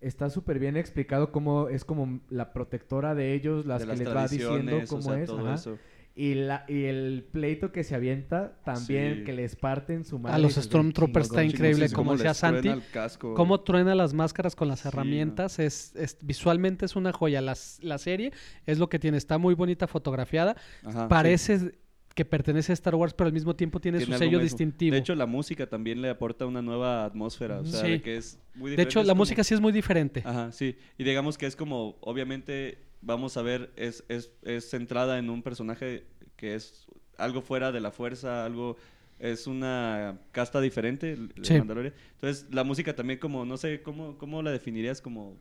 [0.00, 3.98] Está súper bien explicado cómo es como la protectora de ellos, las de que las
[4.00, 5.26] les va diciendo cómo o sea, es.
[5.26, 5.54] todo ajá.
[5.54, 5.78] eso.
[6.16, 9.24] Y, la, y el pleito que se avienta también, Sí.
[9.24, 10.34] que les parten su madre.
[10.34, 13.18] A los Stormtroopers está increíble, chingón, como decía truena Santi.
[13.36, 17.40] Cómo truena las máscaras con las Sí, herramientas, es, es- visualmente es una joya.
[17.40, 18.32] Las- la serie
[18.66, 20.56] es lo que tiene, está muy bonita fotografiada.
[20.84, 21.06] Ajá, sí.
[21.08, 21.78] Parece
[22.18, 24.42] que pertenece a Star Wars, pero al mismo tiempo tiene, Tiene su sello mismo.
[24.42, 24.92] distintivo.
[24.92, 27.60] De hecho, la música también le aporta una nueva atmósfera.
[27.60, 27.90] O sea, Sí.
[27.92, 28.82] de que es muy De diferente.
[28.90, 30.22] hecho, es la como- música sí es muy diferente.
[30.26, 30.76] Ajá, sí.
[30.98, 35.42] Y digamos que es como, obviamente, vamos a ver, es, es, es centrada en un
[35.44, 38.76] personaje que es algo fuera de la fuerza, algo,
[39.20, 41.54] es una casta diferente, Sí.
[41.58, 41.94] Mandalorian.
[42.14, 45.00] Entonces, la música también como, no sé, ¿cómo, cómo la definirías?
[45.00, 45.36] Como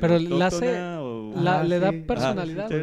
[0.00, 2.68] Pero la hace- o- la- Ajá, le da sí, personalidad.
[2.68, 2.74] sí.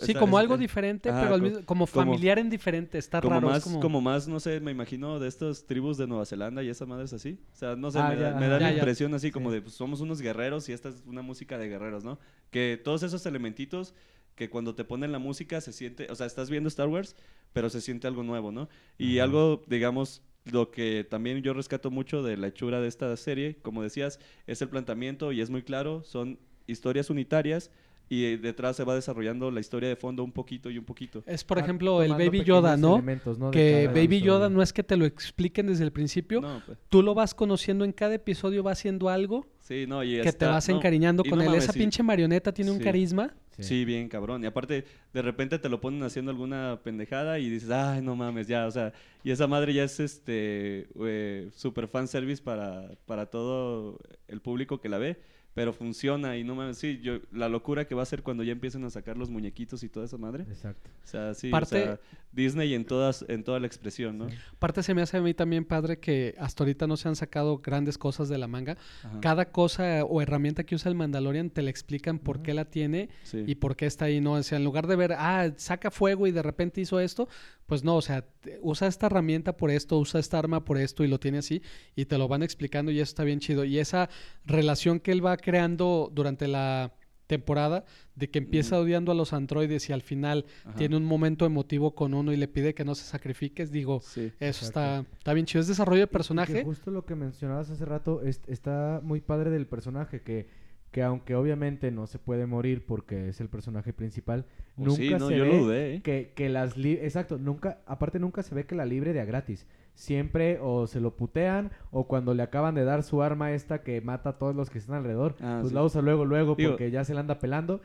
[0.00, 2.98] Sí, como algo diferente, ajá, pero al mismo- como como- familiar en diferente.
[2.98, 3.48] Está como raro.
[3.48, 3.80] más, como...
[3.80, 4.00] como...
[4.00, 7.38] más, no sé, me imagino de estas tribus de Nueva Zelanda y esas madres así.
[7.52, 8.48] O sea, no sé, Ah, me, da, ya, me ajá.
[8.54, 8.78] da la Ya, ya.
[8.78, 9.56] impresión así como Sí.
[9.56, 12.18] de, pues somos unos guerreros y esta es una música de guerreros, ¿no?
[12.50, 13.94] Que todos esos elementitos
[14.34, 17.16] que cuando te ponen la música se siente, o sea, estás viendo Star Wars,
[17.52, 18.68] pero se siente algo nuevo, ¿no?
[18.96, 19.24] Y Ajá.
[19.24, 23.82] algo, digamos, lo que también yo rescato mucho de la hechura de esta serie, como
[23.82, 27.70] decías, es el planteamiento y es muy claro, son historias unitarias
[28.08, 31.22] y eh, detrás se va desarrollando la historia de fondo un poquito y un poquito.
[31.26, 33.02] Es, por Ah, ejemplo, el Baby Yoda, ¿no?
[33.38, 33.50] ¿no?
[33.50, 34.20] Que Baby.
[34.22, 36.40] Yoda no es que te lo expliquen desde el principio.
[36.40, 40.20] No, pues, Tú lo vas conociendo en cada episodio, va haciendo algo sí, no, y
[40.22, 41.48] que te vas no, encariñando con no él.
[41.50, 41.78] mames, Esa sí.
[41.80, 42.84] pinche marioneta tiene un Sí.
[42.84, 43.34] carisma.
[43.58, 43.84] Sí.
[43.84, 44.44] bien cabrón.
[44.44, 48.46] Y aparte, de repente te lo ponen haciendo alguna pendejada y dices, ay, no mames,
[48.46, 48.92] ya, o sea,
[49.24, 53.98] y esa madre ya es este eh, super fan service para, para todo
[54.28, 55.18] el público que la ve,
[55.58, 58.52] pero funciona y no mames, sí, yo, la locura que va a ser cuando ya
[58.52, 60.44] empiecen a sacar los muñequitos y toda esa madre.
[60.48, 60.88] Exacto.
[61.04, 62.00] O sea, sí, Parte- o sea,
[62.32, 64.28] Disney en todas, en toda la expresión, ¿no?
[64.54, 67.58] Aparte se me hace a mí también padre que hasta ahorita no se han sacado
[67.58, 68.76] grandes cosas de la manga.
[69.02, 69.20] Ajá.
[69.20, 73.08] Cada cosa o herramienta que usa el Mandalorian te la explican por qué la tiene
[73.24, 73.44] Sí.
[73.46, 74.32] y por qué está ahí, ¿no?
[74.34, 77.28] O sea, en lugar de ver, ah, saca fuego y de repente hizo esto,
[77.68, 78.24] pues no, o sea,
[78.62, 81.60] usa esta herramienta por esto, usa esta arma por esto y lo tiene así
[81.94, 83.64] y te lo van explicando y eso está bien chido.
[83.64, 84.08] Y esa
[84.46, 86.94] relación que él va creando durante la
[87.26, 90.76] temporada de que empieza odiando a los androides y al final Ajá.
[90.76, 94.32] tiene un momento emotivo con uno y le pide que no se sacrifiques, digo, Sí.
[94.40, 95.60] eso está, está bien chido.
[95.60, 96.64] Es desarrollo de que personaje.
[96.64, 100.46] justo lo que mencionabas hace rato es- está muy padre del personaje que,
[100.90, 105.10] que aunque obviamente no se puede morir porque es el personaje principal, O nunca sí,
[105.10, 106.02] no, se yo ve lo dudé, ¿eh?
[106.02, 109.66] que, que las exacto, nunca, aparte nunca se ve que la libre de a gratis.
[109.94, 114.00] Siempre o se lo putean o cuando le acaban de dar su arma esta que
[114.00, 115.74] mata a todos los que están alrededor, Ah, pues sí.
[115.74, 117.80] la usa luego, luego Digo- porque ya se la anda pelando.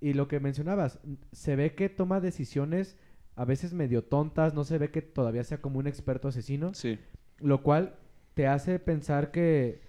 [0.00, 1.00] Y lo que mencionabas,
[1.32, 2.96] se ve que toma decisiones
[3.34, 6.72] a veces medio tontas, no se ve que todavía sea como un experto asesino.
[6.74, 6.98] Sí.
[7.40, 7.96] Lo cual
[8.34, 9.80] te hace pensar que,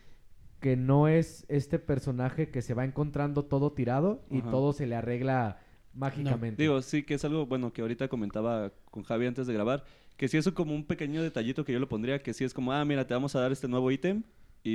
[0.59, 4.51] que no es este personaje que se va encontrando todo tirado y Ajá.
[4.51, 5.59] todo se le arregla
[5.93, 6.61] mágicamente.
[6.61, 9.83] Digo, sí, que es algo, bueno, que ahorita comentaba con Javi antes de grabar,
[10.15, 12.71] que sí es como un pequeño detallito que yo lo pondría, que sí es como,
[12.73, 14.23] ah, mira, te vamos a dar este nuevo ítem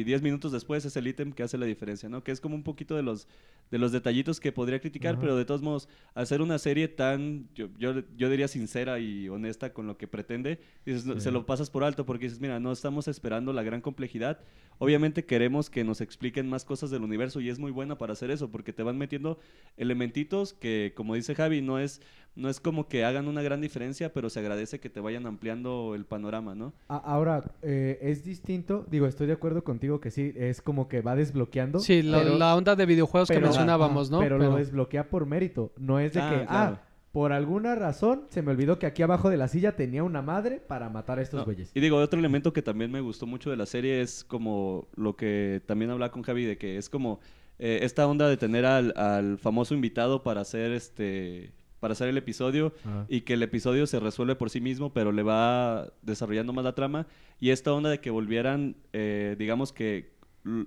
[0.01, 2.25] y 10 minutos después es el ítem que hace la diferencia, ¿no?
[2.25, 3.29] Que es como un poquito de los,
[3.71, 7.69] de los detallitos que podría criticar, pero de todos modos, hacer una serie tan, yo,
[7.79, 11.21] yo, yo diría sincera y honesta con lo que pretende, dices, Sí.
[11.21, 14.41] se lo pasas por alto porque dices, mira, no estamos esperando la gran complejidad.
[14.79, 18.31] Obviamente queremos que nos expliquen más cosas del universo y es muy buena para hacer
[18.31, 19.39] eso porque te van metiendo
[19.77, 22.01] elementitos que, como dice Javi, no es,
[22.35, 25.95] no es como que hagan una gran diferencia, pero se agradece que te vayan ampliando
[25.95, 26.73] el panorama, ¿no?
[26.89, 31.03] A- Ahora, eh, es distinto, digo, estoy de acuerdo contigo que sí, es como que
[31.03, 31.79] va desbloqueando.
[31.81, 34.21] Sí, la, pero- la onda de videojuegos que pero- mencionábamos, ¿no?
[34.21, 35.73] Pero, lo desbloquea por mérito.
[35.77, 36.79] No es de Ah, que, claro.
[36.81, 36.83] ah,
[37.13, 40.61] por alguna razón se me olvidó que aquí abajo de la silla tenía una madre
[40.67, 41.71] para matar a estos No, güeyes.
[41.75, 45.15] Y digo, otro elemento que también me gustó mucho de la serie es como lo
[45.17, 47.21] que también hablaba con Javi, de que es como
[47.59, 51.53] eh, esta onda de tener al, al famoso invitado para hacer este
[51.83, 53.07] para hacer el episodio Ajá.
[53.09, 56.77] y que el episodio se resuelve por sí mismo, pero le va desarrollando más la
[56.77, 57.09] trama.
[57.41, 60.13] Y esta onda de que volvieran, eh, digamos que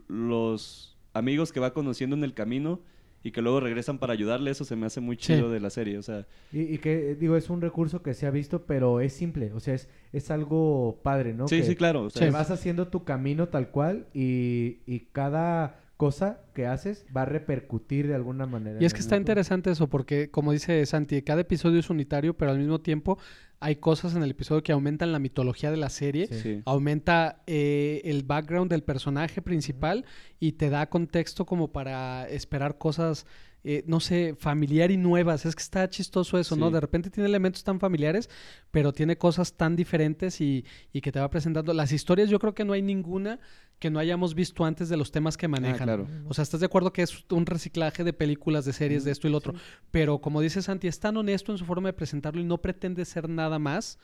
[0.09, 2.81] los amigos que va conociendo en el camino
[3.23, 5.33] y que luego regresan para ayudarle, eso se me hace muy Sí.
[5.33, 5.97] chido de la serie.
[5.97, 8.99] O sea, Y, y que, eh, digo, es un recurso que se ha visto, pero
[8.99, 9.51] es simple.
[9.53, 11.47] O sea, es, es algo padre, ¿no?
[11.47, 12.03] sí, Que sí, claro.
[12.03, 17.05] o sea, es- vas haciendo tu camino tal cual y, y cada cosa que haces
[17.15, 18.81] va a repercutir de alguna manera.
[18.81, 22.51] Y es que está interesante eso, porque como dice Santi, cada episodio es unitario, pero
[22.51, 23.17] al mismo tiempo
[23.61, 26.39] hay cosas en el episodio que aumentan la mitología de la serie, Sí.
[26.41, 26.61] sí.
[26.65, 30.05] aumenta eh, el background del personaje principal
[30.39, 33.26] y te da contexto como para esperar cosas,
[33.63, 35.45] eh, no sé, familiar y nuevas.
[35.45, 36.69] Es que está chistoso eso, ¿no?
[36.69, 38.30] De repente tiene elementos tan familiares,
[38.69, 41.73] pero tiene cosas tan diferentes y, y que te va presentando.
[41.73, 43.39] Las historias yo creo que no hay ninguna
[43.80, 45.84] que no hayamos visto antes de los temas que manejan.
[45.84, 46.07] claro.
[46.27, 49.27] O sea, ¿estás de acuerdo que es un reciclaje de películas, de series, de esto
[49.27, 49.53] y lo otro?
[49.91, 53.03] Pero como dice Santi, es tan honesto en su forma de presentarlo y no pretende
[53.06, 53.99] ser nada más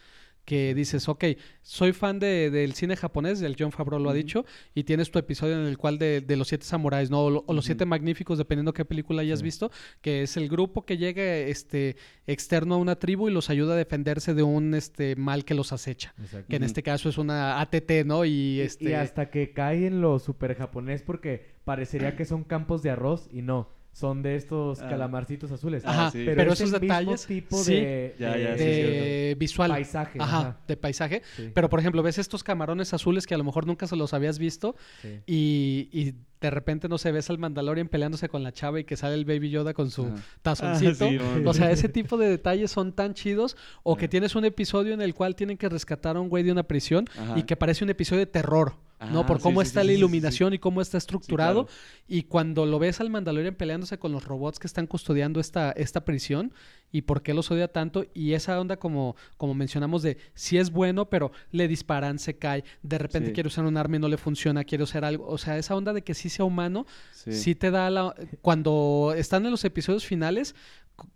[0.45, 1.23] que dices, ok,
[1.61, 5.19] soy fan de- del cine japonés, del John Favreau lo ha dicho, y tienes tu
[5.19, 7.21] episodio en el cual de, de los siete samuráis, ¿no?
[7.25, 9.45] O, lo- o los siete magníficos, dependiendo qué película hayas Sí.
[9.45, 11.95] visto, que es el grupo que llega este,
[12.27, 15.71] externo a una tribu y los ayuda a defenderse de un este, mal que los
[15.73, 16.13] acecha.
[16.19, 16.47] Exacto.
[16.49, 18.25] Que en este caso es una ATT, ¿no?
[18.25, 18.89] Y, Y- este...
[18.89, 23.27] Y hasta que cae en lo super japonés porque parecería que son campos de arroz
[23.31, 24.89] y no, son de estos Ah.
[24.89, 25.83] calamarcitos azules.
[25.85, 26.23] Ajá, sí.
[26.25, 27.25] pero, es esos el mismo detalles...
[27.25, 29.69] tipo sí, de, Ya, de- ya, sí, de visual.
[29.71, 30.17] paisaje.
[30.21, 30.57] Ajá, ajá.
[30.67, 31.21] de paisaje.
[31.35, 34.13] Sí, Pero, por ejemplo, ves estos camarones azules que a lo mejor nunca se los
[34.13, 35.19] habías visto sí.
[35.27, 38.97] y, y de repente, no sé, ves al Mandalorian peleándose con la chava y que
[38.97, 40.09] sale el Baby Yoda con su
[40.41, 41.05] tazoncito.
[41.05, 43.55] Ah, sí, o sea, ese tipo de detalles son tan chidos.
[43.83, 46.51] O que tienes un episodio en el cual tienen que rescatar a un güey de
[46.51, 47.37] una prisión Ajá.
[47.37, 48.73] y que parece un episodio de terror.
[49.11, 49.21] ¿no?
[49.21, 51.65] Ah, Por cómo sí, está sí, la sí, iluminación y cómo está estructurado.
[51.65, 51.79] claro.
[52.07, 56.05] Y cuando lo ves al Mandalorian peleándose con los robots que están custodiando esta, esta
[56.05, 56.53] prisión
[56.91, 58.05] y por qué los odia tanto.
[58.13, 62.63] Y esa onda, como, como mencionamos, de si es bueno, pero le disparan, se cae,
[62.83, 65.25] de repente quiere usar un arma y no le funciona, quiere usar algo.
[65.27, 67.33] O sea, esa onda de que sí sea humano, Sí.
[67.33, 68.15] sí, te da la.
[68.41, 70.55] Cuando están en los episodios finales,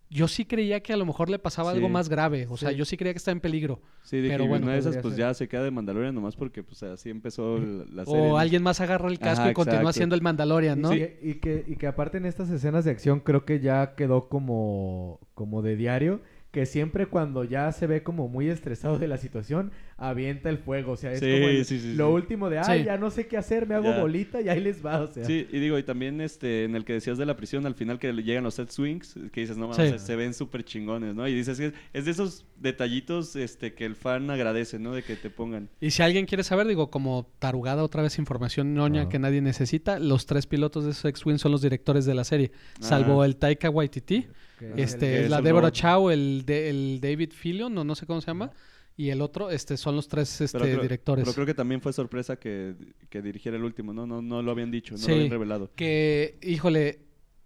[0.09, 2.47] yo sí creía que a lo mejor le pasaba algo más grave.
[2.49, 2.75] O sea, Sí.
[2.75, 3.81] yo sí creía que estaba en peligro.
[4.03, 5.25] Sí, de Pero que bueno, una de esas pues ser.
[5.25, 8.21] ya se queda de Mandalorian nomás porque pues así empezó la, la serie.
[8.21, 8.37] O ¿no?
[8.37, 9.93] alguien más agarra el casco Ajá, y continúa exacto.
[9.93, 10.91] siendo el Mandalorian, ¿no?
[10.91, 14.29] Sí, y, que, y que aparte en estas escenas de acción creo que ya quedó
[14.29, 16.21] como, como de diario,
[16.55, 20.93] que siempre cuando ya se ve como muy estresado de la situación, avienta el fuego.
[20.93, 22.13] O sea, es Sí, como el- sí, sí, lo sí.
[22.13, 22.85] último de, ay, Sí.
[22.85, 23.99] ya no sé qué hacer, me hago Ya.
[23.99, 25.01] bolita y ahí les va.
[25.01, 27.65] O sea, Sí, y digo, y también este, en el que decías de la prisión,
[27.65, 30.33] al final que le llegan los set swings, que dices, no mames, se, se ven
[30.33, 31.27] súper chingones, ¿no?
[31.27, 34.93] Y dices que es, es de esos detallitos este, que el fan agradece, ¿no?
[34.93, 35.69] De que te pongan.
[35.81, 39.09] Y si alguien quiere saber, digo, como tarugada otra vez información ñoña Ajá.
[39.09, 43.21] que nadie necesita, los tres pilotos de X-Wing son los directores de la serie, salvo
[43.21, 43.25] Ah.
[43.25, 44.27] el Taika Waititi,
[44.75, 45.71] este, es la Deborah.
[45.71, 48.51] Chow, el, de- el David Fillion, o no sé cómo se llama,
[48.97, 51.23] y el otro, este, son los tres este, Pero creo, directores.
[51.25, 52.75] pero creo que también fue sorpresa que,
[53.09, 54.07] que dirigiera el último, ¿no?
[54.07, 55.07] No, no lo habían dicho, no Sí.
[55.09, 55.71] lo habían revelado.
[55.75, 56.99] Que, híjole,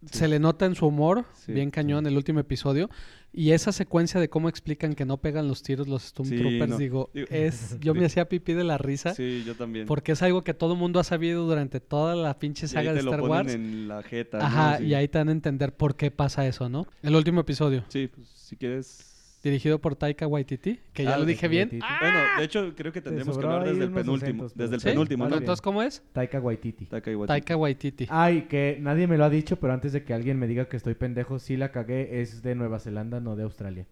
[0.05, 0.17] Sí.
[0.19, 2.89] se le nota en su humor, Sí, bien cañón, el último episodio.
[3.33, 6.77] Y esa secuencia de cómo explican que no pegan los tiros los Stormtroopers, no.
[6.77, 9.13] digo, Digo- es, yo me hacía pipí de la risa.
[9.13, 9.85] Sí, yo también.
[9.85, 12.91] Porque es algo que todo mundo ha sabido durante toda la pinche Y ahí saga
[12.91, 13.53] te de lo Star ponen Wars.
[13.53, 14.45] en la jeta, ¿no?
[14.45, 14.85] Ajá, Sí.
[14.85, 16.87] y ahí te dan a entender por qué pasa eso, ¿no?
[17.03, 19.05] El último episodio, Sí, pues si quieres...
[19.41, 21.69] dirigido por Taika Waititi, que ya Ah, lo dije bien.
[21.69, 24.15] Bueno, de hecho, creo que tendríamos que hablar desde el penúltimo.
[24.45, 24.87] acentos, pero- desde el ¿Sí?
[24.89, 25.39] penúltimo, Bueno, ¿no?
[25.41, 26.03] entonces, ¿cómo es?
[26.13, 26.85] Taika Waititi.
[26.87, 27.27] Taika Waititi.
[27.27, 28.07] Taika Waititi.
[28.09, 30.77] Ay, que nadie me lo ha dicho, pero antes de que alguien me diga que
[30.77, 33.87] estoy pendejo, sí la cagué, es de Nueva Zelanda, no de Australia.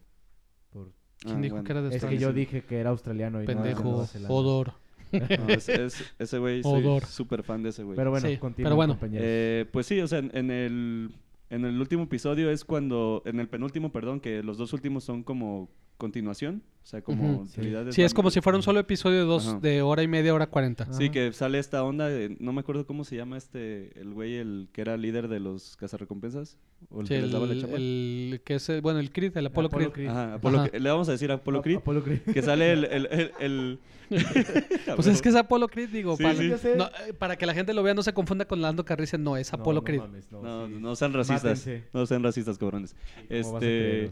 [0.72, 1.66] Por- ¿Quién Ah, dijo bueno.
[1.66, 2.20] que era de Es que Australia?
[2.20, 4.34] yo dije que era australiano y no Pendejo, Nueva Zelanda.
[4.34, 4.74] odor.
[5.14, 7.06] No, es- es- ese güey, soy Odor.
[7.06, 7.96] súper fan de ese güey.
[7.96, 8.94] Pero bueno, Sí, continúa, pero bueno.
[8.96, 9.26] compañeros.
[9.26, 11.12] Eh, pues sí, o sea, en, en el
[11.50, 15.24] En el último episodio es cuando, en el penúltimo, perdón, que los dos últimos son
[15.24, 17.46] como continuación, o sea, como.
[17.48, 17.58] Sí.
[17.58, 19.60] realidades Sí, es como si fuera un solo episodio de, dos, Ajá.
[19.60, 20.86] de hora y media, hora cuarenta.
[20.94, 21.12] Sí, Ajá.
[21.12, 24.70] que sale esta onda, de- no me acuerdo cómo se llama este, el güey, el
[24.72, 26.58] que era líder de los cazarrecompensas,
[26.90, 27.76] o el Sí, que les daba la el, chamba.
[27.78, 30.08] el que es, el- bueno, el Creed, el Apollo, Apollo Creed.
[30.08, 30.10] Creed.
[30.10, 30.70] Ajá, Apolo Ajá.
[30.70, 30.82] Creed.
[30.82, 32.22] le vamos a decir a Apolo Creed, Apollo Creed.
[32.22, 32.86] que sale el...
[32.86, 33.80] el, el, el-
[34.96, 36.48] Pues es que es Apollo Creed, digo, Sí, para, sí.
[36.48, 36.78] Ya sé.
[36.78, 39.36] no, eh, para que la gente lo vea, no se confunda con Lando Carricen, no,
[39.36, 40.00] es Apollo no, Creed.
[40.00, 40.74] No, mames, no, No, sí.
[40.80, 41.84] no sean racistas, Mátense.
[41.92, 42.96] no sean racistas, cabrones.
[43.28, 44.12] ¿Cómo vas a Este...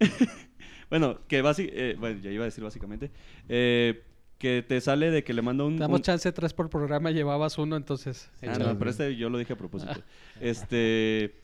[0.90, 3.10] Bueno, que básicamente, bueno, ya iba a decir básicamente,
[3.48, 4.02] eh,
[4.38, 5.78] que te sale de que le manda un...
[5.78, 8.30] Damos un- chance tres por programa, llevabas uno, entonces.
[8.42, 10.00] Ah, no, pero este yo lo dije a propósito.
[10.40, 11.34] Este,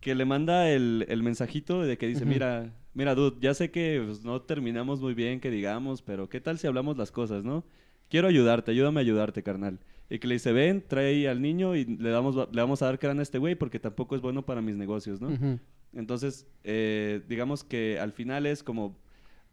[0.00, 4.02] que le manda el, el mensajito de que dice, mira, mira, dude, ya sé que
[4.04, 7.64] pues, no terminamos muy bien, que digamos, pero ¿qué tal si hablamos las cosas, no?
[8.10, 9.78] Quiero ayudarte, ayúdame a ayudarte, carnal.
[10.10, 12.86] Y que le dice, ven, trae ahí al niño y le, damos, le vamos a
[12.86, 15.30] dar crán a este güey porque tampoco es bueno para mis negocios, ¿no?
[15.92, 18.98] Entonces, eh, digamos que al final es como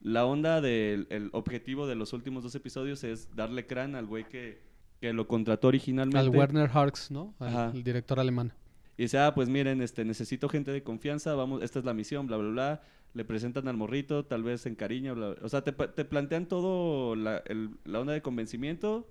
[0.02, 4.28] la onda del el objetivo de los últimos dos episodios es darle crán al güey
[4.28, 4.60] que,
[5.00, 6.18] que lo contrató originalmente.
[6.18, 7.34] Al Werner Harks, ¿no?
[7.40, 7.72] Al- Ajá.
[7.74, 8.54] el director alemán.
[8.98, 12.28] Y dice, ah, pues miren, este, necesito gente de confianza, vamos, esta es la misión,
[12.28, 12.82] bla, bla, bla.
[13.14, 15.38] Le presentan al morrito, tal vez en cariño, bla, bla.
[15.44, 19.08] O sea, te, te plantean todo la, el- la onda de convencimiento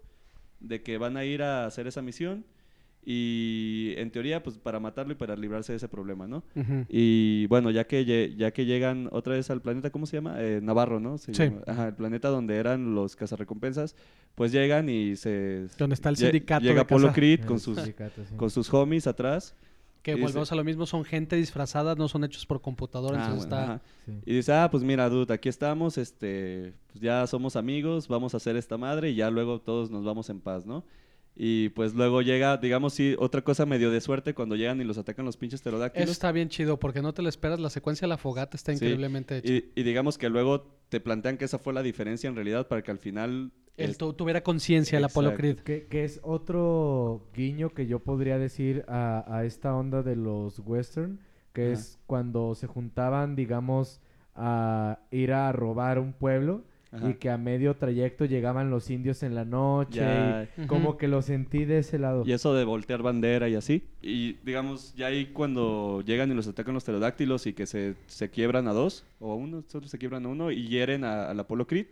[0.60, 2.44] de que van a ir a hacer esa misión
[3.02, 6.44] y en teoría, pues para matarlo y para librarse de ese problema, ¿no?
[6.88, 10.36] Y bueno, ya que, ya que llegan otra vez al planeta, ¿cómo se llama?
[10.38, 11.16] Eh, Navarro, ¿no?
[11.16, 11.44] Se Sí.
[11.44, 11.62] llama.
[11.66, 13.96] Ajá, el planeta donde eran los cazarrecompensas,
[14.34, 15.66] pues llegan y se...
[15.78, 17.94] Donde está el lle- sindicato Llega de Creed con sus, sí.
[18.36, 19.56] con sus homies atrás.
[20.02, 23.18] Que Y dice- volvemos a lo mismo, son gente disfrazada, no son hechos por computadora,
[23.18, 23.72] Ah, entonces bueno, está...
[23.74, 23.82] ajá.
[24.06, 24.12] Sí.
[24.24, 28.38] Y dice, ah, pues mira, dude, aquí estamos, este, pues ya somos amigos, vamos a
[28.38, 30.84] hacer esta madre y ya luego todos nos vamos en paz, ¿no?
[31.36, 34.98] Y pues luego llega, digamos, sí, otra cosa medio de suerte cuando llegan y los
[34.98, 36.10] atacan los pinches Eso pterodáctilos.
[36.10, 38.76] está bien chido, porque no te lo esperas, la secuencia de la fogata está Sí,
[38.76, 39.52] increíblemente hecha.
[39.52, 42.82] Y, y digamos que luego te plantean que esa fue la diferencia en realidad para
[42.82, 43.52] que al final...
[43.84, 45.34] Él es- tu- tuviera conciencia, el Exacto.
[45.34, 45.58] Creed.
[45.60, 50.58] Que, que es otro guiño que yo podría decir a, a esta onda de los
[50.60, 51.18] western,
[51.52, 51.72] que Ajá.
[51.72, 54.00] es cuando se juntaban, digamos,
[54.34, 56.62] a ir a robar un pueblo
[56.92, 57.10] Ajá.
[57.10, 60.68] y que a medio trayecto llegaban los indios en la noche Ya, y Ujú.
[60.68, 62.24] como que lo sentí de ese lado.
[62.26, 63.84] Y eso de voltear bandera y así.
[64.02, 68.30] Y digamos, ya ahí cuando llegan y los atacan los pterodáctilos y que se, se
[68.30, 71.38] quiebran a dos o a uno, solo se quiebran a uno y hieren a- al
[71.40, 71.86] Apolo Creed.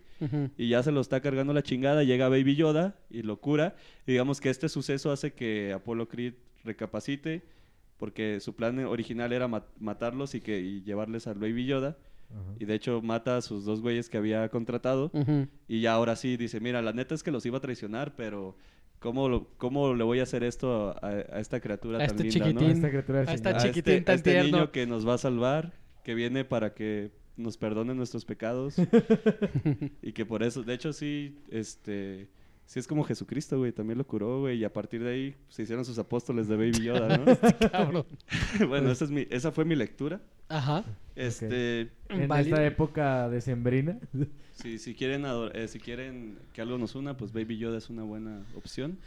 [0.57, 3.77] Y ya se lo está cargando la chingada, llega Baby Yoda y lo cura.
[4.07, 6.35] Y digamos que este suceso hace que Apolo Creed
[6.65, 7.43] recapacite
[7.99, 11.97] porque su plan original era ma- matarlos y, que, y llevarles al Baby Yoda.
[12.61, 15.11] Y de hecho mata a sus dos güeyes que había contratado.
[15.66, 18.55] Y ya ahora sí dice, mira, la neta es que los iba a traicionar, pero
[18.99, 22.24] ¿cómo, lo- cómo le voy a hacer esto a, a esta criatura A tan este
[22.24, 22.69] linda, chiquitín.
[22.69, 22.74] ¿no?
[22.74, 23.20] Esta criatura.
[23.23, 24.57] A chiquitín, este, tan a este tierno.
[24.59, 25.73] niño que nos va a salvar,
[26.05, 28.77] que viene para que nos perdone nuestros pecados.
[30.02, 32.28] y que por eso, de hecho sí, este...
[32.66, 35.62] Sí es como Jesucristo, güey, también lo curó, güey, y a partir de ahí se
[35.62, 37.24] hicieron sus apóstoles de Baby Yoda, ¿no?
[37.73, 38.05] Cabrón.
[38.69, 40.20] bueno, esa, es mi, esa fue mi lectura.
[40.51, 40.85] Ajá.
[41.16, 43.98] Este, En esta época decembrina.
[44.52, 45.24] Si, si, quieren
[45.55, 48.98] eh, si quieren que algo nos una, pues Baby Yoda es una buena opción.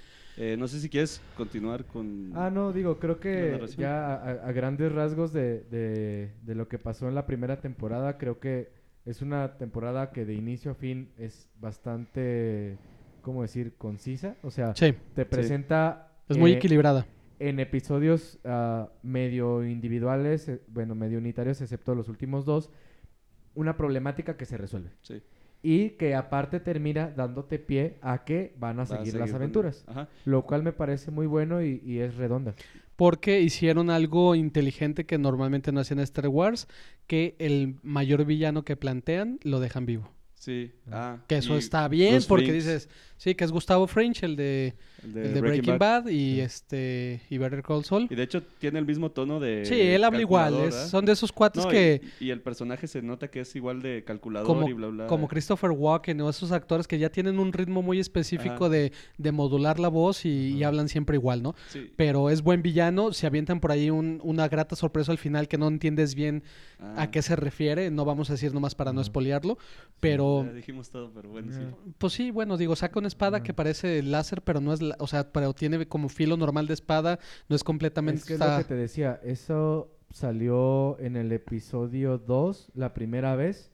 [0.43, 2.31] Eh, no sé si quieres continuar con...
[2.33, 6.79] Ah, no, digo, creo que ya a, a grandes rasgos de, de- de lo que
[6.79, 8.71] pasó en la primera temporada, creo que
[9.05, 12.77] es una temporada que de inicio a fin es bastante,
[13.21, 14.35] ¿cómo decir?, concisa.
[14.41, 17.05] O sea, Sí, te presenta es muy eh, equilibrada.
[17.37, 22.71] en episodios ah, medio individuales, eh, bueno, medio unitarios, excepto los últimos dos,
[23.53, 24.89] una problemática que se resuelve.
[25.03, 25.21] Sí,
[25.63, 29.83] Y que aparte termina dándote pie a que van a seguir las aventuras.
[29.87, 30.09] Ajá.
[30.25, 32.55] Lo cual me parece muy bueno y, y es redonda.
[32.95, 36.67] Porque hicieron algo inteligente que normalmente no hacían en Star Wars,
[37.07, 40.09] que el mayor villano que plantean lo dejan vivo.
[40.41, 41.19] Sí, ah.
[41.27, 42.89] Que eso está bien, Bruce porque dices,
[43.21, 44.73] sí, que es Gustavo Fringe, el de,
[45.03, 46.03] el de, el de Breaking Breaking Bad.
[46.05, 48.07] Bad, y este y Better Call Saul.
[48.09, 49.63] Y de hecho tiene el mismo tono de...
[49.65, 52.87] Sí, él habla igual, es- son de esos cuates No, y- que Y, el personaje
[52.87, 55.05] se nota que es igual de calculador como, y bla, bla.
[55.07, 58.69] como Christopher Walken o esos actores que ya tienen un ritmo muy específico Ajá.
[58.69, 61.53] de, de modular la voz y, y hablan siempre igual, ¿no?
[61.69, 61.91] Sí.
[61.95, 65.57] Pero es buen villano, se avientan por ahí un- una grata sorpresa al final que
[65.59, 66.43] no entiendes bien
[66.83, 69.05] Ah, a qué se refiere, no vamos a decir nomás para no Ajá.
[69.07, 69.59] espolearlo,
[69.99, 71.59] pero ya dijimos todo, pero bueno, sí.
[71.99, 73.43] pues sí, bueno, digo, saca una espada Ajá.
[73.43, 76.73] que parece láser, pero no es, la- o sea, pero tiene como filo normal de
[76.73, 77.19] espada,
[77.49, 82.17] no es completamente Es que es lo que te decía, eso salió en el episodio
[82.17, 83.69] 2 la primera vez,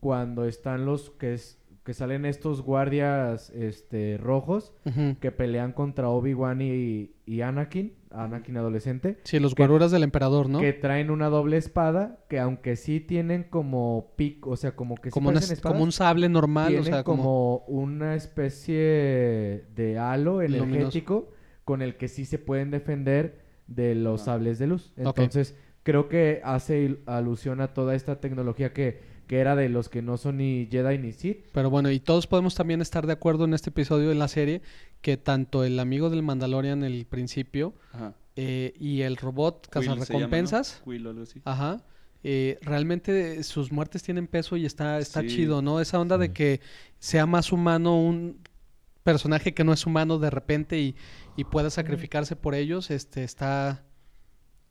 [0.00, 4.74] cuando están los que es que salen estos guardias este, rojos
[5.20, 10.48] que pelean contra Obi-Wan y, y Anakin, Anakin adolescente, Sí, los que- guaruras del emperador,
[10.48, 10.58] ¿no?
[10.60, 15.10] que traen una doble espada, que aunque sí tienen como pico, o sea, como que
[15.10, 17.22] sí como, una- parecen espadas, como un sable normal, o tienen sea, como...
[17.22, 20.64] como una especie de halo Luminoso.
[20.64, 21.30] energético
[21.64, 24.24] con el que sí se pueden defender de los Ah.
[24.26, 24.92] sables de luz.
[24.96, 30.02] Entonces, creo que hace alusión a toda esta tecnología que, que era de los que
[30.02, 31.46] no son ni Jedi ni Sith.
[31.52, 34.62] Pero bueno, y todos podemos también estar de acuerdo en este episodio en la serie
[35.00, 38.14] que tanto el amigo del Mandalorian en el principio Ajá.
[38.36, 40.82] eh, y el robot cazarrecompensas,
[41.22, 41.40] así.
[41.44, 41.84] ajá,
[42.24, 45.28] eh, realmente sus muertes tienen peso y está, está Sí.
[45.28, 45.80] chido, ¿no?
[45.80, 46.60] Esa onda de que
[46.98, 48.38] sea más humano un
[49.04, 50.96] personaje que no es humano de repente y,
[51.36, 53.84] y pueda sacrificarse por ellos, este está,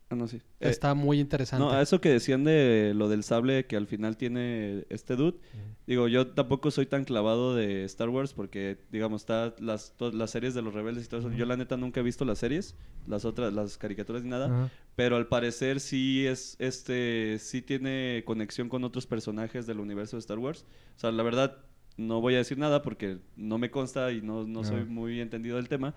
[0.08, 0.36] Ah, no, sí.
[0.60, 1.64] Eh, está muy interesante.
[1.64, 5.38] no, a eso que decían de lo del sable que al final tiene este dude.
[5.86, 10.54] Digo, yo tampoco soy tan clavado de Star Wars porque, digamos, está las, las series
[10.54, 11.32] de los rebeldes y todo eso.
[11.32, 12.76] Yo la neta nunca he visto las series,
[13.06, 14.70] las otras, las caricaturas ni nada.
[14.94, 20.20] Pero al parecer sí es, este, sí tiene conexión con otros personajes del universo de
[20.20, 20.64] Star Wars.
[20.96, 21.58] O sea, la verdad,
[21.96, 25.56] no voy a decir nada porque no me consta y no, no soy muy entendido
[25.56, 25.94] del tema.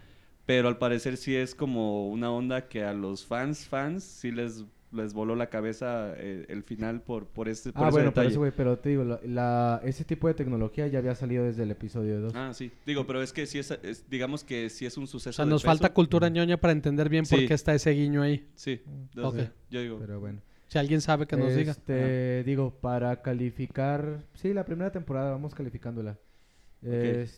[0.50, 4.66] Pero al parecer sí es como una onda que a los fans, fans, sí les,
[4.92, 8.16] les voló la cabeza eh, el final por, por este por Ah, ese bueno, por
[8.16, 8.30] detalle.
[8.32, 11.62] eso, güey, pero te digo, la, la- ese tipo de tecnología ya había salido desde
[11.62, 12.34] el episodio 2.
[12.36, 12.72] Ah, sí.
[12.88, 15.46] Digo, pero es que sí es, es- digamos que sí es un suceso o sea,
[15.46, 15.70] de nos peso.
[15.70, 17.48] falta cultura ñoña para entender bien por Sí.
[17.48, 18.50] qué está ese guiño ahí.
[18.56, 18.82] Sí.
[19.14, 19.38] Sea, Ok.
[19.70, 20.42] Yo digo, Pero bueno.
[20.66, 21.72] Si alguien sabe que nos diga.
[21.72, 26.18] Este, digo, para calificar, sí, la primera temporada, vamos calificándola.
[26.82, 26.90] Ok,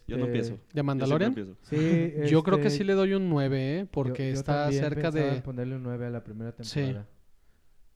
[0.07, 0.59] yo no Este, empiezo.
[0.73, 1.35] ¿De Mandalorian?
[1.35, 3.87] Yo Sí, Yo creo que este, sí le doy un 9, ¿eh?
[3.89, 5.41] Porque yo- yo está cerca de...
[5.41, 6.79] ponerle un 9 a la primera Sí.
[6.81, 7.07] temporada.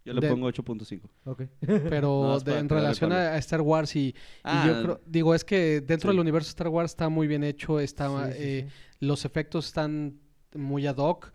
[0.06, 1.02] Yo le De- pongo 8.5.
[1.26, 1.44] Ok.
[1.90, 4.14] Pero más de- en relación a, a Star Wars y, y
[4.44, 5.02] Ah, yo creo...
[5.06, 6.16] Digo, es que dentro sí.
[6.16, 8.28] del universo Star Wars está muy bien hecho, está...
[8.28, 8.96] Sí, sí, eh, sí.
[9.06, 10.20] Los efectos están
[10.54, 11.32] muy ad hoc.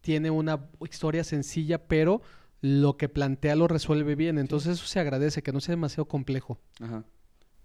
[0.00, 2.22] Tiene una historia sencilla, pero
[2.62, 4.38] lo que plantea lo resuelve bien.
[4.38, 6.58] Entonces eso se agradece, que no sea demasiado complejo.
[6.80, 7.04] Ajá.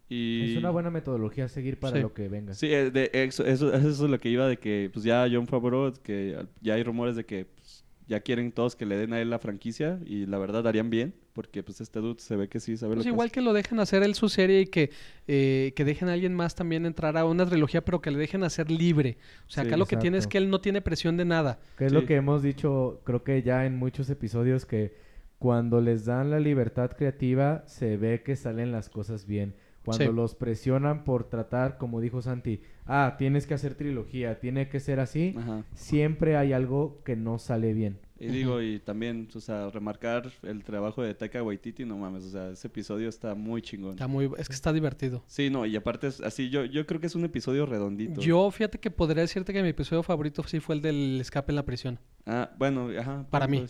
[0.10, 0.52] Y...
[0.52, 2.02] Es una buena metodología a seguir para Sí.
[2.04, 2.54] lo que venga.
[2.54, 5.48] Sí, eh, de, eso, eso, eso es lo que iba de que pues ya John
[5.48, 9.20] Favreau, que ya hay rumores de que pues, ya quieren todos que le den a
[9.20, 12.60] él la franquicia y la verdad harían bien porque pues este dude se ve que
[12.60, 13.34] sí sabe lo Pues que igual hace.
[13.34, 14.92] que lo dejen hacer él su serie y que,
[15.28, 18.44] eh, que dejen a alguien más también entrar a una trilogía, pero que le dejen
[18.44, 19.18] hacer libre.
[19.48, 21.60] O sea, Sí, acá lo que tiene es que él no tiene presión de nada.
[21.78, 21.96] Que es Sí.
[21.98, 24.94] lo que hemos dicho, creo que ya en muchos episodios, que
[25.40, 29.56] cuando les dan la libertad creativa, se ve que salen las cosas bien.
[29.86, 30.12] Cuando Sí.
[30.12, 35.00] los presionan por tratar, como dijo Santi, ah, tienes que hacer trilogía, tiene que ser
[35.00, 35.64] así, Ajá.
[35.74, 38.00] siempre hay algo que no sale bien.
[38.18, 42.30] Y digo, y también, o sea, remarcar el trabajo de Taika Waititi, no mames, o
[42.30, 43.92] sea, ese episodio está muy chingón.
[43.92, 45.22] Está muy, es que está divertido.
[45.28, 48.22] Sí, no, y aparte es así, yo, yo creo que es un episodio redondito.
[48.22, 51.56] Yo, fíjate que podría decirte que mi episodio favorito sí fue el del escape en
[51.58, 52.00] la prisión.
[52.26, 53.28] Ah, bueno, ajá.
[53.30, 53.66] Para mí.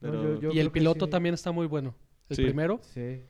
[0.00, 1.10] No, yo- yo y el piloto sí.
[1.10, 1.94] también está muy bueno.
[2.30, 2.44] El Sí.
[2.44, 2.80] primero.
[2.82, 3.20] Sí.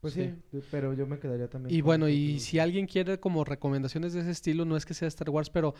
[0.00, 0.32] Pues Sí.
[0.50, 0.60] sí.
[0.70, 1.74] pero yo me quedaría también.
[1.76, 5.08] Y bueno, y si alguien quiere como recomendaciones de ese estilo, no es que sea
[5.08, 5.74] Star Wars, pero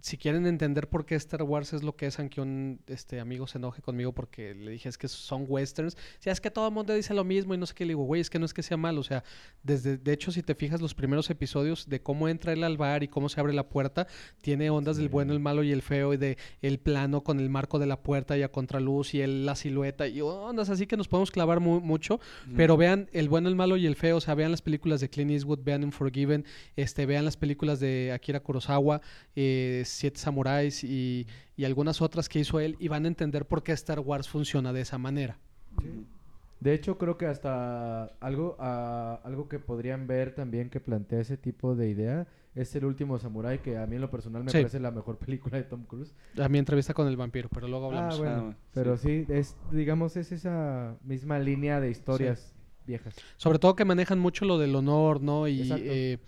[0.00, 3.46] si quieren entender por qué Star Wars es lo que es, aunque un este amigo
[3.46, 6.74] se enoje conmigo porque le dije es que son westerns, si es que todo el
[6.74, 8.54] mundo dice lo mismo y no sé qué, le digo, güey, es que no es
[8.54, 9.24] que sea malo, o sea,
[9.62, 13.02] desde, de hecho, si te fijas los primeros episodios de cómo entra él al bar
[13.02, 14.06] y cómo se abre la puerta,
[14.42, 17.50] tiene ondas del bueno, el malo y el feo, y de el plano con el
[17.50, 20.96] marco de la puerta y a contraluz y el, la silueta, y ondas así que
[20.96, 22.20] nos podemos clavar mu- mucho,
[22.56, 25.08] pero vean el bueno, el malo y el feo, o sea, vean las películas de
[25.10, 26.44] Clint Eastwood, vean Unforgiven,
[26.76, 29.00] este, vean las películas de Akira Kurosawa,
[29.34, 33.62] eh, Siete Samuráis y, y algunas otras que hizo él y van a entender por
[33.62, 35.38] qué Star Wars funciona de esa manera.
[36.60, 41.36] De hecho, creo que hasta algo, ah, algo que podrían ver también que plantea ese
[41.36, 44.58] tipo de idea es El Último Samurai, que a mí en lo personal me Sí.
[44.58, 46.14] parece la mejor película de Tom Cruise.
[46.40, 48.14] A mi entrevista con el vampiro, pero luego hablamos.
[48.14, 48.40] Ah, bueno.
[48.42, 49.26] bueno, Pero sí.
[49.28, 52.54] es, digamos, es esa misma línea de historias
[52.86, 53.14] viejas.
[53.36, 55.46] Sobre todo que manejan mucho lo del honor, ¿no?
[55.48, 55.84] Y Exacto.
[55.86, 56.18] eh,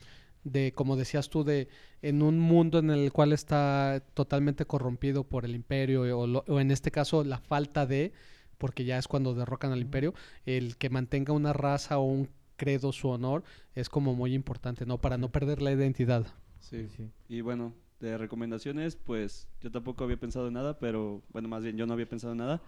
[0.51, 1.69] de, como decías tú, de
[2.03, 6.61] en un mundo en el cual está totalmente corrompido por el imperio o, lo- o
[6.61, 8.13] en este caso la falta de,
[8.59, 10.15] porque ya es cuando derrocan al imperio,
[10.47, 13.45] el que mantenga una raza o un credo, su honor,
[13.75, 14.99] es como muy importante, ¿no?
[14.99, 16.27] Para no perder la identidad.
[16.61, 16.89] Sí.
[16.97, 17.09] sí.
[17.29, 21.77] Y bueno, de recomendaciones, pues yo tampoco había pensado en nada, pero bueno, más bien
[21.77, 22.61] yo no había pensado en nada.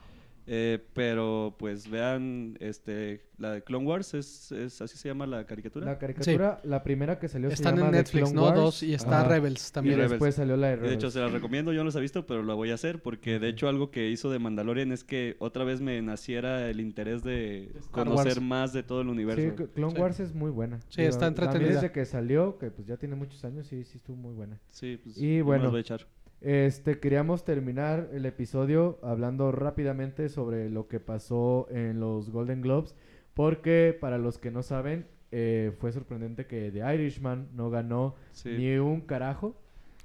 [0.47, 5.47] Eh, pero pues vean este la de Clone Wars, es, es así se llama la
[5.47, 5.87] caricatura.
[5.87, 8.43] La caricatura, la primera que salió se Están llama en Netflix, Clone ¿no?
[8.49, 8.55] Wars.
[8.57, 9.29] Dos y está Ajá.
[9.29, 9.97] Rebels Y también.
[9.97, 10.11] Rebels.
[10.13, 11.13] después salió la de Y de hecho, Rebels.
[11.15, 13.49] se las recomiendo, yo no los he visto, pero la voy a hacer porque de
[13.49, 17.71] hecho algo que hizo de Mandalorian es que otra vez me naciera el interés de
[17.79, 18.41] Star conocer Wars.
[18.43, 19.55] más de todo el universo.
[19.57, 20.01] Sí, Clone Sí.
[20.01, 20.81] Wars es muy buena.
[20.89, 21.75] Sí, está entretenida.
[21.75, 24.61] desde que salió, que pues ya tiene muchos años, sí, sí estuvo muy buena.
[24.71, 25.63] Sí, pues Y bueno.
[25.65, 26.07] las voy a echar.
[26.41, 32.95] Este, queríamos terminar el episodio hablando rápidamente sobre lo que pasó en los Golden Globes,
[33.35, 38.49] porque para los que no saben, eh, fue sorprendente que The Irishman no ganó Sí.
[38.57, 39.55] ni un carajo.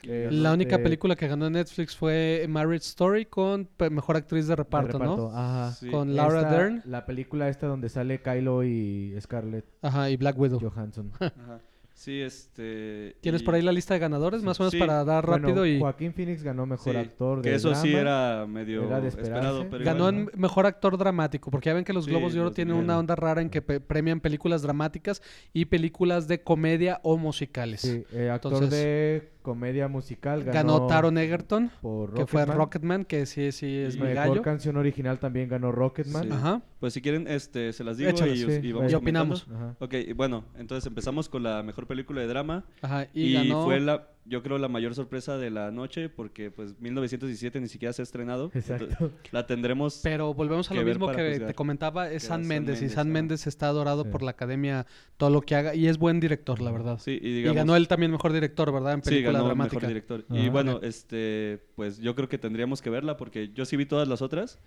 [0.03, 4.51] Eh, La única este, película que ganó Netflix fue Marriage Story con mejor actriz de
[4.51, 5.35] de reparto, reparto, ¿no?
[5.35, 5.71] Ajá.
[5.71, 5.89] Sí.
[5.89, 10.37] Con Laura Esta- Dern La película esta donde sale Kylo y Scarlett ajá, y Black
[10.37, 10.59] Widow.
[10.59, 11.11] Johansson.
[11.19, 11.59] Ajá.
[11.97, 13.15] Sí, este...
[13.21, 14.43] ¿Tienes y- por ahí la lista de ganadores?
[14.43, 14.79] Más o menos Sí.
[14.79, 15.79] para dar Bueno, rápido y...
[15.79, 19.85] Joaquín Phoenix ganó mejor Sí, actor de Que eso sí era medio Era esperado, pero
[19.85, 22.51] Ganó igual, en mejor actor dramático, porque ya ven que los Sí, Globos de Oro
[22.51, 25.21] tienen una onda rara en que pe- premian películas dramáticas
[25.53, 27.79] y películas de comedia o musicales.
[27.81, 32.57] Sí, eh, actor Entonces, de comedia musical ganó, Ganó Taron Egerton, por que fue Rocketman.
[32.57, 36.23] Rocketman, que sí, sí es Y mi Mejor canción original también ganó Rocketman.
[36.23, 36.29] Sí.
[36.31, 36.61] Ajá.
[36.79, 38.59] Pues si quieren, este, se las digo Échalas, y, sí.
[38.63, 39.47] y vamos Y opinamos.
[39.53, 39.75] Ajá.
[39.79, 42.65] Ok, bueno, entonces empezamos con la mejor película de drama.
[42.81, 43.07] Ajá.
[43.13, 43.63] Y, Y, ganó...
[43.63, 47.93] fue la, yo creo, la mayor sorpresa de la noche porque pues 1917 ni siquiera
[47.93, 48.51] se ha estrenado.
[48.53, 49.11] Exacto.
[49.31, 49.99] La tendremos...
[50.03, 51.47] Pero volvemos a lo mismo que juzgar.
[51.47, 53.11] te comentaba, es San Méndez, y Mendes, San.
[53.11, 54.09] Méndez está adorado Sí.
[54.09, 54.85] por la academia,
[55.17, 56.99] todo lo que haga, y es buen director, la verdad.
[56.99, 58.93] Sí, y ganó él también mejor director, ¿verdad?
[58.93, 59.75] En Sí, película ganó dramática.
[59.75, 60.25] mejor director.
[60.29, 64.07] Y bueno, este, pues yo creo que tendríamos que verla porque yo sí vi todas
[64.07, 64.59] las otras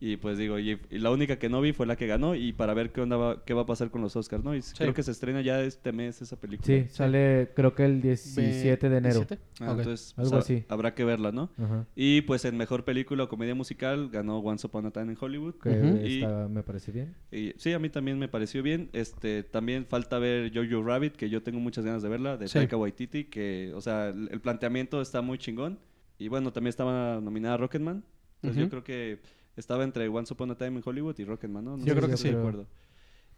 [0.00, 2.52] y pues digo, y, y la única que no vi fue la que ganó y
[2.52, 4.54] para ver qué onda va, qué va a pasar con los Oscars, ¿no?
[4.54, 6.66] Y creo que se estrena ya este mes esa película.
[6.66, 9.20] Sí, sale creo que el 17 de enero.
[9.20, 9.42] 17?
[9.60, 9.70] Ah.
[9.70, 10.64] Entonces, pues, Algo ha- así.
[10.68, 11.50] habrá que verla, ¿no?
[11.58, 11.86] Ajá.
[11.96, 15.54] Y pues en mejor película o comedia musical ganó Once Upon a Time in Hollywood.
[15.62, 16.02] Que.
[16.06, 17.14] Y- está- me parece bien.
[17.32, 18.90] Y sí, a mí también me pareció bien.
[18.92, 22.54] Este, también falta ver Jojo Rabbit, que yo tengo muchas ganas de verla, de Sí.
[22.54, 25.78] Taika Waititi, que, o sea, el, el planteamiento está muy chingón.
[26.18, 28.04] Y bueno, también estaba nominada Rocketman.
[28.42, 29.20] Entonces yo creo que
[29.56, 31.76] estaba entre Once Upon a Time in Hollywood y Rocketman, ¿no?
[31.76, 32.34] No Yo sé creo si que sí.
[32.34, 32.66] de acuerdo.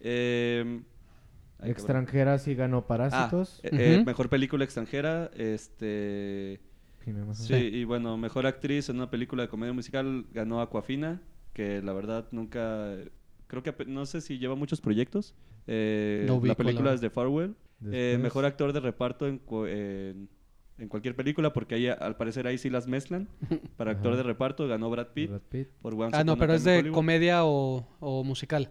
[0.01, 1.00] Eh, cabrón.
[1.65, 3.61] Extranjera sí ganó Ah, Parásitos.
[3.63, 6.61] eh, eh, mejor película extranjera, este...
[7.33, 11.23] Sí, y bueno, mejor actriz en una película de comedia musical ganó Aquafina,
[11.53, 12.95] que la verdad nunca...
[13.47, 15.35] Creo que no sé si lleva muchos proyectos.
[15.67, 17.55] Eh, No la la película es de Farwell.
[17.91, 20.29] Eh, mejor actor de reparto en, en,
[20.79, 23.29] en cualquier película, porque ahí al parecer ahí sí las mezclan.
[23.77, 24.19] Para actor Ajá.
[24.19, 25.69] de reparto ganó Brad Pitt Brad Pitt.
[25.83, 26.95] por Once Ah, no, pero es de Hollywood.
[26.95, 28.71] comedia o, o musical.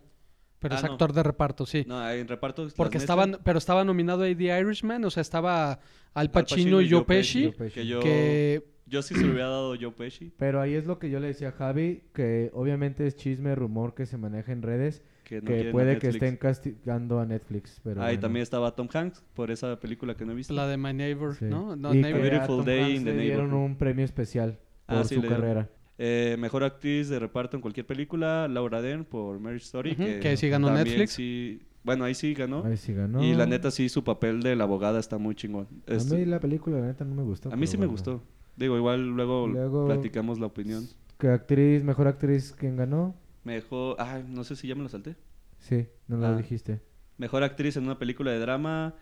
[0.60, 0.92] Pero Ah, es no.
[0.92, 1.86] actor de reparto, sí.
[1.88, 5.80] No, en reparto Porque estaban, pero estaba nominado ahí The Irishman, o sea, estaba Al
[6.14, 7.74] Al Pacino, y Joe Pesci, Joe Pesci.
[7.76, 10.34] Que yo, que yo sí se lo hubiera dado Joe Pesci.
[10.38, 13.94] Pero ahí es lo que yo le decía a Javi, que obviamente es chisme, rumor
[13.96, 16.16] que se maneja en redes, Que, no que a puede que Netflix.
[16.16, 17.80] estén castigando a Netflix.
[17.84, 18.22] Pero Ah, y bueno.
[18.22, 20.54] también estaba Tom Hanks por esa película que no he visto.
[20.54, 21.46] la de My Neighbor, Sí.
[21.46, 21.76] ¿no?
[21.78, 22.22] No, y Neighbor.
[22.22, 24.58] que a Beautiful Tom Day Hanks in the le dieron un premio especial
[24.88, 25.70] por Ah, sí, su carrera.
[26.02, 29.96] Eh, mejor actriz de reparto en cualquier película, Laura Dern por Marriage Story.
[29.98, 31.12] Que, que sí ganó Netflix.
[31.12, 32.64] sí- bueno, ahí sí ganó.
[32.66, 33.22] Ahí sí ganó.
[33.24, 35.68] Y la neta sí, su papel de la abogada está muy chingón.
[35.88, 37.52] A Es- mí la película, la neta, no me gustó.
[37.52, 38.22] a mí sí me gustó.
[38.56, 40.86] Digo, igual luego, Luego- platicamos la opinión.
[41.18, 43.16] ¿Qué actriz, mejor actriz, quién ganó?
[43.44, 45.16] Mejor, ay, no sé si ya me lo salté.
[45.60, 46.36] Sí, no lo Ah.
[46.38, 46.80] dijiste.
[47.18, 48.96] Mejor actriz en una película de drama,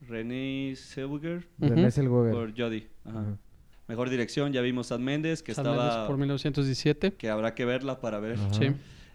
[0.00, 1.46] Renée Zellweger.
[1.58, 2.32] Renée Zellweger.
[2.32, 2.88] por Jodie.
[3.04, 3.20] Ajá.
[3.20, 3.38] Ajá.
[3.88, 5.88] Mejor dirección, ya vimos Sam Mendes, que Sam estaba...
[5.88, 7.12] Mendes por 1917.
[7.14, 8.34] que habrá que verla para ver.
[8.38, 8.52] Ajá.
[8.54, 8.68] Sí.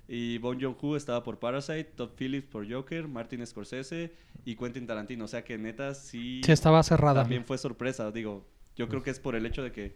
[0.08, 4.12] Y Bon Joon-ho estaba por Parasite, Todd Phillips por Joker, Martin Scorsese
[4.46, 5.26] y Quentin Tarantino.
[5.26, 7.22] O sea que neta sí, Sí, estaba cerrada.
[7.22, 8.12] también fue sorpresa.
[8.12, 8.46] Digo,
[8.76, 9.94] yo creo que es por el hecho de que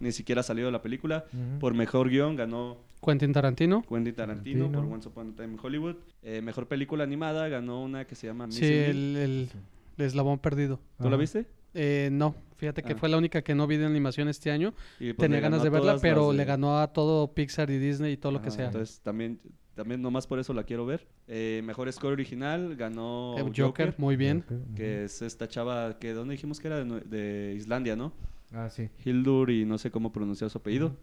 [0.00, 1.26] ni siquiera ha salido la película.
[1.60, 3.82] Por mejor guion ganó Quentin Tarantino.
[3.82, 4.82] Quentin Tarantino, Tarantino.
[4.84, 5.96] por Once Upon a Time in Hollywood.
[6.22, 8.88] Eh, mejor película animada ganó una que se llama Sí, Missing Link.
[8.90, 9.48] el, el-
[9.98, 10.80] el eslabón perdido.
[11.02, 11.44] ¿Tú la viste?
[11.74, 12.96] Eh, no, fíjate que Ah.
[12.96, 14.74] fue la única que no vi de animación este año.
[15.00, 18.12] Y, pues, Tenía ganas de verla, pero las le ganó a todo Pixar y Disney
[18.12, 18.66] y todo lo que Ajá, sea.
[18.66, 19.40] Entonces también,
[19.74, 21.06] también nomás por eso la quiero ver.
[21.28, 24.42] Eh, mejor score original ganó Eh, Joker, Joker, muy bien.
[24.42, 26.84] Joker, que es esta chava que ¿dónde dijimos que era?
[26.84, 28.12] De, de Islandia, ¿no?
[28.52, 28.88] Ah, sí.
[29.04, 30.96] Hildur y no sé cómo pronunciar su apellido.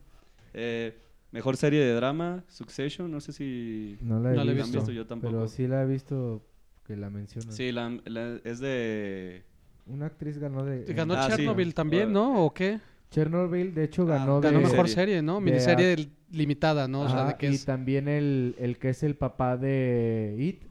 [0.53, 0.97] Eh,
[1.31, 3.97] mejor serie de drama, Succession, no sé si...
[4.01, 4.91] No la he No la he visto.
[4.91, 5.31] yo tampoco.
[5.33, 6.41] Pero sí la he visto
[6.85, 7.51] que la mencionan.
[7.53, 9.43] Sí, la- la- es de...
[9.87, 10.83] Una actriz ganó de...
[10.93, 11.37] Ganó Ah, sí.
[11.37, 12.13] Chernobyl también, Ah.
[12.13, 12.45] ¿no?
[12.45, 12.79] ¿O qué?
[13.11, 14.51] Chernobyl, de hecho, Ah, ganó de...
[14.51, 15.21] Ganó mejor serie.
[15.21, 15.35] ¿no?
[15.35, 17.01] de Miniserie del- limitada, ¿no?
[17.01, 17.65] O sea, Ajá, de que y es...
[17.65, 20.63] también el, el que es el papá de It,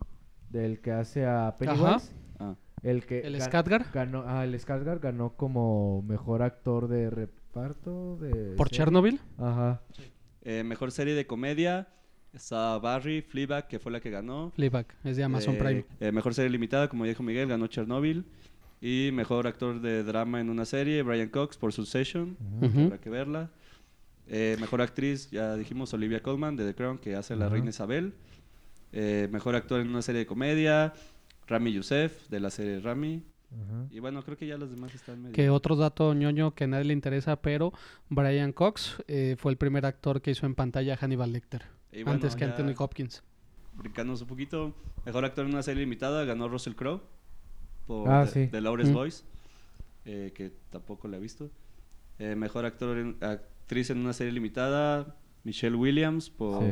[0.50, 2.10] del que hace a Pennywise.
[2.40, 3.92] Ah, El que ¿El gan- Skarsgård?
[3.92, 8.78] Ganó, ah, el Skarsgård ganó como mejor actor de reparto de ¿Por serie.
[8.78, 9.20] Chernobyl?
[9.38, 9.80] Ajá.
[10.42, 11.88] eh, mejor serie de comedia,
[12.32, 14.50] Está Barry, Fleabag, que fue la que ganó.
[14.56, 15.84] Fleabag, es de Amazon Eh, Prime.
[16.00, 18.24] eh, mejor serie limitada, como dijo Miguel, ganó Chernobyl.
[18.86, 22.36] Y mejor actor de drama en una serie, Brian Cox por Succession.
[22.60, 22.80] Ujú.
[22.80, 23.50] Habrá que verla.
[24.26, 28.12] Eh, mejor actriz, ya dijimos, Olivia Colman de The Crown, que hace la reina Isabel.
[28.92, 30.92] Eh, mejor actor en una serie de comedia,
[31.46, 33.22] Rami Youssef de la serie Rami.
[33.52, 33.86] Ajá.
[33.90, 35.34] Y bueno, creo que ya los demás están medio...
[35.34, 37.72] Que otro dato ñoño que a nadie le interesa, pero
[38.10, 41.62] Brian Cox eh, fue el primer actor que hizo en pantalla a Hannibal Lecter.
[41.90, 43.22] Bueno, antes que Anthony Hopkins.
[43.72, 44.74] Brincándonos un poquito,
[45.06, 47.13] mejor actor en una serie limitada ganó Russell Crowe
[47.86, 48.60] por Ah, The, sí.
[48.90, 48.92] Mm.
[48.92, 49.24] Voice,
[50.04, 51.50] eh, que tampoco la he visto.
[52.18, 56.70] Eh, mejor actor en- actriz en una serie limitada, Michelle Williams por Sí.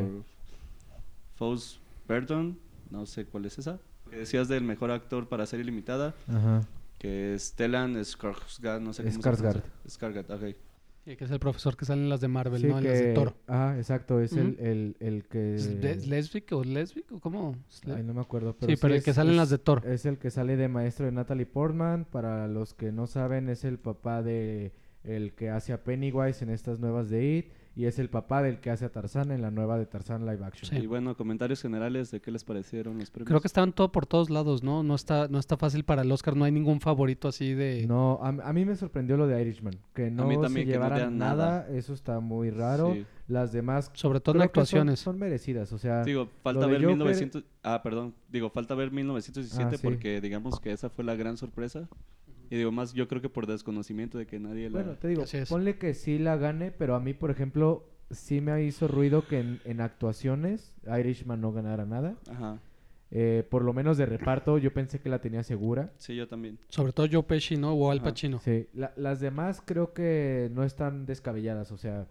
[1.37, 2.59] Foes Burton,
[2.91, 3.79] no sé cuál es esa.
[4.11, 6.63] Que decías del mejor actor para serie limitada, Ajá.
[6.99, 9.63] que es Stellan Skarsgård, no sé cómo Skarsgård.
[9.87, 10.57] Skarsgård, ok.
[11.05, 12.79] Y que es el profesor que sale en las de Marvel, Sí, ¿no?
[12.79, 13.35] En las de que- Thor.
[13.49, 15.57] Ah, exacto, es el, el, el que...
[15.57, 17.57] ¿Es le- ¿Lesbic o lesbic o cómo?
[17.69, 18.55] ¿Es le- Ay, no me acuerdo.
[18.61, 19.83] sí, pero el es- que sale en las de Thor.
[19.85, 22.05] Es el que sale de maestro de Natalie Portman.
[22.05, 24.73] Para los que no saben, es el papá de
[25.03, 27.53] el que hace a Pennywise en estas nuevas de It.
[27.75, 30.45] Y es el papá del que hace a Tarzán en la nueva de Tarzán Live
[30.45, 30.69] Action.
[30.71, 30.77] Sí.
[30.77, 33.29] Y bueno, comentarios generales de qué les parecieron los premios.
[33.29, 34.83] Creo que estaban todo por todos lados, ¿no?
[34.83, 37.87] No está, no está fácil para el Oscar, no hay ningún favorito así de...
[37.87, 39.75] No, a, a mí me sorprendió lo de Irishman.
[39.95, 41.11] Que no mí se también, que no nada.
[41.11, 41.69] nada.
[41.71, 42.93] Eso está muy raro.
[42.93, 43.07] Sí.
[43.29, 43.91] Las demás...
[43.95, 45.01] Sobre todo en son- actuaciones.
[45.01, 45.73] Son, merecidas.
[45.73, 47.45] O sea, Digo, falta ver Joker- 1900...
[47.63, 48.15] Ah, perdón.
[48.31, 49.83] Digo, falta ver 1917 Ah, sí.
[49.83, 51.89] porque digamos que esa fue la gran sorpresa.
[52.53, 54.83] Y digo, más yo creo que por desconocimiento de que nadie la...
[54.83, 58.63] Bueno, te digo, ponle que sí la gane, pero a mí, por ejemplo, sí me
[58.63, 62.15] hizo ruido que en, en actuaciones Irishman no ganara nada.
[62.31, 62.61] Ajá.
[63.11, 65.93] Eh, por lo menos de reparto, yo pensé que la tenía segura.
[65.97, 66.59] Sí, yo también.
[66.69, 67.73] Sobre todo Joe Pesci, ¿no?
[67.73, 68.11] O Al Ajá.
[68.11, 68.39] Pacino.
[68.41, 71.73] Sí, la- las demás creo que no están descabelladas.
[71.73, 72.07] O sea,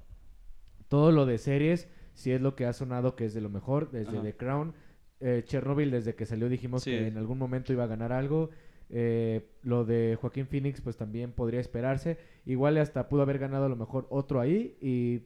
[0.88, 3.92] todo lo de series, sí es lo que ha sonado que es de lo mejor,
[3.92, 4.24] desde Ajá.
[4.24, 4.74] The Crown.
[5.20, 6.90] Eh, Chernobyl, desde que salió, dijimos Sí.
[6.90, 8.50] que en algún momento iba a ganar algo.
[8.94, 12.18] Eh, lo de Joaquín Phoenix, pues también podría esperarse.
[12.46, 14.76] Igual hasta pudo haber ganado a lo mejor otro ahí.
[14.82, 15.22] Y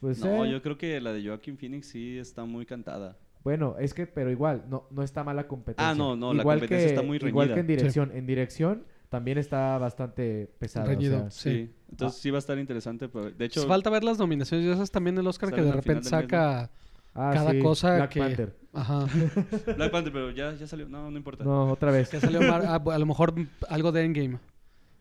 [0.00, 0.20] pues.
[0.20, 3.18] no, eh, yo creo que la de Joaquin Phoenix sí está muy cantada.
[3.44, 5.90] Bueno, es que, pero igual, no, no está mala competencia.
[5.90, 7.76] Ah, no, no, la igual competencia que, está muy Igual que en reñida.
[7.76, 8.12] dirección.
[8.14, 10.86] En dirección también está bastante pesada.
[10.86, 11.30] o Reñido.
[11.30, 11.50] sea, Sí.
[11.50, 11.74] Sí.
[11.90, 13.08] Entonces sí va a estar interesante.
[13.08, 14.64] Pero, de hecho, Falta ver las nominaciones.
[14.64, 16.70] Y esas también el Oscar que de repente saca
[17.14, 18.20] ah, cada sí, cosa Black que...
[18.20, 18.61] Panther.
[18.72, 19.06] Ajá.
[19.76, 20.88] Black Panther, pero ya, ya salió.
[20.88, 21.44] No, no importa.
[21.44, 22.08] No, otra vez.
[22.08, 23.34] que salió mar- ah, a lo mejor
[23.68, 24.38] algo de Endgame.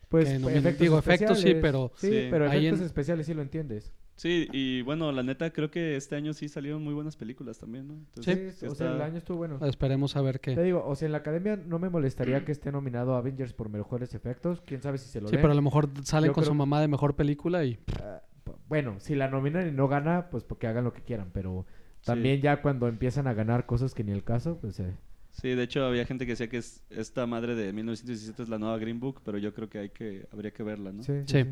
[0.10, 1.62] Pues que no- efectos digo, efectos sí, especiales.
[1.62, 2.28] pero- Sí, Sí.
[2.30, 3.94] pero Ahí efectos en- especiales sí lo entiendes.
[4.18, 7.88] Sí, y bueno, la neta creo que este año sí salieron muy buenas películas también,
[7.88, 7.94] ¿no?
[7.94, 9.58] Entonces, Sí, o está- sea, el año estuvo bueno.
[9.66, 10.62] Esperemos a ver Te qué.
[10.62, 13.70] digo, o sea, en la academia no me molestaría que esté nominado a Avengers por
[13.70, 14.62] mejores efectos.
[14.66, 15.42] Quién sabe si se lo Sí, den.
[15.42, 17.80] pero a lo mejor salen Yo con su mamá de mejor película y...
[18.04, 21.32] Ah, p- bueno, si la nominan y no gana, pues porque hagan lo que quieran.
[21.34, 21.66] Pero
[22.06, 24.80] también ya cuando empiezan a ganar cosas que ni el caso, pues...
[24.80, 24.94] eh,
[25.32, 28.60] Sí, de hecho había gente que decía que es, esta madre de 1917 es la
[28.60, 31.04] nueva Green Book, pero yo creo que hay que habría que verla, ¿no?
[31.04, 31.46] sí, sí,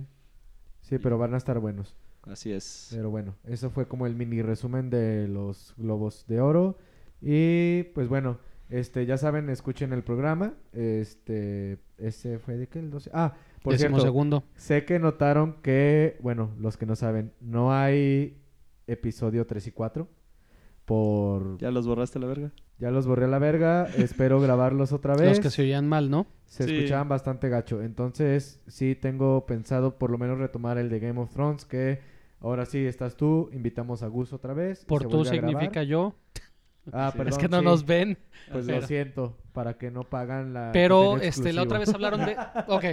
[0.82, 0.98] Sí.
[0.98, 1.96] pero van a estar buenos.
[2.24, 2.90] Así es.
[2.94, 6.78] Pero bueno, eso fue como el mini resumen de los Globos de Oro.
[7.22, 8.40] Y pues bueno,
[8.70, 10.54] este ya saben, escuchen el programa.
[10.74, 13.10] Este, ese fue de qué el 12.
[13.14, 14.44] Ah, por Décimo cierto, segundo.
[14.56, 18.38] sé que notaron que, bueno, los que no saben, no hay
[18.88, 20.08] episodio 3 y 4
[20.90, 22.52] por ¿Ya los borraste a la verga?
[22.80, 25.30] ya los borré a la verga, espero grabarlos otra vez.
[25.30, 26.26] Los que se oían mal, ¿no?
[26.48, 26.76] Se Sí.
[26.76, 27.84] escuchaban bastante gacho.
[27.84, 32.00] Entonces, sí tengo pensado por lo menos retomar el de Game of Thrones, que
[32.42, 34.84] ahora sí estás tú, invitamos a Gus otra vez.
[34.86, 36.16] Por se tú significa yo.
[36.92, 37.18] Ah, Sí.
[37.20, 37.34] perdón.
[37.34, 37.66] es que no sí.
[37.66, 38.18] nos ven.
[38.52, 40.72] Pues Pero- lo siento, para que no pagan la.
[40.74, 42.36] Pero este, la otra vez hablaron de...
[42.68, 42.84] Ok.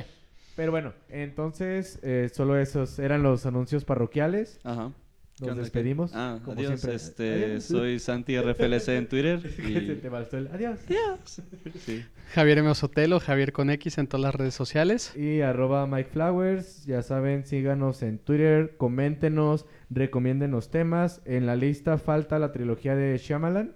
[0.55, 4.61] Pero bueno, entonces, eh, solo esos eran los anuncios parroquiales.
[4.65, 4.93] Ajá.
[5.39, 6.13] ¿Qué Nos despedimos.
[6.15, 6.81] Ah, como adiós.
[6.81, 6.95] siempre.
[6.97, 7.65] Este, Adiós.
[7.65, 9.41] soy Santi RFLC en Twitter.
[9.69, 10.79] Y, te balzó el adiós.
[11.85, 12.03] sí.
[12.33, 12.75] Javier M.
[12.75, 15.15] Sotelo, Javier con X en todas las redes sociales.
[15.15, 21.21] Y arroba Mike Flowers, ya saben, síganos en Twitter, coméntenos, recomiéndenos temas.
[21.27, 23.75] En la lista falta la trilogía de Shyamalan,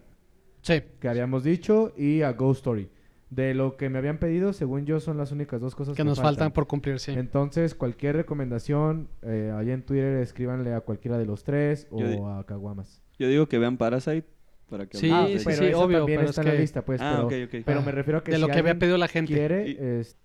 [0.62, 0.82] Sí.
[0.98, 2.88] que habíamos dicho, y a Ghost Story.
[3.30, 6.20] De lo que me habían pedido, según yo, son las únicas dos cosas Que nos
[6.20, 7.12] faltan por cumplir, sí.
[7.12, 12.28] Entonces, cualquier recomendación, eh, allá en Twitter, escríbanle a cualquiera de los tres o Yo
[12.28, 13.02] a Caguamas.
[13.20, 14.26] Yo digo que vean Parasite
[14.68, 16.60] para que Sí, ah, sí, pero sí, esa obvio, también pero está es en la
[16.60, 17.00] lista, pues.
[17.00, 17.26] Ah,
[17.64, 19.32] pero, Ah, me refiero a que de si lo que había alguien pedido la gente.
[19.32, 20.16] quiere, Y- es-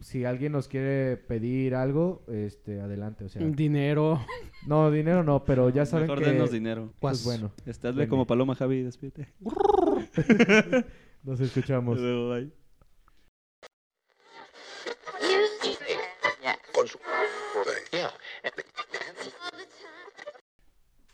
[0.00, 3.40] si alguien nos quiere pedir algo, este, adelante, o sea.
[3.46, 4.20] Dinero.
[4.66, 6.30] No, dinero no, pero ya saben Mejor que...
[6.32, 6.92] denos dinero.
[7.00, 7.38] Pues Guas.
[7.40, 8.08] bueno, Estadle Vene.
[8.10, 9.28] como Paloma Javi, despídete.
[11.24, 11.98] Nos escuchamos.